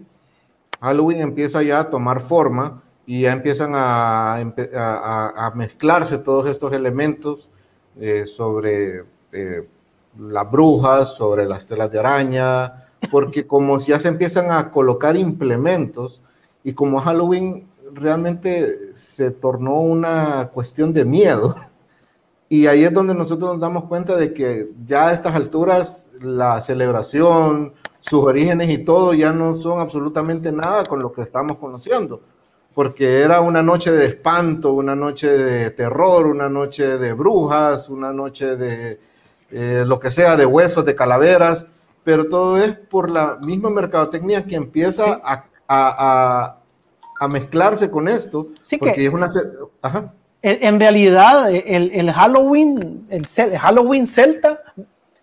Halloween 0.81 1.21
empieza 1.21 1.63
ya 1.63 1.81
a 1.81 1.91
tomar 1.91 2.21
forma 2.21 2.83
y 3.07 3.23
ya 3.23 3.33
empiezan 3.33 3.73
a, 3.75 5.53
mezclarse 5.55 6.19
todos 6.19 6.49
estos 6.49 6.73
elementos 6.73 7.51
eh, 7.99 8.27
sobre 8.27 9.05
eh, 9.33 9.69
las 10.19 10.51
brujas, 10.51 11.15
sobre 11.15 11.47
las 11.47 11.67
telas 11.67 11.91
de 11.91 11.99
araña, 11.99 12.85
porque 13.11 13.47
como 13.47 13.79
ya 13.79 13.99
se 13.99 14.09
empiezan 14.09 14.51
a 14.51 14.71
colocar 14.71 15.17
implementos 15.17 16.23
y 16.65 16.75
como 16.75 17.01
Halloween 17.01 17.69
realmente 17.93 18.95
se 18.95 19.31
tornó 19.31 19.81
una 19.81 20.51
cuestión 20.53 20.93
de 20.93 21.05
miedo, 21.05 21.57
y 22.53 22.67
ahí 22.67 22.85
es 22.85 22.93
donde 22.93 23.15
nosotros 23.15 23.53
nos 23.53 23.61
damos 23.61 23.85
cuenta 23.85 24.15
de 24.15 24.35
que 24.35 24.73
ya 24.85 25.09
a 25.09 25.15
estas 25.15 25.35
alturas 25.35 26.09
la 26.21 26.61
celebración, 26.61 27.73
sus 28.01 28.23
orígenes 28.27 28.69
y 28.69 28.85
todo 28.85 29.15
ya 29.15 29.33
no 29.33 29.59
son 29.59 29.81
absolutamente 29.81 30.53
nada 30.53 30.85
con 30.85 31.01
lo 31.01 31.15
que 31.15 31.23
estamos 31.23 31.57
conociendo, 31.57 32.21
porque 32.75 33.23
era 33.23 33.41
una 33.41 33.63
noche 33.63 33.91
de 33.91 34.05
espanto, 34.05 34.75
una 34.75 34.95
noche 34.95 35.29
de 35.29 35.71
terror, 35.71 36.27
una 36.27 36.51
noche 36.51 36.99
de 36.99 37.15
brujas, 37.15 37.89
una 37.89 38.13
noche 38.13 38.55
de 38.55 39.01
eh, 39.51 39.85
lo 39.87 39.99
que 39.99 40.11
sea, 40.11 40.37
de 40.37 40.45
huesos, 40.45 40.85
de 40.85 40.95
calaveras, 40.95 41.65
pero 42.05 42.29
todo 42.29 42.59
es 42.59 42.75
por 42.77 43.11
la 43.11 43.39
misma 43.41 43.71
mercadotecnia 43.71 44.45
que 44.45 44.57
empieza 44.57 45.23
a, 45.25 45.33
a, 45.33 45.47
a, 45.69 46.59
a 47.19 47.29
mezclarse 47.29 47.91
con 47.91 48.09
esto, 48.09 48.49
sí 48.63 48.77
porque 48.77 48.97
que, 48.97 49.07
es 49.07 49.13
una... 49.15 49.29
Ajá. 49.81 50.13
En, 50.45 50.81
realidad, 50.81 51.55
el, 51.55 51.93
el 51.93 52.11
Halloween, 52.11 53.07
el, 53.11 53.27
el, 53.37 53.59
Halloween 53.59 54.07
celta, 54.07 54.61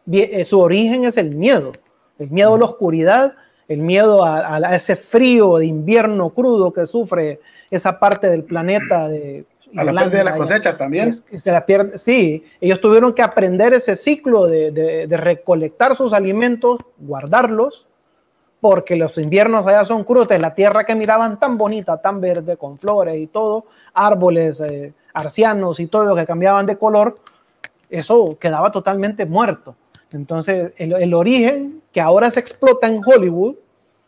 eh, 0.10 0.46
su 0.46 0.60
origen 0.60 1.04
es 1.04 1.18
el 1.18 1.36
miedo, 1.36 1.74
el 2.18 2.30
miedo 2.30 2.56
a 2.56 2.58
la 2.58 2.66
oscuridad, 2.66 3.34
el 3.68 3.80
miedo 3.80 4.24
a, 4.24 4.56
a, 4.56 4.76
ese 4.76 4.96
frío 4.96 5.58
de 5.58 5.66
invierno 5.66 6.30
crudo 6.30 6.72
que 6.72 6.86
sufre 6.86 7.42
esa 7.70 8.00
parte 8.00 8.30
del 8.30 8.46
planeta 8.46 9.10
de, 9.10 9.46
a 9.76 9.84
la 9.84 9.94
pérdida 9.94 10.20
de 10.20 10.24
las 10.24 10.38
cosechas 10.38 10.78
también. 10.78 11.14
Se 11.14 11.52
la 11.52 11.66
pierde, 11.66 11.98
sí, 11.98 12.44
ellos 12.60 12.80
tuvieron 12.82 13.14
que 13.14 13.22
aprender 13.22 13.74
ese 13.74 13.96
ciclo 13.96 14.48
de, 14.48 14.72
de, 14.72 15.08
de, 15.08 15.18
recolectar 15.18 15.96
sus 15.96 16.14
alimentos, 16.14 16.80
guardarlos, 16.98 17.88
porque 18.60 18.96
los 18.96 19.18
inviernos 19.18 19.66
allá 19.68 19.86
son 19.86 20.04
crudos, 20.04 20.38
la 20.40 20.54
tierra 20.54 20.84
que 20.84 20.96
miraban 20.96 21.40
tan 21.40 21.58
bonita, 21.58 22.02
tan 22.02 22.20
verde, 22.20 22.58
con 22.58 22.78
flores 22.78 23.18
y 23.18 23.28
todo, 23.28 23.66
árboles, 23.94 24.62
eh, 24.62 24.94
arcianos 25.14 25.80
y 25.80 25.88
todo 25.88 26.06
lo 26.06 26.16
que 26.16 26.26
cambiaban 26.26 26.66
de 26.66 26.78
color, 26.78 27.20
eso 27.90 28.38
quedaba 28.40 28.72
totalmente 28.72 29.26
muerto. 29.26 29.76
Entonces, 30.12 30.74
el, 30.78 30.94
el, 30.94 31.14
origen 31.14 31.82
que 31.92 32.02
ahora 32.02 32.32
se 32.32 32.40
explota 32.40 32.88
en 32.88 33.02
Hollywood, 33.06 33.56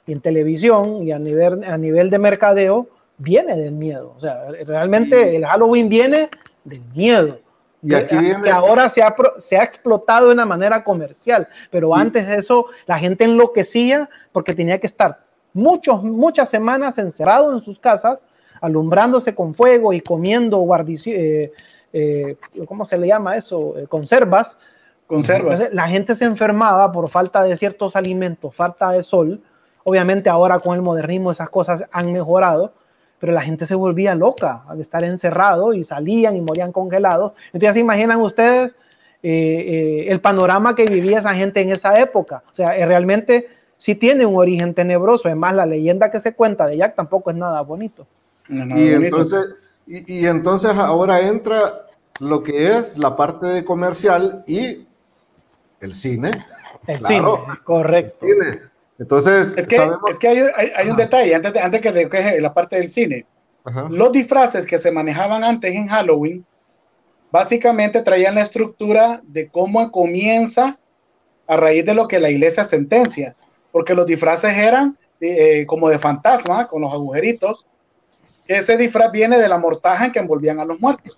y 0.06 0.14
en 0.14 0.22
televisión 0.22 1.04
y 1.04 1.12
a 1.12 1.20
nivel, 1.20 1.64
a 1.64 1.78
nivel 1.78 2.10
de 2.10 2.20
mercadeo, 2.20 2.88
viene 3.18 3.56
del 3.56 3.74
miedo. 3.74 4.14
O 4.18 4.20
sea, 4.20 4.48
realmente 4.66 5.36
el 5.36 5.46
Halloween 5.46 5.90
viene 5.90 6.30
del 6.64 6.82
miedo. 6.96 7.40
Y 7.84 7.94
aquí 7.94 8.18
viene... 8.18 8.44
que 8.44 8.50
ahora 8.50 8.90
se 8.90 9.02
ha, 9.02 9.16
se 9.40 9.58
ha 9.58 9.64
explotado 9.64 10.28
de 10.28 10.34
una 10.34 10.46
manera 10.46 10.84
comercial, 10.84 11.48
pero 11.70 11.96
antes 11.96 12.28
de 12.28 12.36
eso 12.36 12.68
la 12.86 12.98
gente 12.98 13.24
enloquecía 13.24 14.10
porque 14.32 14.54
tenía 14.54 14.80
que 14.80 14.88
estar 14.88 15.20
muchos, 15.54 16.04
muchas 16.04 16.50
semanas 16.50 16.98
encerrado 16.98 17.54
en 17.54 17.62
sus 17.62 17.80
casas, 17.80 18.20
alumbrándose 18.62 19.36
con 19.36 19.54
fuego 19.54 19.92
y 19.92 20.02
comiendo 20.02 20.58
guardici 20.60 21.12
eh, 21.14 21.52
eh, 21.94 22.38
¿cómo 22.68 22.86
se 22.86 22.98
le 22.98 23.08
llama 23.08 23.36
eso? 23.38 23.78
Eh, 23.78 23.88
conservas. 23.88 24.58
Conservas. 25.08 25.54
Entonces, 25.54 25.74
la 25.74 25.88
gente 25.88 26.16
se 26.16 26.26
enfermaba 26.26 26.92
por 26.92 27.10
falta 27.10 27.44
de 27.44 27.58
ciertos 27.58 27.96
alimentos, 27.96 28.56
falta 28.56 28.92
de 28.92 29.04
sol. 29.04 29.42
Obviamente 29.84 30.30
ahora 30.30 30.60
con 30.60 30.76
el 30.76 30.82
modernismo 30.82 31.32
esas 31.32 31.50
cosas 31.50 31.84
han 31.92 32.12
mejorado, 32.12 32.74
pero 33.20 33.34
la 33.34 33.42
gente 33.42 33.66
se 33.66 33.76
volvía 33.76 34.16
loca 34.16 34.64
al 34.68 34.80
estar 34.80 35.04
encerrado 35.04 35.74
y 35.74 35.84
salían 35.84 36.36
y 36.36 36.42
morían 36.42 36.72
congelados. 36.72 37.34
Entonces, 37.48 37.74
¿se 37.74 37.80
imaginan 37.80 38.22
ustedes 38.22 38.76
eh, 39.24 40.06
el 40.08 40.22
panorama 40.22 40.76
que 40.76 40.86
vivía 40.86 41.20
esa 41.20 41.34
gente 41.34 41.62
en 41.62 41.72
esa 41.72 42.00
época? 42.00 42.44
O 42.52 42.56
sea, 42.56 42.74
realmente 42.86 43.50
sí 43.78 43.96
tiene 43.96 44.26
un 44.26 44.38
origen 44.38 44.74
tenebroso. 44.74 45.28
Además, 45.28 45.56
la 45.56 45.66
leyenda 45.66 46.10
que 46.10 46.20
se 46.20 46.36
cuenta 46.36 46.68
de 46.68 46.78
Jack 46.78 46.96
tampoco 46.96 47.32
es 47.32 47.36
nada 47.36 47.62
bonito. 47.62 48.08
No, 48.52 48.78
y. 48.78 48.90
Entonces, 48.90 49.56
y, 49.88 50.20
y, 50.20 50.28
entonces 50.28 50.72
ahora 50.72 51.22
entra 51.22 51.88
lo 52.20 52.44
que 52.44 52.78
es 52.78 52.98
la 52.98 53.16
parte 53.16 53.48
de 53.48 53.66
comercial 53.66 54.44
y 54.48 54.86
el 55.80 55.96
cine. 55.96 56.46
El 56.88 57.00
claro, 57.00 57.46
cine, 57.46 57.58
correcto. 57.64 58.26
El 58.26 58.34
cine 58.34 58.72
entonces, 59.02 59.58
es 59.58 59.68
que, 59.68 59.78
sabemos... 59.78 60.12
es 60.12 60.20
que 60.20 60.28
hay, 60.28 60.38
hay, 60.56 60.68
hay 60.76 60.90
un 60.90 60.96
detalle 60.96 61.34
antes, 61.34 61.54
de, 61.54 61.60
antes 61.60 61.82
que 61.82 61.92
de 61.92 62.40
la 62.40 62.54
parte 62.54 62.76
del 62.76 62.88
cine. 62.88 63.26
Ajá. 63.64 63.88
Los 63.90 64.12
disfraces 64.12 64.68
que 64.68 64.78
se 64.78 64.92
manejaban 64.92 65.44
antes 65.44 65.74
en 65.74 65.88
Halloween, 65.88 66.46
básicamente 67.32 68.04
traían 68.04 68.36
la 68.36 68.44
estructura 68.44 69.22
de 69.24 69.50
cómo 69.50 69.92
comienza 69.92 70.78
a 71.48 71.58
raíz 71.58 71.84
de 71.84 71.96
lo 71.96 72.08
que 72.08 72.20
la 72.20 72.30
iglesia 72.30 72.64
sentencia, 72.64 73.36
porque 73.72 73.96
los 73.96 74.06
disfraces 74.06 74.56
eran 74.56 74.98
eh, 75.20 75.66
como 75.66 75.90
de 75.90 75.98
fantasma, 75.98 76.68
con 76.68 76.84
los 76.84 76.94
agujeritos. 76.94 77.66
Ese 78.58 78.78
disfraz 78.78 79.12
viene 79.12 79.40
de 79.40 79.48
la 79.48 79.58
mortaja 79.58 80.06
en 80.06 80.12
que 80.12 80.20
envolvían 80.20 80.60
a 80.60 80.66
los 80.66 80.80
muertos. 80.80 81.18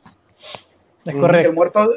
Es 1.06 1.16
correcto. 1.16 1.50
El 1.50 1.56
muerto, 1.56 1.90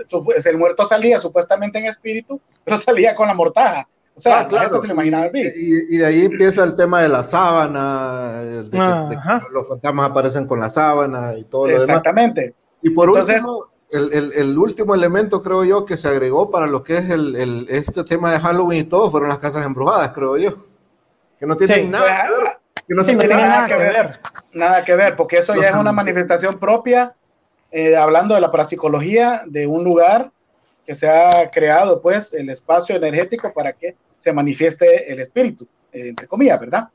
el 0.45 0.59
muerto 0.59 0.87
salía 0.87 1.21
supuestamente 1.21 1.79
en 1.79 1.87
espíritu, 1.87 2.41
pero 2.65 2.77
salía 2.77 3.15
con 3.15 3.29
la 3.29 3.35
mortaja. 3.35 3.87
O 4.17 4.21
sea, 4.21 4.41
ah, 4.41 4.49
claro. 4.49 4.81
se 4.81 4.87
lo 4.87 4.95
imaginaba 4.95 5.27
así. 5.27 5.39
Y, 5.39 5.97
y, 5.97 5.99
de 5.99 6.07
ahí 6.07 6.25
empieza 6.25 6.65
el 6.65 6.75
tema 6.75 7.03
de 7.03 7.09
la 7.11 7.23
sábana, 7.23 8.43
de 8.43 8.71
que, 8.71 8.79
de 8.79 9.17
que 9.17 9.53
los 9.53 9.69
fantasmas 9.69 10.11
aparecen 10.11 10.47
con 10.47 10.59
la 10.59 10.71
sábana 10.71 11.37
y 11.37 11.45
todo 11.45 11.69
lo 11.69 11.83
Exactamente. 11.83 12.41
demás. 12.41 12.57
Y 12.81 12.91
por 12.91 13.09
Entonces, 13.09 13.37
último, 13.37 13.67
el, 13.91 14.13
el, 14.15 14.33
el, 14.33 14.59
último 14.59 14.95
elemento, 14.95 15.43
creo 15.43 15.65
yo, 15.65 15.85
que 15.85 15.99
se 15.99 16.09
agregó 16.09 16.51
para 16.51 16.67
lo 16.67 16.83
que 16.83 16.97
es 16.97 17.11
el, 17.11 17.67
este 17.69 18.05
tema 18.05 18.33
de 18.33 18.41
Halloween 18.41 18.81
y 18.81 18.85
todo, 18.85 19.11
fueron 19.11 19.29
las 19.29 19.39
casas 19.39 19.67
embrujadas, 19.67 20.13
creo 20.13 20.39
yo. 20.39 20.51
Que 21.39 21.47
no 21.47 21.55
tienen 21.55 21.77
sí, 21.77 21.87
nada 21.87 22.23
que 22.23 22.31
ver. 22.31 22.59
Que 22.87 22.95
no, 22.95 23.03
sí, 23.03 23.17
tienen 23.17 23.39
nada, 23.39 23.67
que 23.67 23.77
ver, 23.77 23.93
ver. 23.93 24.21
Nada 24.53 24.85
que 24.85 24.95
ver, 24.95 25.17
porque 25.17 25.39
eso 25.39 25.55
ya 25.55 25.71
es 25.71 25.77
una 25.77 25.93
manifestación 25.93 26.59
propia, 26.59 27.15
eh, 27.73 27.97
hablando 27.97 28.35
de 28.35 28.41
la 28.41 28.51
parapsicología 28.51 29.43
de 29.47 29.67
un 29.67 29.83
lugar 29.83 30.31
que 30.87 30.95
se 30.95 31.09
ha 31.09 31.51
creado, 31.51 32.01
pues, 32.01 32.33
el 32.33 32.49
espacio 32.49 32.95
energético 32.95 33.53
para 33.53 33.73
que 33.73 33.97
se 34.19 34.33
manifieste 34.33 35.13
el 35.13 35.21
espíritu, 35.21 35.67
eh, 35.93 36.09
entre 36.09 36.29
comillas, 36.29 36.61
¿verdad? 36.61 36.89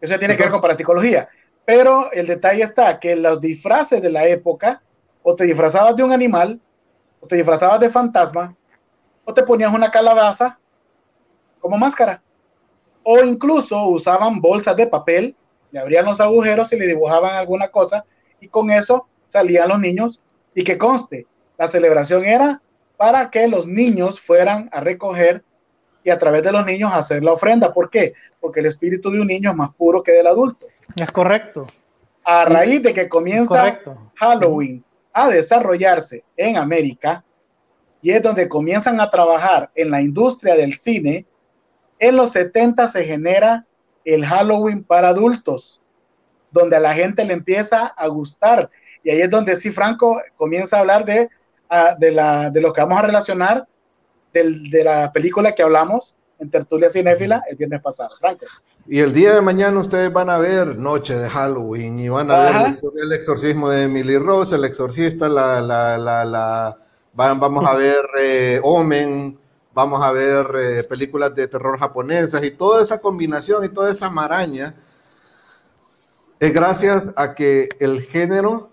Eso 0.00 0.18
tiene 0.18 0.36
que 0.36 0.42
ver 0.42 0.52
con 0.52 0.60
parapsicología. 0.60 1.28
Pero 1.64 2.10
el 2.12 2.26
detalle 2.26 2.62
está 2.62 2.98
que 2.98 3.14
los 3.14 3.40
disfraces 3.40 4.02
de 4.02 4.10
la 4.10 4.26
época, 4.26 4.82
o 5.22 5.36
te 5.36 5.44
disfrazabas 5.44 5.94
de 5.94 6.02
un 6.02 6.12
animal, 6.12 6.60
o 7.20 7.26
te 7.26 7.36
disfrazabas 7.36 7.78
de 7.78 7.90
fantasma, 7.90 8.56
o 9.24 9.34
te 9.34 9.42
ponías 9.42 9.72
una 9.72 9.90
calabaza 9.90 10.58
como 11.60 11.76
máscara. 11.76 12.22
O 13.10 13.24
incluso 13.24 13.88
usaban 13.88 14.38
bolsas 14.38 14.76
de 14.76 14.86
papel, 14.86 15.34
le 15.70 15.80
abrían 15.80 16.04
los 16.04 16.20
agujeros 16.20 16.70
y 16.74 16.76
le 16.76 16.86
dibujaban 16.86 17.36
alguna 17.36 17.68
cosa, 17.68 18.04
y 18.38 18.48
con 18.48 18.70
eso 18.70 19.06
salían 19.26 19.70
los 19.70 19.80
niños. 19.80 20.20
Y 20.54 20.62
que 20.62 20.76
conste, 20.76 21.26
la 21.56 21.68
celebración 21.68 22.26
era 22.26 22.60
para 22.98 23.30
que 23.30 23.48
los 23.48 23.66
niños 23.66 24.20
fueran 24.20 24.68
a 24.72 24.80
recoger 24.80 25.42
y 26.04 26.10
a 26.10 26.18
través 26.18 26.42
de 26.42 26.52
los 26.52 26.66
niños 26.66 26.92
hacer 26.92 27.24
la 27.24 27.32
ofrenda. 27.32 27.72
¿Por 27.72 27.88
qué? 27.88 28.12
Porque 28.40 28.60
el 28.60 28.66
espíritu 28.66 29.10
de 29.10 29.22
un 29.22 29.26
niño 29.26 29.52
es 29.52 29.56
más 29.56 29.70
puro 29.74 30.02
que 30.02 30.12
del 30.12 30.26
adulto. 30.26 30.66
Es 30.94 31.10
correcto. 31.10 31.66
A 32.24 32.44
raíz 32.44 32.82
de 32.82 32.92
que 32.92 33.08
comienza 33.08 33.80
Halloween 34.16 34.84
a 35.14 35.30
desarrollarse 35.30 36.24
en 36.36 36.58
América, 36.58 37.24
y 38.02 38.10
es 38.10 38.20
donde 38.20 38.50
comienzan 38.50 39.00
a 39.00 39.08
trabajar 39.08 39.70
en 39.74 39.90
la 39.90 40.02
industria 40.02 40.56
del 40.56 40.74
cine, 40.74 41.24
en 41.98 42.16
los 42.16 42.30
70 42.30 42.88
se 42.88 43.04
genera 43.04 43.66
el 44.04 44.24
Halloween 44.24 44.84
para 44.84 45.08
adultos, 45.08 45.80
donde 46.50 46.76
a 46.76 46.80
la 46.80 46.94
gente 46.94 47.24
le 47.24 47.34
empieza 47.34 47.86
a 47.86 48.06
gustar. 48.08 48.70
Y 49.02 49.10
ahí 49.10 49.20
es 49.20 49.30
donde 49.30 49.56
sí, 49.56 49.70
Franco 49.70 50.20
comienza 50.36 50.76
a 50.76 50.80
hablar 50.80 51.04
de, 51.04 51.28
ah, 51.68 51.94
de, 51.98 52.10
la, 52.10 52.50
de 52.50 52.60
lo 52.60 52.72
que 52.72 52.80
vamos 52.80 52.98
a 52.98 53.02
relacionar 53.02 53.66
de 54.32 54.84
la 54.84 55.12
película 55.12 55.54
que 55.54 55.62
hablamos 55.62 56.16
en 56.38 56.50
Tertulia 56.50 56.88
Cinéfila 56.88 57.42
el 57.50 57.56
viernes 57.56 57.82
pasado. 57.82 58.10
Franco. 58.20 58.46
Y 58.86 59.00
el 59.00 59.12
día 59.12 59.34
de 59.34 59.42
mañana 59.42 59.78
ustedes 59.80 60.12
van 60.12 60.30
a 60.30 60.38
ver 60.38 60.76
Noche 60.76 61.14
de 61.14 61.28
Halloween 61.28 61.98
y 61.98 62.08
van 62.08 62.30
a 62.30 62.40
ver 62.40 62.74
el, 63.02 63.12
exorcismo 63.12 63.68
de 63.68 63.84
Emily 63.84 64.16
Rose, 64.16 64.54
el 64.54 64.64
exorcista, 64.64 65.28
la, 65.28 65.60
la, 65.60 65.98
la, 65.98 66.78
vamos 67.12 67.66
a 67.66 67.74
ver 67.76 68.04
eh, 68.18 68.60
Omen, 68.62 69.38
vamos 69.78 70.02
a 70.02 70.10
ver 70.10 70.44
eh, 70.56 70.82
películas 70.88 71.32
de 71.36 71.46
terror 71.46 71.78
japonesas 71.78 72.42
y 72.42 72.50
toda 72.50 72.82
esa 72.82 72.98
combinación 72.98 73.64
y 73.64 73.68
toda 73.68 73.92
esa 73.92 74.10
maraña 74.10 74.74
es 76.40 76.52
gracias 76.52 77.14
a 77.16 77.36
que 77.36 77.68
el 77.78 78.02
género 78.02 78.72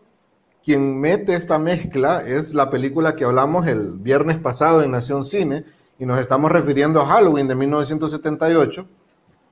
quien 0.63 0.99
mete 0.99 1.35
esta 1.35 1.59
mezcla 1.59 2.23
es 2.25 2.55
la 2.55 2.71
película 2.71 3.15
que 3.15 3.23
hablamos 3.23 3.67
el 3.67 3.91
viernes 3.91 4.39
pasado 4.39 4.81
en 4.81 4.89
Nación 4.89 5.23
Cine, 5.23 5.63
y 5.99 6.07
nos 6.07 6.19
estamos 6.19 6.51
refiriendo 6.51 6.99
a 7.01 7.05
Halloween 7.05 7.47
de 7.47 7.53
1978. 7.53 8.87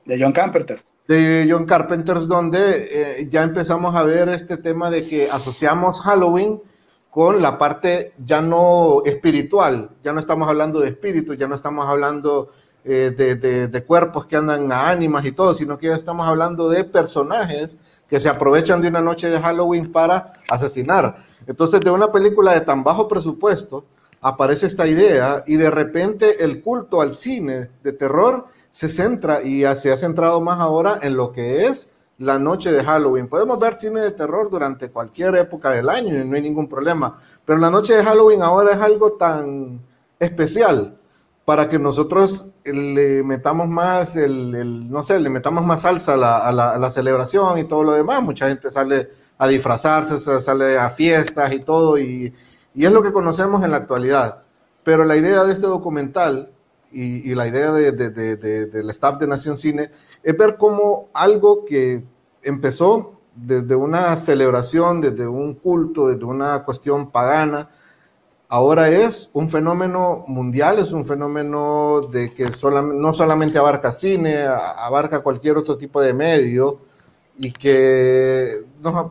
De 0.06 0.20
John 0.20 0.32
Carpenter. 0.32 0.84
De 1.08 1.48
John 1.48 1.66
Carpenter, 1.68 2.20
donde 2.22 3.20
eh, 3.20 3.28
ya 3.30 3.44
empezamos 3.44 3.96
a 3.96 4.02
ver 4.02 4.28
este 4.30 4.58
tema 4.58 4.90
de 4.90 5.08
que 5.08 5.30
asociamos 5.30 6.02
Halloween 6.02 6.60
con 7.14 7.44
la 7.44 7.60
parte 7.60 8.16
ya 8.26 8.42
no 8.42 9.04
espiritual, 9.06 9.92
ya 10.04 10.14
no 10.14 10.20
estamos 10.20 10.50
hablando 10.50 10.80
de 10.80 10.90
espíritu, 10.90 11.36
ya 11.36 11.48
no 11.48 11.54
estamos 11.54 11.86
hablando 11.86 12.50
eh, 12.84 13.14
de, 13.16 13.36
de, 13.68 13.84
cuerpos 13.84 14.26
que 14.26 14.36
andan 14.36 14.72
a 14.72 14.90
ánimas 14.90 15.24
y 15.24 15.32
todo, 15.32 15.54
sino 15.54 15.78
que 15.78 15.88
ya 15.88 15.96
estamos 15.96 16.28
hablando 16.28 16.70
de 16.70 16.84
personajes 16.84 17.78
que 18.08 18.20
se 18.20 18.30
aprovechan 18.30 18.82
de 18.82 18.88
una 18.88 19.00
noche 19.00 19.30
de 19.30 19.40
Halloween 19.40 19.92
para 19.92 20.34
asesinar. 20.50 21.18
Entonces, 21.46 21.82
de 21.82 21.92
una 21.92 22.12
película 22.12 22.52
de 22.54 22.62
tan 22.62 22.84
bajo 22.84 23.08
presupuesto, 23.08 23.86
aparece 24.20 24.66
esta 24.66 24.88
idea 24.88 25.44
y 25.46 25.58
de 25.58 25.70
repente 25.70 26.44
el 26.44 26.64
culto 26.64 27.00
al 27.00 27.14
cine 27.14 27.70
de 27.84 27.94
terror 27.94 28.48
se 28.72 28.90
centra 28.90 29.44
y 29.44 29.64
se 29.76 29.92
ha 29.92 29.98
centrado 29.98 30.42
más 30.42 30.60
ahora 30.60 30.98
en 31.04 31.16
lo 31.16 31.32
que 31.32 31.68
es 31.68 31.93
la 32.24 32.40
noche 32.40 32.72
de 32.72 32.84
Halloween. 32.84 33.28
Podemos 33.28 33.60
ver 33.60 33.80
cine 33.80 34.00
de 34.00 34.12
terror 34.12 34.50
durante 34.50 34.90
cualquier 34.90 35.36
época 35.36 35.72
del 35.72 35.90
año 35.90 36.20
y 36.20 36.26
no 36.28 36.36
hay 36.36 36.42
ningún 36.42 36.68
problema, 36.68 37.20
pero 37.46 37.60
la 37.60 37.70
noche 37.70 37.96
de 37.96 38.04
Halloween 38.04 38.42
ahora 38.42 38.72
es 38.72 38.82
algo 38.82 39.14
tan 39.14 39.80
especial 40.20 40.98
para 41.46 41.68
que 41.68 41.78
nosotros 41.78 42.50
le 42.64 43.22
metamos 43.24 43.68
más, 43.68 44.16
el, 44.16 44.90
no 44.90 45.04
sé, 45.04 45.20
le 45.20 45.30
metamos 45.30 45.66
más 45.66 45.82
salsa 45.82 46.14
a 46.14 46.52
la, 46.52 46.90
celebración 46.90 47.60
y 47.60 47.66
todo 47.66 47.84
lo 47.84 47.94
demás. 47.94 48.24
Mucha 48.24 48.48
gente 48.48 48.72
sale 48.72 49.10
a 49.38 49.48
disfrazarse, 49.48 50.18
sale 50.42 50.78
a 50.78 50.90
fiestas 50.90 51.52
y 51.54 51.60
todo, 51.60 51.98
y, 51.98 52.34
es 52.76 52.92
lo 52.92 53.04
que 53.04 53.12
conocemos 53.12 53.64
en 53.64 53.72
la 53.72 53.78
actualidad. 53.78 54.44
Pero 54.84 55.04
la 55.04 55.18
idea 55.18 55.44
de 55.44 55.52
este 55.52 55.68
documental 55.68 56.50
y, 56.92 57.36
la 57.36 57.48
idea 57.48 57.74
del 57.74 58.90
staff 58.92 59.18
de 59.18 59.28
Nación 59.28 59.58
Cine 59.58 59.92
es 60.24 60.38
ver 60.38 60.56
cómo 60.58 61.10
algo 61.14 61.66
que 61.66 62.04
empezó 62.44 63.20
desde 63.36 63.76
una 63.76 64.16
celebración, 64.18 65.02
desde 65.02 65.28
un 65.28 65.56
culto, 65.56 66.08
desde 66.08 66.26
una 66.26 66.64
cuestión 66.64 67.12
pagana, 67.12 67.70
ahora 68.48 68.90
es 68.90 69.30
un 69.34 69.50
fenómeno 69.50 70.24
mundial, 70.28 70.78
es 70.80 70.92
un 70.92 71.06
fenómeno 71.06 72.08
de 72.12 72.34
que 72.34 72.46
no 72.46 73.14
solamente 73.14 73.58
abarca 73.58 73.92
cine, 73.92 74.46
abarca 74.46 75.22
cualquier 75.22 75.58
otro 75.58 75.78
tipo 75.78 76.00
de 76.00 76.14
medio 76.14 76.82
y 77.38 77.52
que 77.52 78.64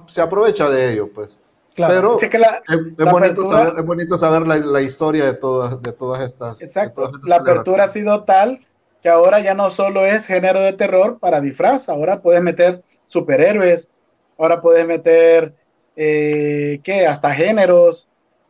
se 0.06 0.20
aprovecha 0.20 0.68
de 0.70 0.92
ello, 0.92 1.10
pues. 1.12 1.38
Pero 1.74 2.18
es, 2.20 3.10
bonito 3.10 4.18
saber, 4.18 4.46
la, 4.46 4.82
historia 4.82 5.24
de 5.24 5.32
todas, 5.32 5.80
de 5.80 5.92
todas 5.92 6.20
estas. 6.20 6.62
Exacto. 6.62 7.10
la 7.24 7.36
apertura 7.36 7.84
ha 7.84 7.88
sido 7.88 8.24
tal 8.24 8.60
que 9.02 9.08
ahora 9.08 9.40
ya 9.40 9.54
no 9.54 9.70
solo 9.70 10.06
es 10.06 10.26
género 10.26 10.60
de 10.60 10.74
terror 10.74 11.18
para 11.18 11.40
disfraz, 11.40 11.88
ahora 11.88 12.20
puedes 12.22 12.42
meter 12.42 12.84
superhéroes, 13.12 13.90
ahora 14.38 14.60
puedes 14.60 14.86
meter, 14.86 15.54
eh, 15.96 16.80
¿qué? 16.82 17.06
Hasta 17.06 17.32
géneros, 17.32 18.08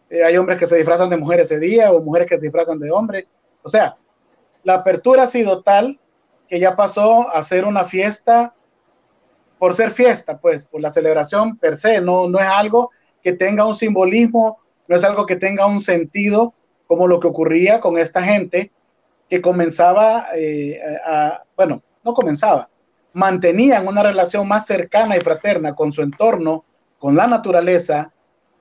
eh, 0.09 0.23
hay 0.25 0.37
hombres 0.37 0.59
que 0.59 0.67
se 0.67 0.77
disfrazan 0.77 1.11
de 1.11 1.17
mujeres 1.17 1.51
ese 1.51 1.61
día 1.61 1.93
o 1.93 2.01
mujeres 2.01 2.29
que 2.29 2.37
se 2.37 2.43
disfrazan 2.43 2.79
de 2.79 2.91
hombres. 2.91 3.27
O 3.63 3.69
sea, 3.69 3.97
la 4.63 4.75
apertura 4.75 5.25
ha 5.25 5.27
sido 5.27 5.63
tal 5.63 5.99
que 6.49 6.61
ya 6.61 6.77
pasó 6.77 7.29
a 7.31 7.43
ser 7.43 7.65
una 7.65 7.85
fiesta 7.85 8.55
por 9.59 9.75
ser 9.75 9.91
fiesta, 9.93 10.39
pues, 10.39 10.65
por 10.65 10.81
la 10.81 10.91
celebración 10.91 11.57
per 11.57 11.77
se, 11.77 12.01
no, 12.01 12.29
no 12.29 12.41
es 12.41 12.49
algo 12.49 12.91
que 13.23 13.33
tenga 13.33 13.65
un 13.65 13.75
simbolismo, 13.75 14.59
no 14.89 14.97
es 14.97 15.05
algo 15.05 15.25
que 15.25 15.37
tenga 15.37 15.67
un 15.67 15.81
sentido 15.81 16.53
como 16.87 17.07
lo 17.07 17.21
que 17.21 17.29
ocurría 17.29 17.81
con 17.81 17.97
esta 17.97 18.23
gente 18.23 18.73
que 19.31 19.41
comenzaba 19.41 20.27
eh, 20.35 20.81
a, 21.07 21.43
bueno, 21.57 21.83
no 22.05 22.13
comenzaba, 22.13 22.69
mantenían 23.13 23.87
una 23.87 24.03
relación 24.03 24.49
más 24.49 24.67
cercana 24.67 25.17
y 25.17 25.21
fraterna 25.21 25.75
con 25.75 25.93
su 25.93 26.03
entorno, 26.03 26.65
con 26.99 27.17
la 27.17 27.27
naturaleza, 27.27 28.13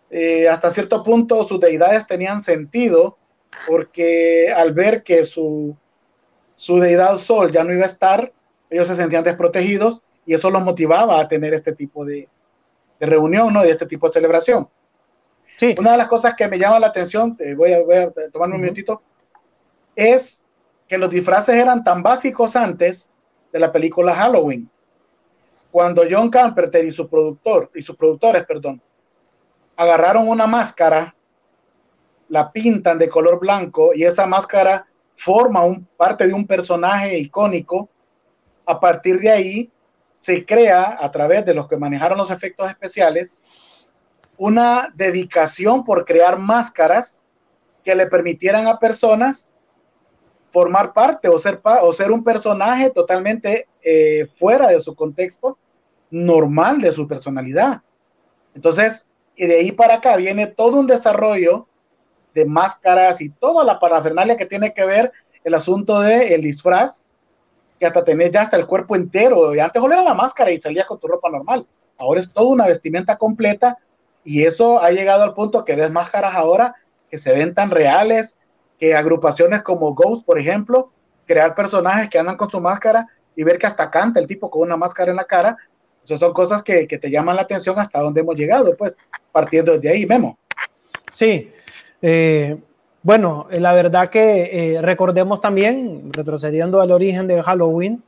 eh, 0.09 0.49
hasta 0.49 0.71
cierto 0.71 1.03
punto 1.03 1.43
sus 1.43 1.59
deidades 1.59 2.05
tenían 2.05 2.41
sentido 2.41 3.17
porque 3.67 4.51
al 4.51 4.73
ver 4.73 5.03
que 5.03 5.23
su, 5.23 5.75
su 6.55 6.79
deidad 6.79 7.17
Sol 7.17 7.51
ya 7.51 7.63
no 7.63 7.73
iba 7.73 7.83
a 7.83 7.87
estar, 7.87 8.33
ellos 8.69 8.87
se 8.87 8.95
sentían 8.95 9.23
desprotegidos 9.23 10.01
y 10.25 10.33
eso 10.33 10.49
los 10.49 10.63
motivaba 10.63 11.19
a 11.19 11.27
tener 11.27 11.53
este 11.53 11.73
tipo 11.73 12.05
de, 12.05 12.27
de 12.99 13.05
reunión, 13.05 13.53
¿no? 13.53 13.63
de 13.63 13.71
este 13.71 13.85
tipo 13.85 14.07
de 14.07 14.13
celebración. 14.13 14.67
Sí. 15.57 15.75
Una 15.77 15.91
de 15.91 15.97
las 15.97 16.07
cosas 16.07 16.33
que 16.35 16.47
me 16.47 16.57
llama 16.57 16.79
la 16.79 16.87
atención, 16.87 17.37
voy, 17.55 17.73
a, 17.73 17.83
voy 17.83 17.95
a 17.95 18.11
tomarme 18.31 18.55
un 18.55 18.61
minutito, 18.61 19.01
es 19.95 20.41
que 20.87 20.97
los 20.97 21.09
disfraces 21.09 21.55
eran 21.55 21.83
tan 21.83 22.01
básicos 22.01 22.55
antes 22.55 23.10
de 23.51 23.59
la 23.59 23.71
película 23.71 24.15
Halloween. 24.15 24.69
Cuando 25.71 26.03
John 26.09 26.29
Carpenter 26.29 26.83
y 26.83 26.91
su 26.91 27.07
productor, 27.07 27.71
y 27.73 27.81
sus 27.81 27.95
productores, 27.95 28.45
perdón, 28.45 28.81
agarraron 29.75 30.27
una 30.27 30.47
máscara, 30.47 31.15
la 32.27 32.51
pintan 32.51 32.97
de 32.97 33.09
color 33.09 33.39
blanco 33.39 33.91
y 33.93 34.03
esa 34.03 34.25
máscara 34.25 34.85
forma 35.15 35.63
un, 35.63 35.85
parte 35.97 36.27
de 36.27 36.33
un 36.33 36.47
personaje 36.47 37.17
icónico. 37.17 37.89
A 38.65 38.79
partir 38.79 39.19
de 39.19 39.29
ahí 39.29 39.71
se 40.17 40.45
crea, 40.45 40.97
a 40.99 41.11
través 41.11 41.45
de 41.45 41.53
los 41.53 41.67
que 41.67 41.77
manejaron 41.77 42.17
los 42.17 42.31
efectos 42.31 42.69
especiales, 42.69 43.37
una 44.37 44.91
dedicación 44.95 45.83
por 45.83 46.05
crear 46.05 46.39
máscaras 46.39 47.19
que 47.83 47.95
le 47.95 48.07
permitieran 48.07 48.67
a 48.67 48.79
personas 48.79 49.50
formar 50.51 50.93
parte 50.93 51.27
o 51.27 51.39
ser, 51.39 51.61
o 51.63 51.93
ser 51.93 52.11
un 52.11 52.23
personaje 52.23 52.89
totalmente 52.89 53.67
eh, 53.81 54.25
fuera 54.25 54.67
de 54.67 54.81
su 54.81 54.95
contexto 54.95 55.57
normal 56.09 56.81
de 56.81 56.91
su 56.91 57.07
personalidad. 57.07 57.81
Entonces, 58.53 59.05
y 59.35 59.47
de 59.47 59.55
ahí 59.55 59.71
para 59.71 59.95
acá 59.95 60.17
viene 60.17 60.47
todo 60.47 60.79
un 60.79 60.87
desarrollo 60.87 61.67
de 62.33 62.45
máscaras 62.45 63.21
y 63.21 63.29
toda 63.29 63.63
la 63.63 63.79
parafernalia 63.79 64.37
que 64.37 64.45
tiene 64.45 64.73
que 64.73 64.85
ver 64.85 65.11
el 65.43 65.53
asunto 65.53 66.01
del 66.01 66.33
el 66.33 66.41
disfraz, 66.41 67.01
que 67.79 67.85
hasta 67.87 68.03
tenés 68.03 68.31
ya 68.31 68.41
hasta 68.41 68.57
el 68.57 68.67
cuerpo 68.67 68.95
entero. 68.95 69.55
Y 69.55 69.59
antes 69.59 69.81
era 69.81 70.03
la 70.03 70.13
máscara 70.13 70.51
y 70.51 70.61
salías 70.61 70.85
con 70.85 70.99
tu 70.99 71.07
ropa 71.07 71.29
normal. 71.29 71.65
Ahora 71.97 72.19
es 72.19 72.31
toda 72.31 72.47
una 72.47 72.67
vestimenta 72.67 73.17
completa 73.17 73.77
y 74.23 74.43
eso 74.43 74.81
ha 74.81 74.91
llegado 74.91 75.23
al 75.23 75.33
punto 75.33 75.65
que 75.65 75.75
ves 75.75 75.91
máscaras 75.91 76.35
ahora 76.35 76.75
que 77.09 77.17
se 77.17 77.33
ven 77.33 77.53
tan 77.53 77.71
reales, 77.71 78.37
que 78.81 78.95
agrupaciones 78.95 79.61
como 79.61 79.93
Ghost, 79.93 80.25
por 80.25 80.39
ejemplo, 80.39 80.91
crear 81.27 81.53
personajes 81.53 82.09
que 82.09 82.17
andan 82.17 82.35
con 82.35 82.49
su 82.49 82.59
máscara 82.59 83.07
y 83.35 83.43
ver 83.43 83.59
que 83.59 83.67
hasta 83.67 83.91
canta 83.91 84.19
el 84.19 84.25
tipo 84.25 84.49
con 84.49 84.63
una 84.63 84.75
máscara 84.75 85.11
en 85.11 85.17
la 85.17 85.23
cara. 85.23 85.55
Esas 86.03 86.19
son 86.19 86.33
cosas 86.33 86.63
que, 86.63 86.87
te 86.87 87.11
llaman 87.11 87.35
la 87.35 87.43
atención 87.43 87.77
hasta 87.77 88.01
donde 88.01 88.21
hemos 88.21 88.35
llegado, 88.35 88.75
pues, 88.75 88.97
partiendo 89.31 89.77
de 89.77 89.87
ahí, 89.87 90.07
Memo. 90.07 90.35
Sí. 91.13 91.51
Eh, 92.01 92.57
bueno, 93.03 93.45
la 93.51 93.71
verdad 93.73 94.09
que 94.09 94.49
eh, 94.75 94.81
recordemos 94.81 95.41
también, 95.41 96.11
retrocediendo 96.11 96.81
al 96.81 96.91
origen 96.91 97.27
de 97.27 97.43
Halloween, 97.43 98.01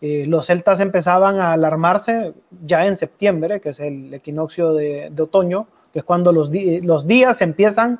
eh, 0.00 0.26
los 0.28 0.46
celtas 0.46 0.78
empezaban 0.78 1.40
a 1.40 1.54
alarmarse 1.54 2.34
ya 2.64 2.86
en 2.86 2.96
septiembre, 2.96 3.60
que 3.60 3.70
es 3.70 3.80
el 3.80 4.14
equinoccio 4.14 4.74
de, 4.74 5.12
otoño, 5.18 5.66
que 5.92 5.98
es 5.98 6.04
cuando 6.04 6.30
los, 6.30 6.52
días 6.52 7.42
empiezan 7.42 7.98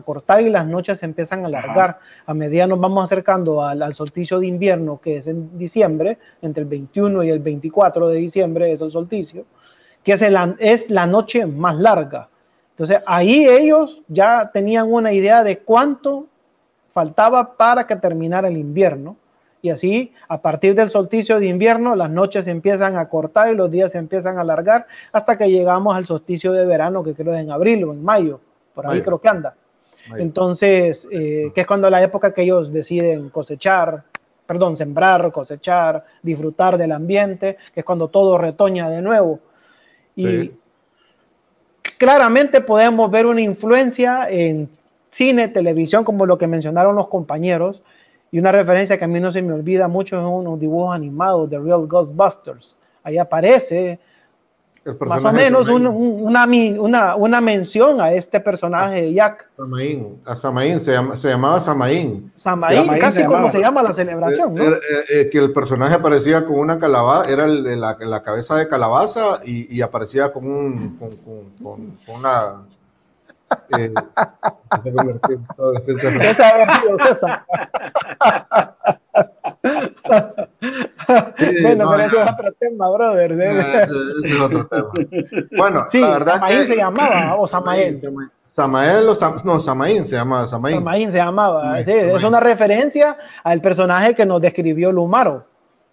cortar 0.00 0.40
y 0.40 0.50
las 0.50 0.66
noches 0.66 0.98
se 0.98 1.06
empiezan 1.06 1.44
a 1.44 1.46
alargar. 1.46 1.98
A 2.26 2.34
medida 2.34 2.66
nos 2.66 2.80
vamos 2.80 3.04
acercando 3.04 3.62
al, 3.62 3.94
solsticio 3.94 4.38
de 4.38 4.46
invierno, 4.46 5.00
que 5.00 5.18
es 5.18 5.26
en 5.26 5.56
diciembre, 5.58 6.18
entre 6.42 6.62
el 6.62 6.68
21 6.68 7.24
y 7.24 7.30
el 7.30 7.40
24 7.40 8.08
de 8.08 8.16
diciembre 8.16 8.72
es 8.72 8.80
el 8.80 8.90
solsticio, 8.90 9.44
que 10.02 10.12
es, 10.12 10.22
es 10.58 10.90
la 10.90 11.06
noche 11.06 11.46
más 11.46 11.76
larga. 11.76 12.28
Entonces 12.70 13.00
ahí 13.06 13.48
ellos 13.48 14.02
ya 14.06 14.50
tenían 14.52 14.92
una 14.92 15.12
idea 15.12 15.42
de 15.42 15.60
cuánto 15.60 16.26
faltaba 16.92 17.56
para 17.56 17.86
que 17.86 17.96
terminara 17.96 18.48
el 18.48 18.56
invierno. 18.56 19.16
Y 19.62 19.70
así, 19.70 20.12
a 20.28 20.40
partir 20.40 20.74
del 20.74 20.90
solsticio 20.90 21.40
de 21.40 21.46
invierno, 21.46 21.96
las 21.96 22.10
noches 22.10 22.44
se 22.44 22.50
empiezan 22.50 22.96
a 22.96 23.08
cortar 23.08 23.52
y 23.52 23.56
los 23.56 23.70
días 23.70 23.92
se 23.92 23.98
empiezan 23.98 24.38
a 24.38 24.42
alargar 24.42 24.86
hasta 25.10 25.36
que 25.38 25.50
llegamos 25.50 25.96
al 25.96 26.06
solsticio 26.06 26.52
de 26.52 26.66
verano, 26.66 27.02
que 27.02 27.14
creo 27.14 27.34
es 27.34 27.40
en 27.40 27.50
abril 27.50 27.84
o 27.84 27.92
en 27.92 28.04
mayo, 28.04 28.40
por 28.74 28.86
ahí 28.86 29.00
creo 29.00 29.18
que 29.18 29.28
anda. 29.28 29.54
Entonces, 30.16 31.06
eh, 31.10 31.50
que 31.54 31.62
es 31.62 31.66
cuando 31.66 31.90
la 31.90 32.02
época 32.02 32.32
que 32.32 32.42
ellos 32.42 32.72
deciden 32.72 33.30
cosechar, 33.30 34.04
perdón, 34.46 34.76
sembrar, 34.76 35.32
cosechar, 35.32 36.04
disfrutar 36.22 36.78
del 36.78 36.92
ambiente, 36.92 37.56
que 37.74 37.80
es 37.80 37.86
cuando 37.86 38.08
todo 38.08 38.38
retoña 38.38 38.88
de 38.88 39.02
nuevo. 39.02 39.40
Y 40.14 40.52
claramente 41.98 42.60
podemos 42.60 43.10
ver 43.10 43.26
una 43.26 43.40
influencia 43.40 44.28
en 44.30 44.68
cine, 45.10 45.48
televisión, 45.48 46.04
como 46.04 46.26
lo 46.26 46.38
que 46.38 46.46
mencionaron 46.46 46.94
los 46.94 47.08
compañeros, 47.08 47.82
y 48.30 48.38
una 48.38 48.52
referencia 48.52 48.98
que 48.98 49.04
a 49.04 49.08
mí 49.08 49.20
no 49.20 49.30
se 49.30 49.42
me 49.42 49.52
olvida 49.52 49.88
mucho 49.88 50.18
es 50.18 50.24
unos 50.24 50.58
dibujos 50.58 50.94
animados 50.94 51.48
de 51.48 51.58
Real 51.58 51.86
Ghostbusters. 51.86 52.76
Ahí 53.02 53.18
aparece 53.18 53.98
más 55.06 55.24
o 55.24 55.32
menos 55.32 55.68
una, 55.68 55.90
una, 55.90 57.16
una, 57.16 57.40
mención 57.40 58.00
a 58.00 58.12
este 58.12 58.40
personaje 58.40 59.02
de 59.02 59.14
Jack. 59.14 59.48
Samaín, 59.56 60.20
a 60.24 60.36
Samaín, 60.36 60.80
se, 60.80 60.96
se 61.16 61.28
llamaba 61.28 61.60
Samaín. 61.60 62.32
Samaín, 62.36 62.98
casi 62.98 63.24
como 63.24 63.50
se 63.50 63.60
llama 63.60 63.82
la 63.82 63.92
celebración. 63.92 64.54
¿no? 64.54 64.62
Eh, 64.62 64.78
eh, 65.10 65.28
que 65.30 65.38
el 65.38 65.52
personaje 65.52 65.94
aparecía 65.94 66.44
con 66.44 66.58
una 66.58 66.78
calabaza, 66.78 67.30
era 67.30 67.46
la, 67.46 67.96
la, 67.98 68.22
cabeza 68.22 68.56
de 68.56 68.68
calabaza 68.68 69.40
y, 69.44 69.74
y 69.74 69.82
aparecía 69.82 70.32
con, 70.32 70.46
un, 70.46 70.96
con, 70.96 71.10
con, 71.62 71.90
con 72.06 72.16
una 72.16 72.62
eh, 73.78 73.92
César. 77.06 77.44
bueno, 81.62 81.90
pero 81.90 82.02
ese 82.02 82.22
es 82.22 82.30
otro 82.30 82.52
tema, 82.58 82.90
brother. 82.90 83.32
ese, 83.32 83.82
es 84.24 84.40
otro 84.40 84.66
tema. 84.66 84.90
Bueno, 85.56 85.86
sí, 85.90 86.00
la 86.00 86.10
verdad 86.10 86.34
Samaín 86.34 86.64
se 86.64 86.76
llamaba, 86.76 87.36
o 87.36 87.46
Samael. 87.46 88.00
Samael 88.44 89.08
o 89.08 89.14
Sam, 89.14 89.36
no, 89.44 89.60
Samaín 89.60 90.04
se 90.04 90.16
llamaba, 90.16 90.46
Samaín. 90.46 90.76
Samaín 90.76 91.12
se 91.12 91.18
llamaba, 91.18 91.84
sí, 91.84 91.92
es 91.92 92.22
una 92.22 92.40
referencia 92.40 93.16
al 93.42 93.60
personaje 93.60 94.14
que 94.14 94.26
nos 94.26 94.40
describió 94.40 94.92
Lumaro 94.92 95.44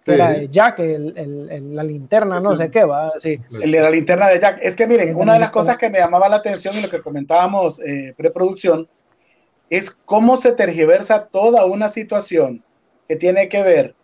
que 0.03 0.13
era 0.15 0.43
Jack, 0.43 0.79
el, 0.79 1.13
el, 1.49 1.75
la 1.75 1.83
linterna, 1.83 2.39
no 2.39 2.55
sé 2.55 2.69
qué 2.69 2.83
va. 2.83 3.13
Sí. 3.19 3.39
El 3.51 3.71
de 3.71 3.79
la 3.79 3.89
linterna 3.89 4.27
de 4.27 4.39
Jack. 4.39 4.59
Es 4.61 4.75
que 4.75 4.85
miren, 4.85 5.15
una 5.15 5.33
de 5.33 5.39
las 5.39 5.51
cosas 5.51 5.77
que 5.77 5.89
me 5.89 5.99
llamaba 5.99 6.27
la 6.27 6.37
atención 6.37 6.77
y 6.77 6.81
lo 6.81 6.89
que 6.89 7.01
comentábamos 7.01 7.79
eh, 7.79 8.13
preproducción 8.17 8.87
es 9.69 9.91
cómo 9.91 10.37
se 10.37 10.51
tergiversa 10.51 11.27
toda 11.27 11.65
una 11.65 11.89
situación 11.89 12.63
que 13.07 13.15
tiene 13.15 13.49
que 13.49 13.61
ver 13.61 13.95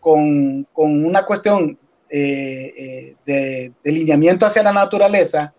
con, 0.00 0.66
con 0.72 1.04
una 1.04 1.24
cuestión 1.24 1.78
eh, 2.08 2.74
eh, 2.76 3.16
de, 3.24 3.72
de 3.84 3.92
lineamiento 3.92 4.46
hacia 4.46 4.62
la 4.62 4.72
naturaleza, 4.72 5.54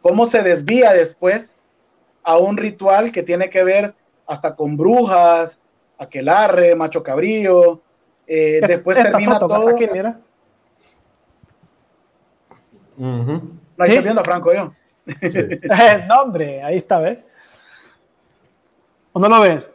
cómo 0.00 0.26
se 0.26 0.42
desvía 0.42 0.92
después 0.92 1.54
a 2.22 2.38
un 2.38 2.56
ritual 2.56 3.12
que 3.12 3.22
tiene 3.22 3.50
que 3.50 3.64
ver 3.64 3.94
hasta 4.26 4.54
con 4.54 4.76
brujas, 4.76 5.60
aquelarre, 5.98 6.74
macho 6.74 7.02
cabrío, 7.02 7.82
eh, 8.26 8.60
después 8.66 8.96
termina 8.96 9.38
todo. 9.38 9.68
Aquí, 9.68 9.88
mira. 9.90 10.20
No, 12.96 13.48
ahí 13.78 13.92
¿Sí? 13.92 13.98
viendo 14.00 14.20
a 14.20 14.24
Franco 14.24 14.52
yo. 14.52 14.72
no, 16.08 16.22
hombre, 16.22 16.62
ahí 16.62 16.76
está, 16.76 16.98
¿ves? 16.98 17.18
¿O 19.12 19.20
no 19.20 19.28
lo 19.28 19.40
ves? 19.40 19.70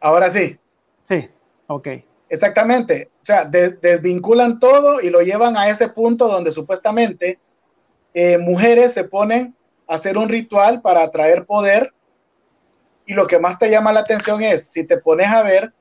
Ahora 0.00 0.30
sí. 0.30 0.58
Sí, 1.04 1.28
ok. 1.66 1.88
Exactamente. 2.28 3.10
O 3.20 3.24
sea, 3.24 3.44
desvinculan 3.44 4.58
todo 4.58 5.00
y 5.00 5.10
lo 5.10 5.20
llevan 5.20 5.56
a 5.56 5.68
ese 5.68 5.88
punto 5.88 6.28
donde 6.28 6.50
supuestamente 6.50 7.38
eh, 8.14 8.38
mujeres 8.38 8.94
se 8.94 9.04
ponen 9.04 9.54
a 9.86 9.96
hacer 9.96 10.16
un 10.16 10.28
ritual 10.28 10.80
para 10.80 11.02
atraer 11.02 11.44
poder. 11.44 11.92
Y 13.04 13.14
lo 13.14 13.26
que 13.26 13.38
más 13.38 13.58
te 13.58 13.70
llama 13.70 13.92
la 13.92 14.00
atención 14.00 14.42
es, 14.42 14.70
si 14.70 14.86
te 14.86 14.96
pones 14.96 15.28
a 15.28 15.42
ver, 15.42 15.74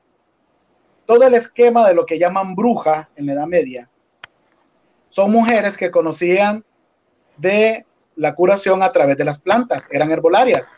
todo 1.06 1.24
el 1.24 1.36
esquema 1.36 1.88
de 1.88 1.94
lo 1.94 2.06
que 2.06 2.20
llaman 2.20 2.56
bruja 2.56 3.10
en 3.16 3.28
la 3.28 3.34
Edad 3.34 3.48
Media 3.48 3.90
son 5.12 5.30
mujeres 5.32 5.78
que 5.78 5.92
conocían 5.92 6.64
de 7.38 7.86
la 8.16 8.34
curación 8.34 8.82
a 8.82 8.92
través 8.92 9.18
de 9.18 9.26
las 9.26 9.40
plantas, 9.40 9.88
eran 9.92 10.12
herbolarias. 10.12 10.74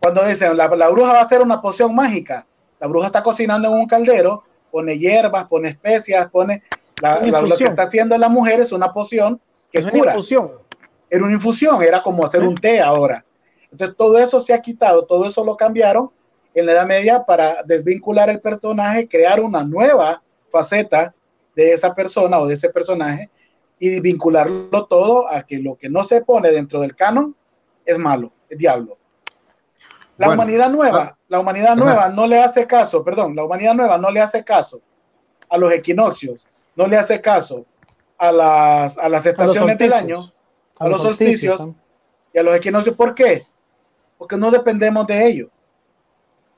Cuando 0.00 0.24
dicen 0.24 0.56
la, 0.56 0.66
bruja 0.66 1.12
va 1.12 1.18
a 1.20 1.22
hacer 1.22 1.42
una 1.42 1.60
poción 1.60 1.94
mágica, 1.94 2.46
la 2.80 2.86
bruja 2.86 3.06
está 3.06 3.22
cocinando 3.22 3.68
en 3.68 3.74
un 3.74 3.86
caldero, 3.86 4.44
pone 4.70 4.98
hierbas, 4.98 5.46
pone 5.46 5.70
especias, 5.70 6.30
pone 6.30 6.62
lo 7.00 7.56
que 7.56 7.64
está 7.64 7.82
haciendo 7.82 8.18
la 8.18 8.28
mujer 8.28 8.60
es 8.60 8.72
una 8.72 8.92
poción 8.92 9.40
que 9.72 9.80
es 9.80 9.86
cura. 9.86 10.02
Una 10.02 10.12
infusión. 10.12 10.50
Era 11.10 11.24
una 11.24 11.34
infusión, 11.34 11.82
era 11.82 12.02
como 12.02 12.24
hacer 12.24 12.42
un 12.42 12.54
té 12.54 12.80
ahora. 12.80 13.24
Entonces 13.70 13.96
todo 13.96 14.18
eso 14.18 14.40
se 14.40 14.52
ha 14.52 14.60
quitado, 14.60 15.04
todo 15.04 15.26
eso 15.26 15.44
lo 15.44 15.56
cambiaron 15.56 16.10
en 16.54 16.66
la 16.66 16.72
Edad 16.72 16.86
Media 16.86 17.22
para 17.22 17.62
desvincular 17.62 18.30
el 18.30 18.40
personaje, 18.40 19.08
crear 19.08 19.40
una 19.40 19.62
nueva 19.62 20.22
faceta 20.50 21.14
de 21.54 21.72
esa 21.72 21.94
persona 21.94 22.38
o 22.38 22.46
de 22.46 22.54
ese 22.54 22.70
personaje 22.70 23.30
y 23.78 24.00
vincularlo 24.00 24.86
todo 24.86 25.28
a 25.28 25.42
que 25.42 25.58
lo 25.58 25.76
que 25.76 25.88
no 25.88 26.02
se 26.04 26.22
pone 26.22 26.50
dentro 26.50 26.80
del 26.80 26.96
canon 26.96 27.34
es 27.84 27.98
malo, 27.98 28.32
es 28.48 28.58
diablo. 28.58 28.97
La 30.18 30.30
humanidad 30.30 30.68
nueva, 30.70 31.02
ah, 31.12 31.18
la 31.28 31.38
humanidad 31.38 31.76
nueva 31.76 32.08
no 32.08 32.26
le 32.26 32.40
hace 32.40 32.66
caso, 32.66 33.04
perdón, 33.04 33.36
la 33.36 33.44
humanidad 33.44 33.74
nueva 33.74 33.98
no 33.98 34.10
le 34.10 34.20
hace 34.20 34.42
caso 34.42 34.80
a 35.48 35.56
los 35.56 35.72
equinoccios, 35.72 36.44
no 36.74 36.88
le 36.88 36.96
hace 36.96 37.20
caso 37.20 37.64
a 38.18 38.32
las, 38.32 38.98
a 38.98 39.08
las 39.08 39.26
estaciones 39.26 39.78
del 39.78 39.92
año, 39.92 40.32
a, 40.76 40.88
los 40.88 41.02
solsticios 41.02 41.68
y 42.32 42.38
a 42.38 42.42
los 42.42 42.56
equinoccios. 42.56 42.96
¿Por 42.96 43.14
qué? 43.14 43.46
Porque 44.18 44.36
no 44.36 44.50
dependemos 44.50 45.06
de 45.06 45.24
ellos. 45.24 45.48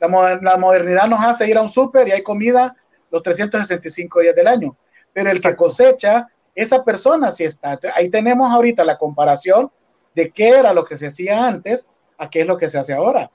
La, 0.01 0.57
modernidad 0.57 1.07
nos 1.07 1.23
hace 1.23 1.49
ir 1.51 1.59
a 1.59 1.63
un 1.63 1.69
súper 1.69 2.09
y 2.09 2.13
hay 2.13 2.23
comida 2.23 2.75
los 3.11 3.23
365 3.23 4.21
días 4.21 4.35
del 4.35 4.47
año. 4.47 4.75
Pero 5.13 5.31
el 5.31 5.43
que 5.43 5.55
cosecha, 5.55 6.29
esa 6.55 6.83
persona 6.83 7.31
sí 7.31 7.45
está. 7.45 7.79
Ahí 7.95 8.09
tenemos 8.09 8.51
ahorita 8.51 8.83
la 8.87 8.97
comparación 8.97 9.71
de 10.15 10.31
qué 10.31 10.49
era 10.49 10.73
lo 10.73 10.87
que 10.87 10.97
se 10.97 11.09
hacía 11.09 11.47
antes 11.47 11.87
a 12.17 12.31
qué 12.31 12.41
es 12.41 12.47
lo 12.47 12.57
que 12.57 12.71
se 12.71 12.79
hace 12.79 12.95
ahora. 12.95 13.31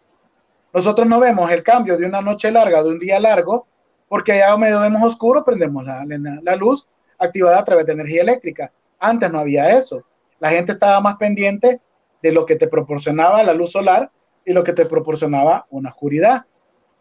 Nosotros 0.76 1.08
no 1.08 1.20
vemos 1.20 1.50
el 1.52 1.64
cambio 1.64 1.98
de 1.98 2.06
una 2.06 2.22
noche 2.22 2.52
larga, 2.52 2.84
de 2.84 2.90
un 2.90 3.00
día 3.00 3.20
largo, 3.20 3.66
porque 4.08 4.38
ya 4.38 4.56
medio 4.58 4.80
vemos 4.82 5.02
oscuro, 5.02 5.44
prendemos 5.44 5.84
la, 5.84 6.06
la 6.44 6.56
luz 6.56 6.88
activada 7.18 7.60
a 7.60 7.66
través 7.66 7.88
de 7.88 7.94
energía 7.94 8.22
eléctrica. 8.22 8.72
Antes 9.00 9.32
no 9.32 9.40
había 9.40 9.78
eso. 9.78 10.04
La 10.40 10.50
gente 10.52 10.72
estaba 10.72 11.02
más 11.02 11.16
pendiente 11.16 11.82
de 12.22 12.32
lo 12.32 12.46
que 12.46 12.56
te 12.56 12.68
proporcionaba 12.68 13.42
la 13.42 13.54
luz 13.54 13.72
solar 13.72 14.12
y 14.46 14.54
lo 14.54 14.64
que 14.64 14.74
te 14.74 14.86
proporcionaba 14.86 15.66
una 15.72 15.90
oscuridad 15.90 16.46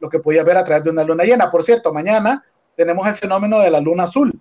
lo 0.05 0.11
que 0.11 0.19
podía 0.19 0.45
ver 0.45 0.59
a 0.59 0.65
través 0.65 0.85
de 0.85 0.91
una 0.91 1.03
luna 1.03 1.25
llena. 1.25 1.51
Por 1.51 1.65
cierto, 1.65 1.91
mañana 1.93 2.45
tenemos 2.77 3.07
el 3.07 3.15
fenómeno 3.15 3.59
de 3.61 3.71
la 3.71 3.81
luna 3.81 4.03
azul, 4.05 4.39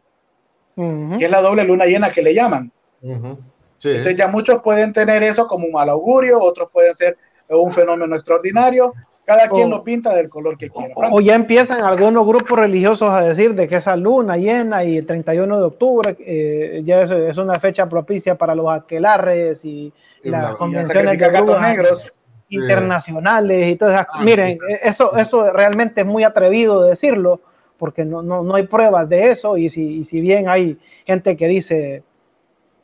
que 0.76 1.24
es 1.24 1.32
la 1.32 1.42
doble 1.42 1.64
luna 1.64 1.86
llena 1.86 2.12
que 2.12 2.22
le 2.22 2.34
llaman. 2.34 2.70
Entonces 3.02 4.16
ya 4.18 4.28
muchos 4.28 4.62
pueden 4.62 4.92
tener 4.92 5.24
eso 5.24 5.48
como 5.48 5.66
un 5.66 5.72
mal 5.72 5.88
augurio, 5.88 6.38
otros 6.42 6.70
pueden 6.70 6.94
ser 6.94 7.18
un 7.48 7.72
fenómeno 7.72 8.14
extraordinario. 8.14 8.94
Cada 9.26 9.48
quien 9.48 9.70
lo 9.70 9.84
pinta 9.84 10.14
del 10.14 10.30
color 10.30 10.58
que 10.58 10.70
quiera. 10.70 10.94
O 11.12 11.22
ya 11.22 11.36
empiezan 11.36 11.82
algunos 11.82 12.28
grupos 12.28 12.60
religiosos 12.60 13.10
a 13.10 13.22
decir 13.22 13.56
de 13.56 13.68
que 13.68 13.78
esa 13.78 13.96
luna 13.96 14.36
llena 14.36 14.84
y 14.84 14.98
el 14.98 15.06
31 15.06 15.58
de 15.58 15.64
octubre 15.64 16.18
eh, 16.20 16.82
ya 16.84 17.04
es, 17.04 17.38
una 17.38 17.58
fecha 17.60 17.88
propicia 17.88 18.36
para 18.36 18.54
los 18.54 18.70
aquelarres 18.70 19.64
y, 19.64 19.94
las 20.24 20.56
convenciones 20.56 21.18
de 21.18 21.28
gatos 21.30 21.62
negros 21.62 22.14
internacionales 22.50 23.68
y 23.72 23.76
todo 23.78 23.92
eso. 23.92 24.06
Ah, 24.10 24.24
Miren, 24.24 24.58
eso, 24.84 25.16
eso 25.16 25.52
realmente 25.52 26.02
es 26.02 26.08
muy 26.08 26.24
atrevido 26.24 26.82
decirlo, 26.84 27.40
porque 27.78 28.04
no, 28.04 28.22
no, 28.22 28.44
no 28.44 28.56
hay 28.56 28.64
pruebas 28.64 29.08
de 29.08 29.32
eso 29.32 29.58
y 29.58 29.70
si, 29.70 30.00
y 30.00 30.04
si 30.04 30.20
bien 30.20 30.50
hay 30.50 30.78
gente 31.06 31.38
que 31.38 31.48
dice 31.48 32.04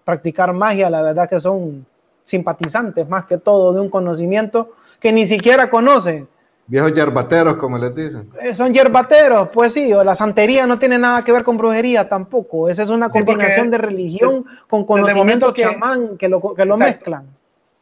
practicar 0.05 0.53
magia, 0.53 0.89
la 0.89 1.01
verdad 1.01 1.29
que 1.29 1.39
son 1.39 1.85
simpatizantes 2.23 3.07
más 3.09 3.25
que 3.25 3.37
todo 3.37 3.73
de 3.73 3.81
un 3.81 3.89
conocimiento 3.89 4.71
que 4.99 5.11
ni 5.11 5.25
siquiera 5.25 5.69
conocen. 5.69 6.27
Viejos 6.67 6.93
yerbateros, 6.93 7.57
como 7.57 7.79
les 7.79 7.95
dicen. 7.95 8.29
Eh, 8.39 8.53
son 8.53 8.71
yerbateros, 8.71 9.49
pues 9.49 9.73
sí, 9.73 9.91
o 9.91 10.03
la 10.03 10.13
santería 10.13 10.67
no 10.67 10.77
tiene 10.77 10.99
nada 10.99 11.23
que 11.23 11.31
ver 11.31 11.43
con 11.43 11.57
brujería 11.57 12.07
tampoco. 12.07 12.69
Esa 12.69 12.83
es 12.83 12.89
una 12.89 13.09
combinación 13.09 13.71
de 13.71 13.79
religión 13.79 14.45
con 14.69 14.85
conocimiento 14.85 15.51
que, 15.51 15.63
chamán 15.63 16.15
que 16.15 16.29
lo, 16.29 16.53
que 16.53 16.65
lo 16.65 16.77
mezclan. 16.77 17.25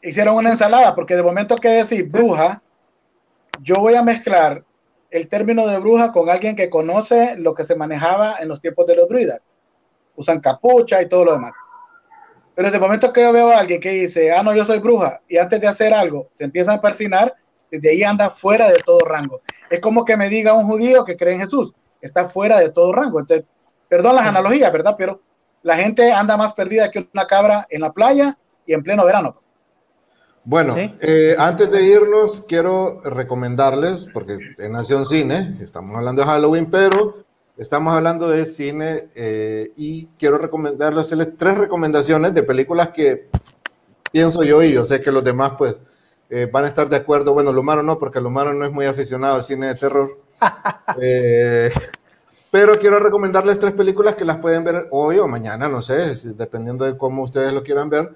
Hicieron 0.02 0.36
una 0.36 0.52
ensalada, 0.52 0.96
porque 0.96 1.18
de 1.18 1.24
momento 1.24 1.58
que 1.58 1.68
decir 1.68 2.10
bruja, 2.10 2.62
yo 3.62 3.76
voy 3.76 3.96
a 3.96 4.04
mezclar 4.04 4.64
el 5.10 5.28
término 5.28 5.68
de 5.68 5.80
bruja 5.80 6.14
con 6.14 6.30
alguien 6.30 6.56
que 6.56 6.70
conoce 6.70 7.36
lo 7.38 7.54
que 7.54 7.66
se 7.66 7.76
manejaba 7.76 8.38
en 8.40 8.48
los 8.48 8.62
tiempos 8.62 8.88
de 8.88 8.96
los 8.96 9.10
druidas. 9.10 9.42
Usan 10.16 10.40
capucha 10.40 11.02
y 11.02 11.10
todo 11.10 11.26
lo 11.26 11.34
demás. 11.34 11.56
Pero 12.58 12.70
desde 12.70 12.78
el 12.78 12.82
momento 12.82 13.14
que 13.14 13.22
yo 13.22 13.32
veo 13.32 13.52
a 13.52 13.60
alguien 13.60 13.80
que 13.80 13.92
dice, 13.92 14.32
ah, 14.32 14.42
no, 14.42 14.56
yo 14.56 14.66
soy 14.66 14.80
bruja, 14.80 15.22
y 15.28 15.38
antes 15.38 15.62
de 15.62 15.68
hacer 15.68 15.94
algo 15.94 16.32
se 16.36 16.44
empieza 16.44 16.74
a 16.74 16.82
persinar, 16.82 17.36
desde 17.70 17.92
ahí 17.92 18.02
anda 18.02 18.32
fuera 18.32 18.68
de 18.68 18.80
todo 18.80 18.98
rango. 19.06 19.42
Es 19.70 19.80
como 19.80 20.04
que 20.04 20.18
me 20.18 20.28
diga 20.28 20.56
un 20.56 20.66
judío 20.66 21.06
que 21.06 21.16
cree 21.16 21.36
en 21.36 21.42
Jesús, 21.42 21.72
está 22.02 22.28
fuera 22.28 22.60
de 22.60 22.70
todo 22.70 22.92
rango. 22.94 23.20
Entonces, 23.20 23.46
perdón 23.88 24.16
las 24.16 24.26
analogías, 24.26 24.74
¿verdad? 24.74 24.96
Pero 24.98 25.22
la 25.62 25.78
gente 25.78 26.12
anda 26.12 26.36
más 26.36 26.54
perdida 26.54 26.90
que 26.90 27.08
una 27.14 27.28
cabra 27.28 27.68
en 27.70 27.82
la 27.82 27.92
playa 27.92 28.36
y 28.66 28.74
en 28.74 28.82
pleno 28.82 29.06
verano. 29.06 29.40
Bueno, 30.44 30.74
eh, 30.78 31.36
antes 31.38 31.70
de 31.70 31.84
irnos, 31.84 32.42
quiero 32.42 33.02
recomendarles, 33.02 34.10
porque 34.12 34.40
en 34.58 34.72
Nación 34.72 35.06
Cine, 35.06 35.60
estamos 35.62 35.96
hablando 35.96 36.24
de 36.24 36.28
Halloween, 36.28 36.72
pero 36.72 37.27
Estamos 37.58 37.96
hablando 37.96 38.30
de 38.30 38.46
cine 38.46 39.10
eh, 39.16 39.72
y 39.76 40.06
quiero 40.20 40.38
recomendarles 40.38 41.12
tres 41.38 41.58
recomendaciones 41.58 42.36
de 42.36 42.44
películas 42.44 42.90
que 42.90 43.30
pienso 44.12 44.44
yo 44.44 44.62
y 44.62 44.74
yo 44.74 44.86
sé 44.86 45.02
que 45.02 45.12
los 45.12 45.24
demás 45.24 45.54
pues 45.58 45.76
eh, 46.30 46.48
van 46.52 46.66
a 46.66 46.68
estar 46.68 46.88
de 46.88 46.98
acuerdo. 46.98 47.34
Bueno, 47.34 47.52
Lumaro 47.52 47.82
no, 47.82 47.98
porque 47.98 48.22
Lumaro 48.22 48.54
no 48.54 48.64
es 48.64 48.72
muy 48.72 48.86
aficionado 48.86 49.36
al 49.36 49.44
cine 49.44 49.68
de 49.68 49.76
terror. 49.76 50.20
Eh, 51.02 51.70
pero 52.50 52.80
quiero 52.80 52.98
recomendarles 52.98 53.60
tres 53.60 53.74
películas 53.74 54.16
que 54.16 54.24
las 54.24 54.38
pueden 54.38 54.64
ver 54.64 54.88
hoy 54.92 55.20
o 55.20 55.28
mañana, 55.28 55.68
no 55.68 55.82
sé, 55.82 56.16
dependiendo 56.34 56.86
de 56.86 56.98
cómo 56.98 57.24
ustedes 57.24 57.52
lo 57.54 57.62
quieran 57.62 57.90
ver. 57.90 58.14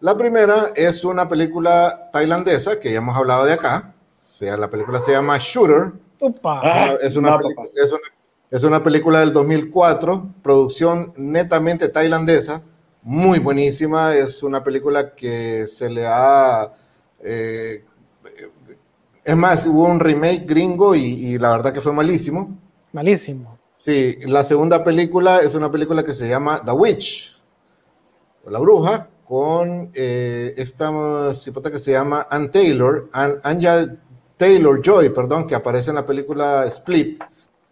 La 0.00 0.16
primera 0.16 0.72
es 0.74 1.04
una 1.04 1.28
película 1.28 2.08
tailandesa 2.12 2.80
que 2.80 2.90
ya 2.90 2.98
hemos 2.98 3.16
hablado 3.16 3.44
de 3.44 3.52
acá. 3.52 3.94
O 4.18 4.26
sea, 4.26 4.56
la 4.56 4.70
película 4.70 5.00
se 5.00 5.12
llama 5.12 5.36
Shooter. 5.38 5.92
es, 7.02 7.16
una, 7.16 7.38
es, 7.74 7.92
una, 7.92 8.00
es 8.50 8.62
una 8.62 8.82
película 8.82 9.20
del 9.20 9.32
2004, 9.32 10.34
producción 10.42 11.12
netamente 11.16 11.88
tailandesa, 11.88 12.62
muy 13.04 13.38
buenísima. 13.38 14.16
Es 14.16 14.42
una 14.42 14.64
película 14.64 15.14
que 15.14 15.66
se 15.68 15.88
le 15.88 16.06
ha... 16.06 16.72
Eh, 17.22 17.84
es 19.24 19.36
más, 19.36 19.66
hubo 19.66 19.84
un 19.84 20.00
remake 20.00 20.44
gringo 20.46 20.94
y, 20.94 21.38
la 21.38 21.50
verdad 21.50 21.72
que 21.72 21.80
fue 21.80 21.92
malísimo. 21.92 22.58
Malísimo. 22.92 23.58
Sí, 23.74 24.16
la 24.26 24.44
segunda 24.44 24.84
película 24.84 25.38
es 25.38 25.54
una 25.54 25.70
película 25.70 26.04
que 26.04 26.14
se 26.14 26.28
llama 26.28 26.62
The 26.64 26.72
Witch, 26.72 27.40
La 28.46 28.58
Bruja, 28.58 29.08
con 29.26 29.90
eh, 29.94 30.54
esta 30.56 31.32
cipota 31.32 31.70
que 31.70 31.78
se 31.78 31.92
llama 31.92 32.26
Ann 32.30 32.50
Taylor, 32.50 33.08
Anja 33.12 33.96
Taylor 34.36 34.80
Joy, 34.82 35.08
perdón, 35.10 35.46
que 35.46 35.54
aparece 35.54 35.90
en 35.90 35.96
la 35.96 36.06
película 36.06 36.66
Split 36.66 37.20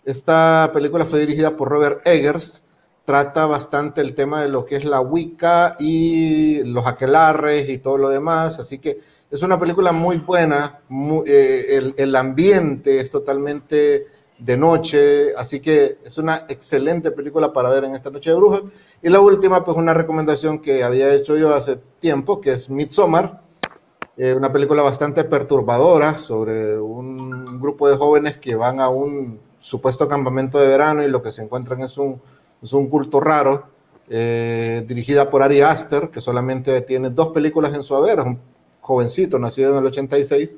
esta 0.04 0.70
película 0.72 1.04
fue 1.04 1.20
dirigida 1.20 1.56
por 1.56 1.68
Robert 1.68 2.06
Eggers, 2.06 2.64
trata 3.04 3.46
bastante 3.46 4.00
el 4.00 4.14
tema 4.14 4.42
de 4.42 4.48
lo 4.48 4.64
que 4.64 4.76
es 4.76 4.84
la 4.84 5.00
Wicca 5.00 5.76
y 5.78 6.62
los 6.64 6.86
aquelarres 6.86 7.68
y 7.68 7.78
todo 7.78 7.98
lo 7.98 8.08
demás, 8.08 8.58
así 8.58 8.78
que 8.78 9.00
es 9.30 9.42
una 9.42 9.58
película 9.58 9.92
muy 9.92 10.18
buena, 10.18 10.80
eh, 11.26 11.94
el, 11.96 12.16
ambiente 12.16 13.00
es 13.00 13.10
totalmente 13.10 14.06
de 14.38 14.56
noche, 14.58 15.34
así 15.36 15.60
que 15.60 15.98
es 16.04 16.18
una 16.18 16.44
excelente 16.48 17.10
película 17.12 17.50
para 17.50 17.70
ver 17.70 17.84
en 17.84 17.94
esta 17.94 18.10
noche 18.10 18.28
de 18.28 18.36
brujas. 18.36 18.62
Y 19.00 19.08
la 19.08 19.20
última, 19.20 19.64
pues 19.64 19.78
una 19.78 19.94
recomendación 19.94 20.58
que 20.58 20.84
había 20.84 21.14
hecho 21.14 21.38
yo 21.38 21.54
hace 21.54 21.78
tiempo, 21.98 22.42
que 22.42 22.50
es 22.50 22.68
Midsommar, 22.68 23.40
eh, 24.18 24.34
una 24.34 24.52
película 24.52 24.82
bastante 24.82 25.24
perturbadora 25.24 26.18
sobre 26.18 26.78
un 26.78 27.58
grupo 27.58 27.88
de 27.88 27.96
jóvenes 27.96 28.36
que 28.36 28.54
van 28.54 28.80
a 28.80 28.90
un 28.90 29.40
supuesto 29.62 30.08
campamento 30.08 30.58
de 30.58 30.66
verano 30.66 31.04
y 31.04 31.08
lo 31.08 31.22
que 31.22 31.30
se 31.30 31.40
encuentran 31.40 31.80
es 31.82 31.96
un, 31.96 32.20
es 32.60 32.72
un 32.72 32.88
culto 32.88 33.20
raro, 33.20 33.68
eh, 34.08 34.84
dirigida 34.86 35.30
por 35.30 35.40
Ari 35.40 35.60
Aster, 35.60 36.10
que 36.10 36.20
solamente 36.20 36.80
tiene 36.80 37.10
dos 37.10 37.28
películas 37.28 37.72
en 37.72 37.84
su 37.84 37.94
haber, 37.94 38.18
es 38.18 38.24
un 38.24 38.40
jovencito, 38.80 39.38
nacido 39.38 39.70
en 39.70 39.78
el 39.78 39.86
86. 39.86 40.56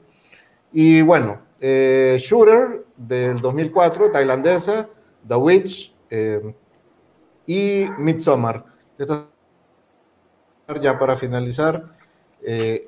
Y 0.73 1.03
bueno, 1.03 1.39
eh, 1.61 2.17
Shooter 2.19 2.87
del 2.97 3.41
2004, 3.41 4.11
tailandesa, 4.11 4.89
The 5.29 5.37
Witch 5.37 5.95
eh, 6.09 6.55
y 7.47 7.85
Midsommar. 7.99 8.65
Esto 8.97 9.29
ya 10.81 10.99
para 10.99 11.15
finalizar, 11.15 11.93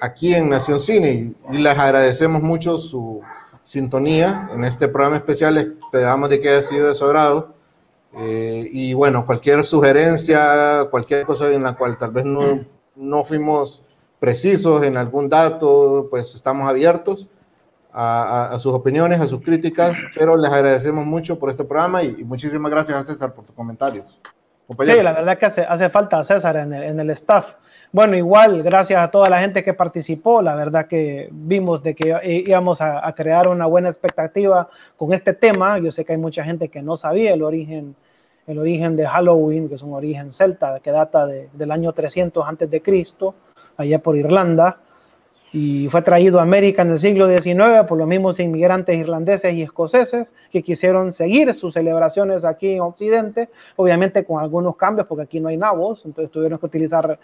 aquí 0.00 0.34
en 0.34 0.48
Nación 0.48 0.80
Cine, 0.80 1.34
y 1.50 1.58
les 1.58 1.78
agradecemos 1.78 2.42
mucho 2.42 2.78
su, 2.78 3.22
sintonía 3.66 4.48
en 4.54 4.64
este 4.64 4.86
programa 4.86 5.16
especial. 5.16 5.58
Esperamos 5.58 6.30
de 6.30 6.38
que 6.38 6.50
haya 6.50 6.62
sido 6.62 6.86
de 6.86 6.94
su 6.94 7.04
agrado. 7.04 7.54
Eh, 8.16 8.68
y 8.72 8.94
bueno, 8.94 9.26
cualquier 9.26 9.64
sugerencia, 9.64 10.86
cualquier 10.88 11.26
cosa 11.26 11.50
en 11.50 11.64
la 11.64 11.74
cual 11.74 11.98
tal 11.98 12.12
vez 12.12 12.24
no, 12.24 12.64
no 12.94 13.24
fuimos 13.24 13.82
precisos 14.20 14.84
en 14.84 14.96
algún 14.96 15.28
dato, 15.28 16.06
pues 16.08 16.34
estamos 16.34 16.66
abiertos 16.68 17.26
a, 17.92 18.56
sus 18.60 18.72
opiniones, 18.72 19.20
a 19.20 19.24
sus 19.24 19.42
críticas, 19.42 19.98
pero 20.14 20.36
les 20.36 20.52
agradecemos 20.52 21.04
mucho 21.04 21.38
por 21.38 21.50
este 21.50 21.64
programa 21.64 22.02
y, 22.02 22.24
muchísimas 22.24 22.70
gracias 22.70 22.98
a 22.98 23.04
César 23.04 23.32
por 23.34 23.44
tus 23.44 23.54
comentarios. 23.54 24.20
Sí, 24.68 25.02
la 25.02 25.12
verdad 25.12 25.38
que 25.38 25.46
hace, 25.46 25.62
hace 25.62 25.88
falta 25.88 26.22
César 26.24 26.56
en 26.56 26.72
el, 26.72 26.82
en 26.84 27.00
el 27.00 27.10
staff. 27.10 27.54
Bueno, 27.92 28.16
igual, 28.16 28.62
gracias 28.62 29.00
a 29.00 29.10
toda 29.10 29.28
la 29.30 29.40
gente 29.40 29.62
que 29.62 29.72
participó, 29.72 30.42
la 30.42 30.54
verdad 30.54 30.86
que 30.86 31.28
vimos 31.30 31.82
de 31.82 31.94
que 31.94 32.42
íbamos 32.46 32.80
a, 32.80 33.12
crear 33.14 33.48
una 33.48 33.66
buena 33.66 33.88
expectativa 33.88 34.68
con 34.96 35.12
este 35.12 35.32
tema. 35.32 35.78
Yo 35.78 35.92
sé 35.92 36.04
que 36.04 36.12
hay 36.12 36.18
mucha 36.18 36.44
gente 36.44 36.68
que 36.68 36.82
no 36.82 36.96
sabía 36.96 37.32
el 37.32 37.42
origen, 37.42 37.94
el 38.46 38.58
origen 38.58 38.96
de 38.96 39.06
Halloween, 39.06 39.68
que 39.68 39.76
es 39.76 39.82
un 39.82 39.94
origen 39.94 40.32
celta 40.32 40.80
que 40.80 40.90
data 40.90 41.26
del 41.26 41.70
año 41.70 41.92
300 41.92 42.46
antes 42.46 42.68
de 42.68 42.82
Cristo, 42.82 43.34
allá 43.76 44.00
por 44.00 44.16
Irlanda, 44.16 44.78
y 45.52 45.88
fue 45.88 46.02
traído 46.02 46.38
a 46.38 46.42
América 46.42 46.82
en 46.82 46.90
el 46.90 46.98
siglo 46.98 47.30
XIX 47.30 47.86
por 47.88 47.96
los 47.96 48.06
mismos 48.06 48.38
inmigrantes 48.40 48.96
irlandeses 48.96 49.54
y 49.54 49.62
escoceses 49.62 50.32
que 50.50 50.62
quisieron 50.62 51.12
seguir 51.12 51.54
sus 51.54 51.72
celebraciones 51.74 52.44
aquí 52.44 52.74
en 52.74 52.80
Occidente, 52.80 53.48
obviamente 53.76 54.24
con 54.24 54.42
algunos 54.42 54.76
cambios, 54.76 55.06
porque 55.06 55.22
aquí 55.22 55.40
no 55.40 55.48
hay 55.48 55.56
nabos, 55.56 56.04
entonces 56.04 56.30
tuvieron 56.30 56.58
que 56.58 56.66
utilizar 56.66 57.18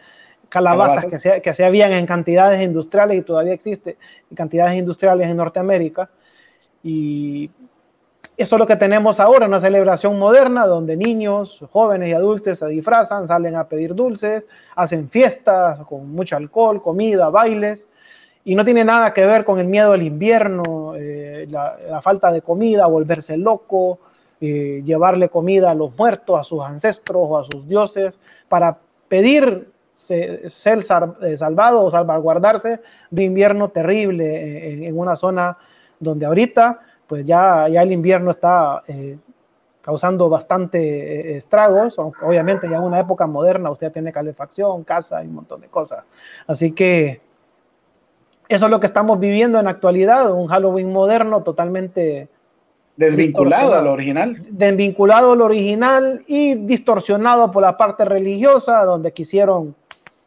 calabazas 0.53 1.07
que 1.07 1.19
se, 1.19 1.41
que 1.41 1.55
se 1.55 1.65
habían 1.65 1.93
en 1.93 2.05
cantidades 2.05 2.61
industriales 2.61 3.17
y 3.17 3.23
todavía 3.23 3.55
existe 3.55 3.97
en 4.31 4.37
cantidades 4.37 4.79
industriales 4.79 5.27
en 5.27 5.39
Norteamérica. 5.39 6.11
Y 6.83 7.51
eso 8.37 8.57
es 8.57 8.61
lo 8.61 8.67
que 8.67 8.77
tenemos 8.77 9.19
ahora, 9.19 9.47
una 9.47 9.61
celebración 9.61 10.19
moderna 10.19 10.67
donde 10.67 10.95
niños, 10.95 11.59
jóvenes 11.71 12.11
y 12.11 12.13
adultos 12.13 12.59
se 12.59 12.67
disfrazan, 12.67 13.27
salen 13.27 13.57
a 13.57 13.67
pedir 13.67 13.95
dulces, 13.95 14.45
hacen 14.77 15.09
fiestas 15.09 15.79
con 15.87 16.11
mucho 16.11 16.37
alcohol, 16.37 16.83
comida, 16.83 17.31
bailes, 17.31 17.87
y 18.45 18.55
no 18.55 18.63
tiene 18.63 18.85
nada 18.85 19.15
que 19.15 19.25
ver 19.25 19.45
con 19.45 19.59
el 19.59 19.69
miedo 19.69 19.93
al 19.93 20.03
invierno, 20.03 20.95
eh, 20.97 21.47
la, 21.49 22.01
falta 22.03 22.31
de 22.31 22.43
comida, 22.43 22.87
volverse 22.87 23.39
loco, 23.39 24.01
eh, 24.39 24.83
llevarle 24.85 25.31
comida 25.31 25.71
a 25.71 25.75
los 25.75 25.97
muertos, 25.97 26.39
a 26.39 26.43
sus 26.43 26.63
ancestros 26.63 27.23
o 27.27 27.39
a 27.39 27.45
sus 27.45 27.67
dioses, 27.67 28.19
para 28.51 28.77
pedir 29.09 29.72
ser 30.03 30.85
eh, 31.23 31.37
salvado 31.37 31.83
o 31.83 31.91
salvaguardarse 31.91 32.81
de 33.11 33.23
invierno 33.23 33.69
terrible 33.69 34.87
en, 34.87 34.99
una 34.99 35.17
zona 35.17 35.57
donde 36.01 36.27
ahorita 36.27 36.81
pues 37.07 37.25
ya, 37.25 37.69
ya 37.69 37.83
el 37.83 37.93
invierno 37.93 38.31
está 38.31 38.83
eh, 38.89 39.19
causando 39.81 40.29
bastante 40.29 40.79
eh, 40.79 41.37
estragos, 41.37 41.99
obviamente 41.99 42.69
ya 42.69 42.77
en 42.77 42.83
una 42.83 43.01
época 43.01 43.27
moderna 43.27 43.71
usted 43.71 43.93
tiene 43.93 44.13
calefacción, 44.13 44.85
casa 44.85 45.23
y 45.23 45.27
un 45.27 45.35
montón 45.35 45.61
de 45.61 45.69
cosas. 45.69 46.05
Así 46.47 46.73
que 46.73 47.21
eso 48.49 48.65
es 48.67 48.71
lo 48.71 48.81
que 48.81 48.87
estamos 48.87 49.21
viviendo 49.21 49.59
en 49.59 49.67
la 49.67 49.73
actualidad, 49.73 50.33
un 50.33 50.49
Halloween 50.49 50.93
moderno 50.93 51.43
totalmente 51.43 52.29
Desvinculado 52.97 53.75
al 53.75 53.87
original. 53.87 54.37
Desvinculado 54.51 55.33
al 55.33 55.41
original 55.41 56.23
y 56.27 56.55
distorsionado 56.55 57.51
por 57.51 57.63
la 57.63 57.77
parte 57.77 58.05
religiosa, 58.05 58.85
donde 58.85 59.13
quisieron 59.13 59.75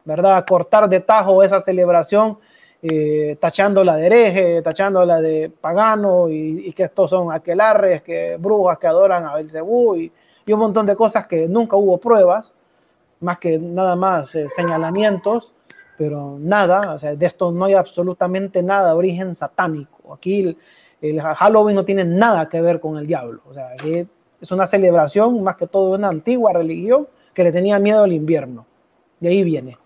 ¿verdad? 0.06 0.46
Cortar 0.48 0.88
de 0.88 1.02
tajo 1.02 1.44
esa 1.44 1.60
celebración 1.60 2.38
eh, 2.82 3.38
tachándola 3.40 3.96
de 3.96 4.06
hereje, 4.06 4.62
tachándola 4.62 5.20
de 5.20 5.50
pagano 5.50 6.30
y, 6.30 6.72
que 6.74 6.84
estos 6.84 7.10
son 7.10 7.32
aquelarres, 7.32 8.04
que 8.04 8.38
brujas 8.38 8.78
que 8.78 8.88
adoran 8.88 9.26
a 9.26 9.34
Belcebú 9.34 9.96
y, 9.96 10.12
y 10.46 10.54
un 10.54 10.60
montón 10.60 10.86
de 10.86 10.96
cosas 10.96 11.26
que 11.26 11.48
nunca 11.48 11.76
hubo 11.76 11.98
pruebas, 11.98 12.54
más 13.20 13.40
que 13.40 13.58
nada 13.58 13.96
más 13.96 14.36
eh, 14.36 14.48
señalamientos, 14.56 15.54
pero 15.98 16.38
nada, 16.40 16.94
o 16.94 17.00
sea, 17.00 17.16
de 17.16 17.26
esto 17.26 17.52
no 17.52 17.66
hay 17.66 17.74
absolutamente 17.74 18.62
nada 18.62 18.96
origen 18.96 19.34
satánico. 19.34 20.14
Aquí 20.14 20.56
el, 21.02 21.22
Halloween 21.22 21.76
no 21.76 21.86
tiene 21.86 22.04
nada 22.04 22.50
que 22.50 22.62
ver 22.62 22.80
con 22.80 22.98
el 22.98 23.08
diablo, 23.08 23.42
o 23.50 23.54
sea, 23.54 23.76
es 23.76 24.52
una 24.52 24.68
celebración 24.68 25.44
más 25.44 25.56
que 25.56 25.68
todo 25.68 25.96
una 25.96 26.10
antigua 26.10 26.54
religión 26.54 27.08
que 27.34 27.44
le 27.44 27.52
tenía 27.52 27.80
miedo 27.80 28.04
al 28.04 28.14
invierno. 28.14 28.66
De 29.20 29.30
ahí 29.30 29.44
viene. 29.44 29.78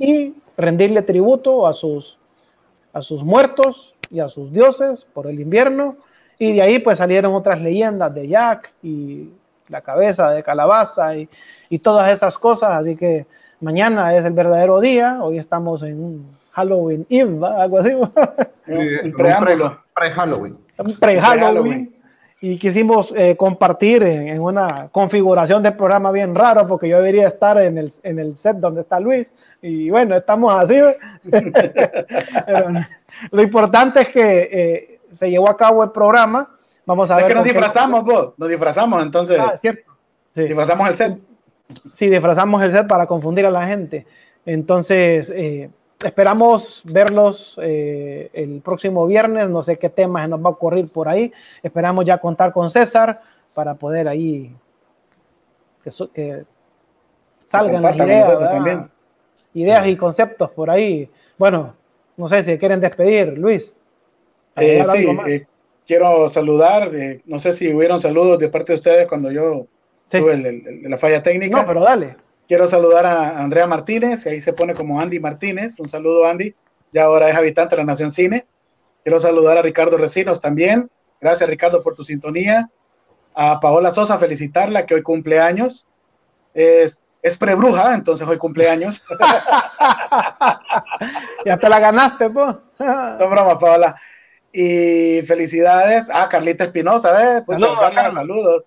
Y 0.00 0.34
rendirle 0.56 1.02
tributo 1.02 1.66
a 1.66 1.72
sus 1.72 2.18
a 2.92 3.02
sus 3.02 3.22
muertos 3.22 3.94
y 4.10 4.20
a 4.20 4.28
sus 4.28 4.52
dioses 4.52 5.06
por 5.12 5.26
el 5.26 5.40
invierno. 5.40 5.96
Y 6.38 6.54
de 6.54 6.62
ahí 6.62 6.78
pues 6.78 6.98
salieron 6.98 7.34
otras 7.34 7.60
leyendas 7.60 8.12
de 8.14 8.28
Jack 8.28 8.72
y 8.82 9.28
la 9.68 9.80
cabeza 9.82 10.30
de 10.30 10.42
calabaza 10.42 11.16
y, 11.16 11.28
y 11.68 11.78
todas 11.78 12.10
esas 12.10 12.36
cosas. 12.36 12.70
Así 12.72 12.96
que 12.96 13.26
mañana 13.60 14.16
es 14.16 14.24
el 14.24 14.32
verdadero 14.32 14.80
día. 14.80 15.18
Hoy 15.22 15.38
estamos 15.38 15.82
en 15.82 16.02
un 16.02 16.30
Halloween 16.52 17.06
Eve, 17.08 17.46
algo 17.46 17.78
así. 17.78 17.90
pre-Halloween. 19.94 20.56
Pre-Halloween 20.98 21.99
y 22.42 22.58
quisimos 22.58 23.12
eh, 23.16 23.36
compartir 23.36 24.02
en, 24.02 24.40
una 24.40 24.88
configuración 24.90 25.62
de 25.62 25.72
programa 25.72 26.10
bien 26.10 26.34
raro 26.34 26.66
porque 26.66 26.88
yo 26.88 26.96
debería 26.96 27.28
estar 27.28 27.60
en 27.60 27.76
el, 27.76 27.92
en 28.02 28.18
el 28.18 28.36
set 28.36 28.56
donde 28.56 28.80
está 28.80 28.98
Luis 28.98 29.32
y 29.60 29.90
bueno, 29.90 30.16
estamos 30.16 30.52
así. 30.54 30.76
lo 33.30 33.42
importante 33.42 34.00
es 34.00 34.08
que 34.08 34.48
eh, 34.50 35.00
se 35.12 35.30
llevó 35.30 35.50
a 35.50 35.56
cabo 35.56 35.84
el 35.84 35.90
programa. 35.90 36.48
Vamos 36.86 37.10
a 37.10 37.16
es 37.16 37.24
ver. 37.24 37.28
que 37.28 37.34
nos 37.34 37.44
disfrazamos, 37.44 38.04
vos, 38.04 38.32
nos 38.38 38.48
disfrazamos 38.48 39.02
entonces. 39.02 39.38
Ah, 39.38 39.50
cierto. 39.50 39.92
Sí. 40.34 40.44
Disfrazamos 40.44 40.88
el 40.88 40.96
set. 40.96 41.18
Sí, 41.92 42.08
disfrazamos 42.08 42.62
el 42.62 42.72
set 42.72 42.86
para 42.86 43.06
confundir 43.06 43.44
a 43.44 43.50
la 43.50 43.66
gente. 43.66 44.06
Entonces, 44.46 45.30
eh, 45.36 45.68
Esperamos 46.04 46.80
verlos 46.84 47.58
eh, 47.62 48.30
el 48.32 48.60
próximo 48.62 49.06
viernes. 49.06 49.50
No 49.50 49.62
sé 49.62 49.78
qué 49.78 49.90
temas 49.90 50.28
nos 50.28 50.40
va 50.40 50.48
a 50.48 50.52
ocurrir 50.52 50.90
por 50.90 51.08
ahí. 51.08 51.32
Esperamos 51.62 52.04
ya 52.04 52.18
contar 52.18 52.52
con 52.52 52.70
César 52.70 53.20
para 53.52 53.74
poder 53.74 54.08
ahí 54.08 54.54
que, 55.84 56.44
salgan 57.48 57.82
las 57.82 57.96
ideas, 57.96 58.88
ideas 59.54 59.86
y 59.86 59.96
conceptos 59.96 60.50
por 60.50 60.70
ahí. 60.70 61.08
Bueno, 61.36 61.74
no 62.16 62.28
sé 62.28 62.42
si 62.42 62.58
quieren 62.58 62.80
despedir, 62.80 63.36
Luis. 63.36 63.72
Eh, 64.56 64.82
sí, 64.84 65.06
eh, 65.28 65.46
quiero 65.86 66.28
saludar. 66.30 66.90
no 67.26 67.38
sé 67.40 67.52
si 67.52 67.72
hubieron 67.72 68.00
saludos 68.00 68.38
de 68.38 68.48
parte 68.48 68.72
de 68.72 68.76
ustedes 68.76 69.06
cuando 69.06 69.30
yo 69.30 69.66
tuve 70.08 70.62
la 70.82 70.98
falla 70.98 71.22
técnica. 71.22 71.58
No, 71.58 71.66
pero 71.66 71.82
dale. 71.82 72.16
Quiero 72.50 72.66
saludar 72.66 73.06
a 73.06 73.38
Andrea 73.38 73.68
Martínez, 73.68 74.24
que 74.24 74.30
ahí 74.30 74.40
se 74.40 74.52
pone 74.52 74.74
como 74.74 75.00
Andy 75.00 75.20
Martínez. 75.20 75.78
Un 75.78 75.88
saludo, 75.88 76.26
Andy. 76.26 76.52
Ya 76.90 77.04
ahora 77.04 77.30
es 77.30 77.36
habitante 77.36 77.76
de 77.76 77.82
la 77.82 77.86
Nación 77.86 78.10
Cine. 78.10 78.44
Quiero 79.04 79.20
saludar 79.20 79.56
a 79.56 79.62
Ricardo 79.62 79.96
Recinos 79.96 80.40
también. 80.40 80.90
Gracias, 81.20 81.48
Ricardo, 81.48 81.80
por 81.80 81.94
tu 81.94 82.02
sintonía. 82.02 82.68
A 83.36 83.60
Paola 83.60 83.92
Sosa, 83.92 84.18
felicitarla, 84.18 84.84
que 84.84 84.96
hoy 84.96 85.02
cumple 85.04 85.38
años. 85.38 85.86
Es, 86.52 87.04
es 87.22 87.38
prebruja, 87.38 87.94
entonces 87.94 88.26
hoy 88.26 88.38
cumpleaños. 88.38 89.00
ya 91.44 91.56
te 91.56 91.68
la 91.68 91.78
ganaste, 91.78 92.30
pues. 92.30 92.56
no 92.80 93.30
broma, 93.30 93.60
Paola. 93.60 93.94
Y 94.52 95.22
felicidades 95.22 96.10
a 96.10 96.28
Carlita 96.28 96.64
Espinosa, 96.64 97.38
¿eh? 97.38 97.44
saludos, 97.46 97.94
saludos. 97.94 98.64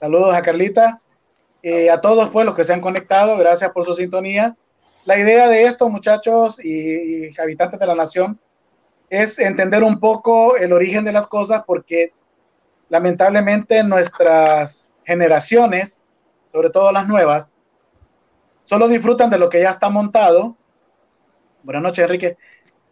Saludos 0.00 0.34
a 0.34 0.42
Carlita. 0.42 1.00
Eh, 1.62 1.90
a 1.90 2.00
todos 2.00 2.30
pues 2.30 2.46
los 2.46 2.54
que 2.54 2.64
se 2.64 2.72
han 2.72 2.80
conectado, 2.80 3.36
gracias 3.36 3.70
por 3.72 3.84
su 3.84 3.94
sintonía. 3.94 4.56
La 5.04 5.18
idea 5.18 5.48
de 5.48 5.64
esto, 5.64 5.88
muchachos 5.88 6.62
y, 6.64 7.38
habitantes 7.40 7.80
de 7.80 7.86
la 7.86 7.94
nación, 7.94 8.38
es 9.10 9.38
entender 9.38 9.82
un 9.82 9.98
poco 9.98 10.56
el 10.56 10.72
origen 10.72 11.04
de 11.04 11.12
las 11.12 11.26
cosas 11.26 11.62
porque 11.66 12.12
lamentablemente 12.88 13.82
nuestras 13.82 14.88
generaciones, 15.04 16.04
sobre 16.52 16.70
todo 16.70 16.92
las 16.92 17.08
nuevas, 17.08 17.54
solo 18.64 18.86
disfrutan 18.86 19.30
de 19.30 19.38
lo 19.38 19.48
que 19.48 19.62
ya 19.62 19.70
está 19.70 19.88
montado. 19.88 20.56
Buenas 21.62 21.82
noches, 21.82 22.04
Enrique. 22.04 22.36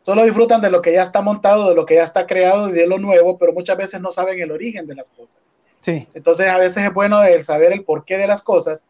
Solo 0.03 0.25
disfrutan 0.25 0.61
de 0.61 0.71
lo 0.71 0.81
que 0.81 0.93
ya 0.93 1.03
está 1.03 1.21
montado, 1.21 1.69
de 1.69 1.75
lo 1.75 1.85
que 1.85 1.97
ya 1.97 2.05
está 2.05 2.27
creado 2.27 2.71
y 2.71 2.73
de 2.73 2.87
lo 2.87 2.99
nuevo, 2.99 3.37
pero 3.39 3.53
muchas 3.53 3.77
veces 3.77 4.01
no 4.01 4.11
saben 4.11 4.41
el 4.41 4.53
origen 4.53 4.87
de 4.87 4.95
las 4.95 5.11
cosas. 5.11 5.43
Entonces 5.87 6.49
a 6.49 6.59
veces 6.59 6.85
es 6.85 6.95
bueno 6.95 7.23
el 7.23 7.45
saber 7.45 7.73
el 7.73 7.85
porqué 7.85 8.19
de 8.19 8.27
las 8.27 8.43
cosas. 8.43 8.85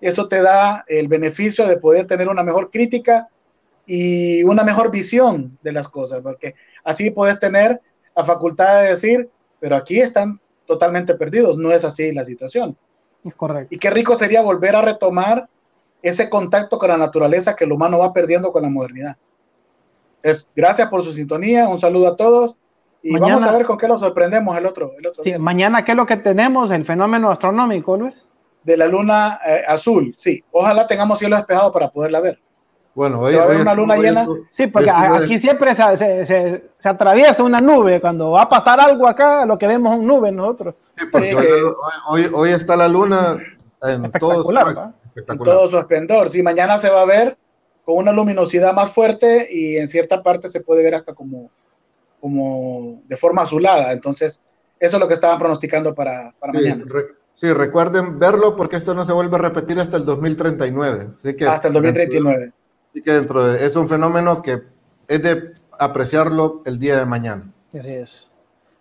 Eso 0.00 0.28
te 0.28 0.40
da 0.40 0.84
el 0.86 1.08
beneficio 1.08 1.66
de 1.66 1.78
poder 1.78 2.06
tener 2.06 2.28
una 2.28 2.42
mejor 2.42 2.70
crítica 2.70 3.28
y 3.86 4.42
una 4.44 4.62
mejor 4.64 4.90
visión 4.90 5.58
de 5.62 5.72
las 5.72 5.88
cosas, 5.88 6.20
porque 6.22 6.54
así 6.84 7.10
puedes 7.10 7.38
tener 7.38 7.80
la 8.14 8.24
facultad 8.24 8.82
de 8.82 8.90
decir, 8.90 9.30
pero 9.60 9.76
aquí 9.76 10.00
están 10.00 10.40
totalmente 10.66 11.14
perdidos, 11.14 11.56
no 11.56 11.72
es 11.72 11.84
así 11.84 12.12
la 12.12 12.24
situación. 12.24 12.76
Es 13.24 13.34
correcto. 13.34 13.74
Y 13.74 13.78
qué 13.78 13.90
rico 13.90 14.18
sería 14.18 14.42
volver 14.42 14.76
a 14.76 14.82
retomar 14.82 15.48
ese 16.02 16.28
contacto 16.28 16.78
con 16.78 16.90
la 16.90 16.96
naturaleza 16.96 17.56
que 17.56 17.64
el 17.64 17.72
humano 17.72 17.98
va 17.98 18.12
perdiendo 18.12 18.52
con 18.52 18.62
la 18.62 18.68
modernidad. 18.68 19.16
Es, 20.22 20.46
gracias 20.54 20.88
por 20.88 21.02
su 21.02 21.12
sintonía, 21.12 21.68
un 21.68 21.80
saludo 21.80 22.08
a 22.08 22.16
todos 22.16 22.56
y 23.02 23.18
vamos 23.18 23.42
a 23.42 23.52
ver 23.52 23.66
con 23.66 23.78
qué 23.78 23.86
lo 23.86 23.98
sorprendemos 23.98 24.56
el 24.56 24.66
otro, 24.66 24.92
el 24.98 25.06
otro 25.06 25.22
sí, 25.22 25.38
Mañana, 25.38 25.84
¿qué 25.84 25.92
es 25.92 25.96
lo 25.96 26.06
que 26.06 26.16
tenemos? 26.16 26.70
El 26.70 26.84
fenómeno 26.84 27.30
astronómico, 27.30 27.96
Luis. 27.96 28.14
De 28.64 28.76
la 28.76 28.86
luna 28.86 29.40
eh, 29.46 29.62
azul, 29.66 30.14
sí. 30.18 30.44
Ojalá 30.50 30.86
tengamos 30.86 31.18
cielo 31.18 31.36
despejado 31.36 31.72
para 31.72 31.90
poderla 31.90 32.20
ver. 32.20 32.40
Bueno, 32.94 33.20
hoy, 33.20 33.34
hoy 33.36 33.60
una 33.60 33.74
luna 33.74 33.96
llena. 33.96 34.26
sí, 34.50 34.66
porque 34.66 34.90
aquí 34.90 35.38
siempre 35.38 35.72
se, 35.74 35.96
se, 35.96 36.26
se, 36.78 36.88
atraviesa 36.88 37.44
una 37.44 37.60
nube. 37.60 38.00
Cuando 38.00 38.32
va 38.32 38.42
a 38.42 38.48
pasar 38.48 38.80
algo 38.80 39.06
acá, 39.06 39.46
lo 39.46 39.56
que 39.56 39.68
vemos 39.68 39.94
son 39.94 40.04
nubes 40.04 40.32
nosotros. 40.32 40.74
Sí, 40.96 41.06
porque 41.10 41.36
hoy, 42.08 42.26
hoy, 42.34 42.50
está 42.50 42.76
la 42.76 42.88
luna 42.88 43.38
en 43.84 44.10
todo, 44.10 44.42
su, 44.42 44.50
en 45.14 45.38
todo 45.38 45.70
su 45.70 45.78
esplendor. 45.78 46.28
Sí, 46.28 46.42
mañana 46.42 46.78
se 46.78 46.90
va 46.90 47.02
a 47.02 47.06
ver 47.06 47.38
con 47.84 47.98
una 47.98 48.10
luminosidad 48.10 48.74
más 48.74 48.90
fuerte 48.90 49.46
y 49.48 49.76
en 49.76 49.86
cierta 49.86 50.22
parte 50.22 50.48
se 50.48 50.60
puede 50.60 50.82
ver 50.82 50.96
hasta 50.96 51.14
como 51.14 51.50
como 52.20 53.02
de 53.06 53.16
forma 53.16 53.42
azulada. 53.42 53.92
Entonces, 53.92 54.40
eso 54.78 54.96
es 54.96 55.00
lo 55.00 55.08
que 55.08 55.14
estaban 55.14 55.38
pronosticando 55.38 55.94
para, 55.94 56.32
para 56.38 56.52
mañana. 56.52 56.84
sí, 57.34 57.52
recuerden 57.52 58.18
verlo 58.18 58.56
porque 58.56 58.76
esto 58.76 58.94
no 58.94 59.04
se 59.04 59.12
vuelve 59.12 59.36
a 59.36 59.40
repetir 59.40 59.78
hasta 59.80 59.96
el 59.96 60.04
2039. 60.04 61.08
Así 61.18 61.34
que 61.34 61.46
hasta 61.46 61.68
el 61.68 61.74
2039. 61.74 62.52
Así 62.90 63.02
que 63.02 63.12
dentro 63.12 63.46
de, 63.46 63.64
es 63.64 63.76
un 63.76 63.88
fenómeno 63.88 64.42
que 64.42 64.62
es 65.08 65.22
de 65.22 65.52
apreciarlo 65.78 66.62
el 66.64 66.78
día 66.78 66.98
de 66.98 67.06
mañana. 67.06 67.50
Así 67.78 67.90
es. 67.90 68.26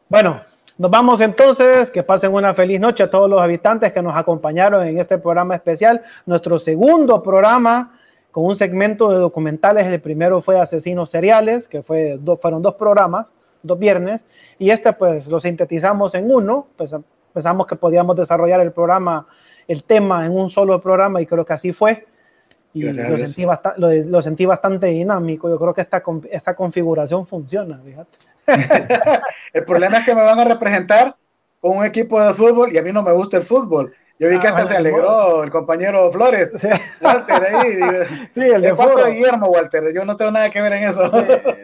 Bueno, 0.09 0.41
nos 0.77 0.91
vamos 0.91 1.19
entonces, 1.21 1.89
que 1.89 2.03
pasen 2.03 2.33
una 2.33 2.53
feliz 2.53 2.79
noche 2.79 3.03
a 3.03 3.09
todos 3.09 3.29
los 3.29 3.41
habitantes 3.41 3.91
que 3.91 4.01
nos 4.01 4.15
acompañaron 4.15 4.85
en 4.85 4.99
este 4.99 5.17
programa 5.17 5.55
especial, 5.55 6.03
nuestro 6.25 6.59
segundo 6.59 7.23
programa 7.23 7.96
con 8.37 8.45
un 8.45 8.55
segmento 8.55 9.09
de 9.09 9.17
documentales. 9.17 9.87
El 9.87 9.99
primero 9.99 10.43
fue 10.43 10.59
Asesinos 10.59 11.09
Seriales, 11.09 11.67
que 11.67 11.81
fue, 11.81 12.19
fueron 12.39 12.61
dos 12.61 12.75
programas, 12.75 13.33
dos 13.63 13.79
viernes, 13.79 14.21
y 14.59 14.69
este 14.69 14.93
pues 14.93 15.25
lo 15.25 15.39
sintetizamos 15.39 16.13
en 16.13 16.29
uno, 16.29 16.67
pues 16.77 16.93
pensamos 17.33 17.65
que 17.65 17.75
podíamos 17.75 18.15
desarrollar 18.15 18.59
el 18.59 18.71
programa, 18.73 19.25
el 19.67 19.83
tema 19.83 20.23
en 20.23 20.33
un 20.33 20.51
solo 20.51 20.79
programa 20.79 21.19
y 21.19 21.25
creo 21.25 21.43
que 21.43 21.53
así 21.53 21.73
fue. 21.73 22.05
Y 22.75 22.83
lo 22.83 22.93
sentí, 22.93 23.43
lo, 24.05 24.21
sentí, 24.21 24.45
bastante 24.45 24.85
dinámico. 24.85 25.49
Yo 25.49 25.57
creo 25.57 25.73
que 25.73 25.81
esta, 25.81 26.03
esta 26.29 26.55
configuración 26.55 27.25
funciona, 27.25 27.81
fíjate. 27.83 28.19
el 29.53 29.65
problema 29.65 29.97
es 29.97 30.05
que 30.05 30.13
me 30.13 30.21
van 30.21 30.39
a 30.39 30.45
representar 30.45 31.15
con 31.59 31.79
un 31.79 31.85
equipo 31.85 32.21
de 32.21 32.35
fútbol 32.35 32.71
y 32.71 32.77
a 32.77 32.83
mí 32.83 32.93
no 32.93 33.01
me 33.01 33.13
gusta 33.13 33.37
el 33.37 33.43
fútbol. 33.43 33.95
Yo 34.19 34.29
vi 34.29 34.39
que 34.39 34.47
ah, 34.47 34.51
hasta 34.51 34.67
se 34.67 34.77
alegró 34.77 35.43
el 35.43 35.51
compañero 35.51 36.11
Flores. 36.11 36.51
Walter 37.01 37.43
ahí. 37.43 38.29
sí, 38.33 38.41
el 38.41 38.61
de 38.61 38.73
cuarto 38.73 39.03
de 39.03 39.11
Guillermo, 39.11 39.47
Walter. 39.47 39.93
Yo 39.93 40.05
no 40.05 40.17
tengo 40.17 40.31
nada 40.31 40.49
que 40.49 40.61
ver 40.61 40.73
en 40.73 40.83
eso. 40.89 41.03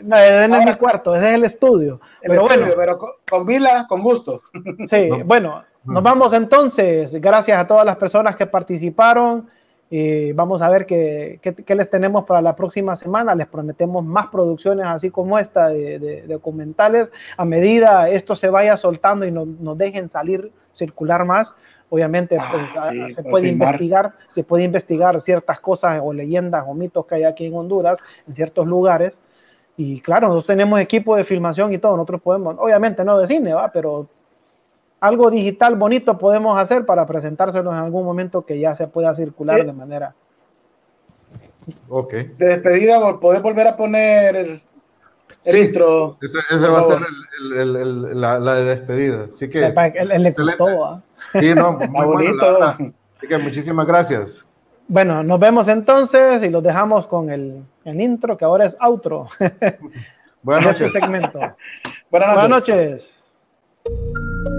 no, 0.04 0.16
ese 0.16 0.48
no 0.48 0.58
es 0.58 0.66
mi 0.66 0.76
cuarto, 0.76 1.16
ese 1.16 1.30
es 1.30 1.36
el 1.36 1.44
estudio. 1.46 2.00
pero 2.22 2.42
bueno. 2.44 2.68
Pero 2.76 3.00
con, 3.28 3.46
Vila, 3.46 3.86
con 3.90 4.04
gusto. 4.04 4.42
sí, 4.90 5.10
bueno, 5.26 5.64
nos 5.84 6.04
vamos 6.04 6.34
entonces. 6.34 7.20
Gracias 7.20 7.60
a 7.60 7.66
todas 7.66 7.86
las 7.86 7.96
personas 7.96 8.36
que 8.36 8.46
participaron. 8.46 9.50
y 9.90 10.32
vamos 10.34 10.62
a 10.62 10.70
ver 10.70 10.86
qué, 10.86 11.40
qué, 11.42 11.76
les 11.76 11.90
tenemos 11.90 12.24
para 12.26 12.40
la 12.40 12.56
próxima 12.56 12.96
semana. 12.96 13.34
Les 13.34 13.48
prometemos 13.48 14.06
más 14.06 14.28
producciones 14.28 14.86
así 14.86 15.10
como 15.10 15.40
esta 15.40 15.70
de, 15.70 15.98
de, 15.98 16.22
documentales. 16.28 17.12
A 17.36 17.46
medida 17.46 18.10
esto 18.10 18.36
se 18.36 18.52
vaya 18.52 18.78
soltando 18.78 19.26
y 19.26 19.32
nos 19.32 19.76
dejen 19.76 20.08
salir, 20.08 20.52
circular 20.76 21.26
más, 21.26 21.52
Obviamente 21.94 22.36
ah, 22.40 22.50
pues, 22.52 23.14
se 23.14 23.22
puede 23.22 23.50
investigar, 23.50 24.14
se 24.28 24.44
puede 24.44 24.64
investigar 24.64 25.22
ciertas 25.22 25.60
cosas 25.60 26.00
o 26.04 26.12
leyendas 26.12 26.66
o 26.68 26.74
mitos 26.74 27.06
que 27.06 27.14
hay 27.14 27.24
aquí 27.24 27.46
en 27.46 27.54
Honduras, 27.54 28.00
en 28.28 28.34
ciertos 28.34 28.66
lugares, 28.66 29.22
Y 29.78 30.02
claro, 30.02 30.28
nosotros 30.30 30.48
tenemos 30.48 30.80
equipo 30.80 31.16
de 31.16 31.24
filmación 31.24 31.72
y 31.72 31.78
todo, 31.78 31.96
nosotros 31.96 32.20
podemos, 32.24 32.56
obviamente 32.58 33.06
no 33.06 33.20
de 33.20 33.28
cine, 33.28 33.54
¿va? 33.54 33.72
Pero 33.72 34.08
algo 35.02 35.30
digital 35.30 35.76
bonito 35.76 36.18
podemos 36.18 36.58
hacer 36.58 36.84
para 36.84 37.06
presentárselo 37.06 37.72
en 37.72 37.78
algún 37.78 38.04
momento 38.04 38.44
que 38.44 38.58
ya 38.58 38.74
se 38.74 38.88
pueda 38.88 39.14
circular 39.14 39.64
de 39.64 39.74
manera. 39.74 40.16
Ok. 41.90 42.12
De 42.12 42.48
despedida, 42.48 43.20
¿podés 43.20 43.44
volver 43.44 43.68
a 43.68 43.78
poner 43.78 44.64
el, 45.46 45.58
intro? 45.58 46.18
Ese, 46.22 46.68
va 46.68 46.80
a 46.80 46.84
ser 46.84 47.00
el, 47.56 48.22
la, 48.22 48.56
de 48.56 48.64
despedida. 48.66 49.28
Así 49.30 49.50
que. 49.50 49.66
El, 49.66 50.24
le 50.24 50.34
costó, 50.34 51.02
Sí, 51.40 51.54
no, 51.56 51.74
muy 51.74 52.06
bonito. 52.06 52.64
Así 52.64 53.28
que 53.28 53.38
muchísimas 53.38 53.86
gracias. 53.86 54.48
Bueno, 54.88 55.24
nos 55.24 55.40
vemos 55.40 55.68
entonces 55.68 56.44
y 56.44 56.50
los 56.50 56.62
dejamos 56.62 57.08
con 57.08 57.30
el, 57.30 57.64
intro 57.86 58.38
que 58.38 58.46
ahora 58.46 58.66
es 58.66 58.76
outro. 58.80 59.28
Buenas 60.42 60.66
este 60.74 60.86
noches. 60.86 60.92
segmento. 60.92 61.40
Buenas 62.12 62.50
noches. 62.50 63.10
Buenas 63.86 64.20
noches. 64.20 64.54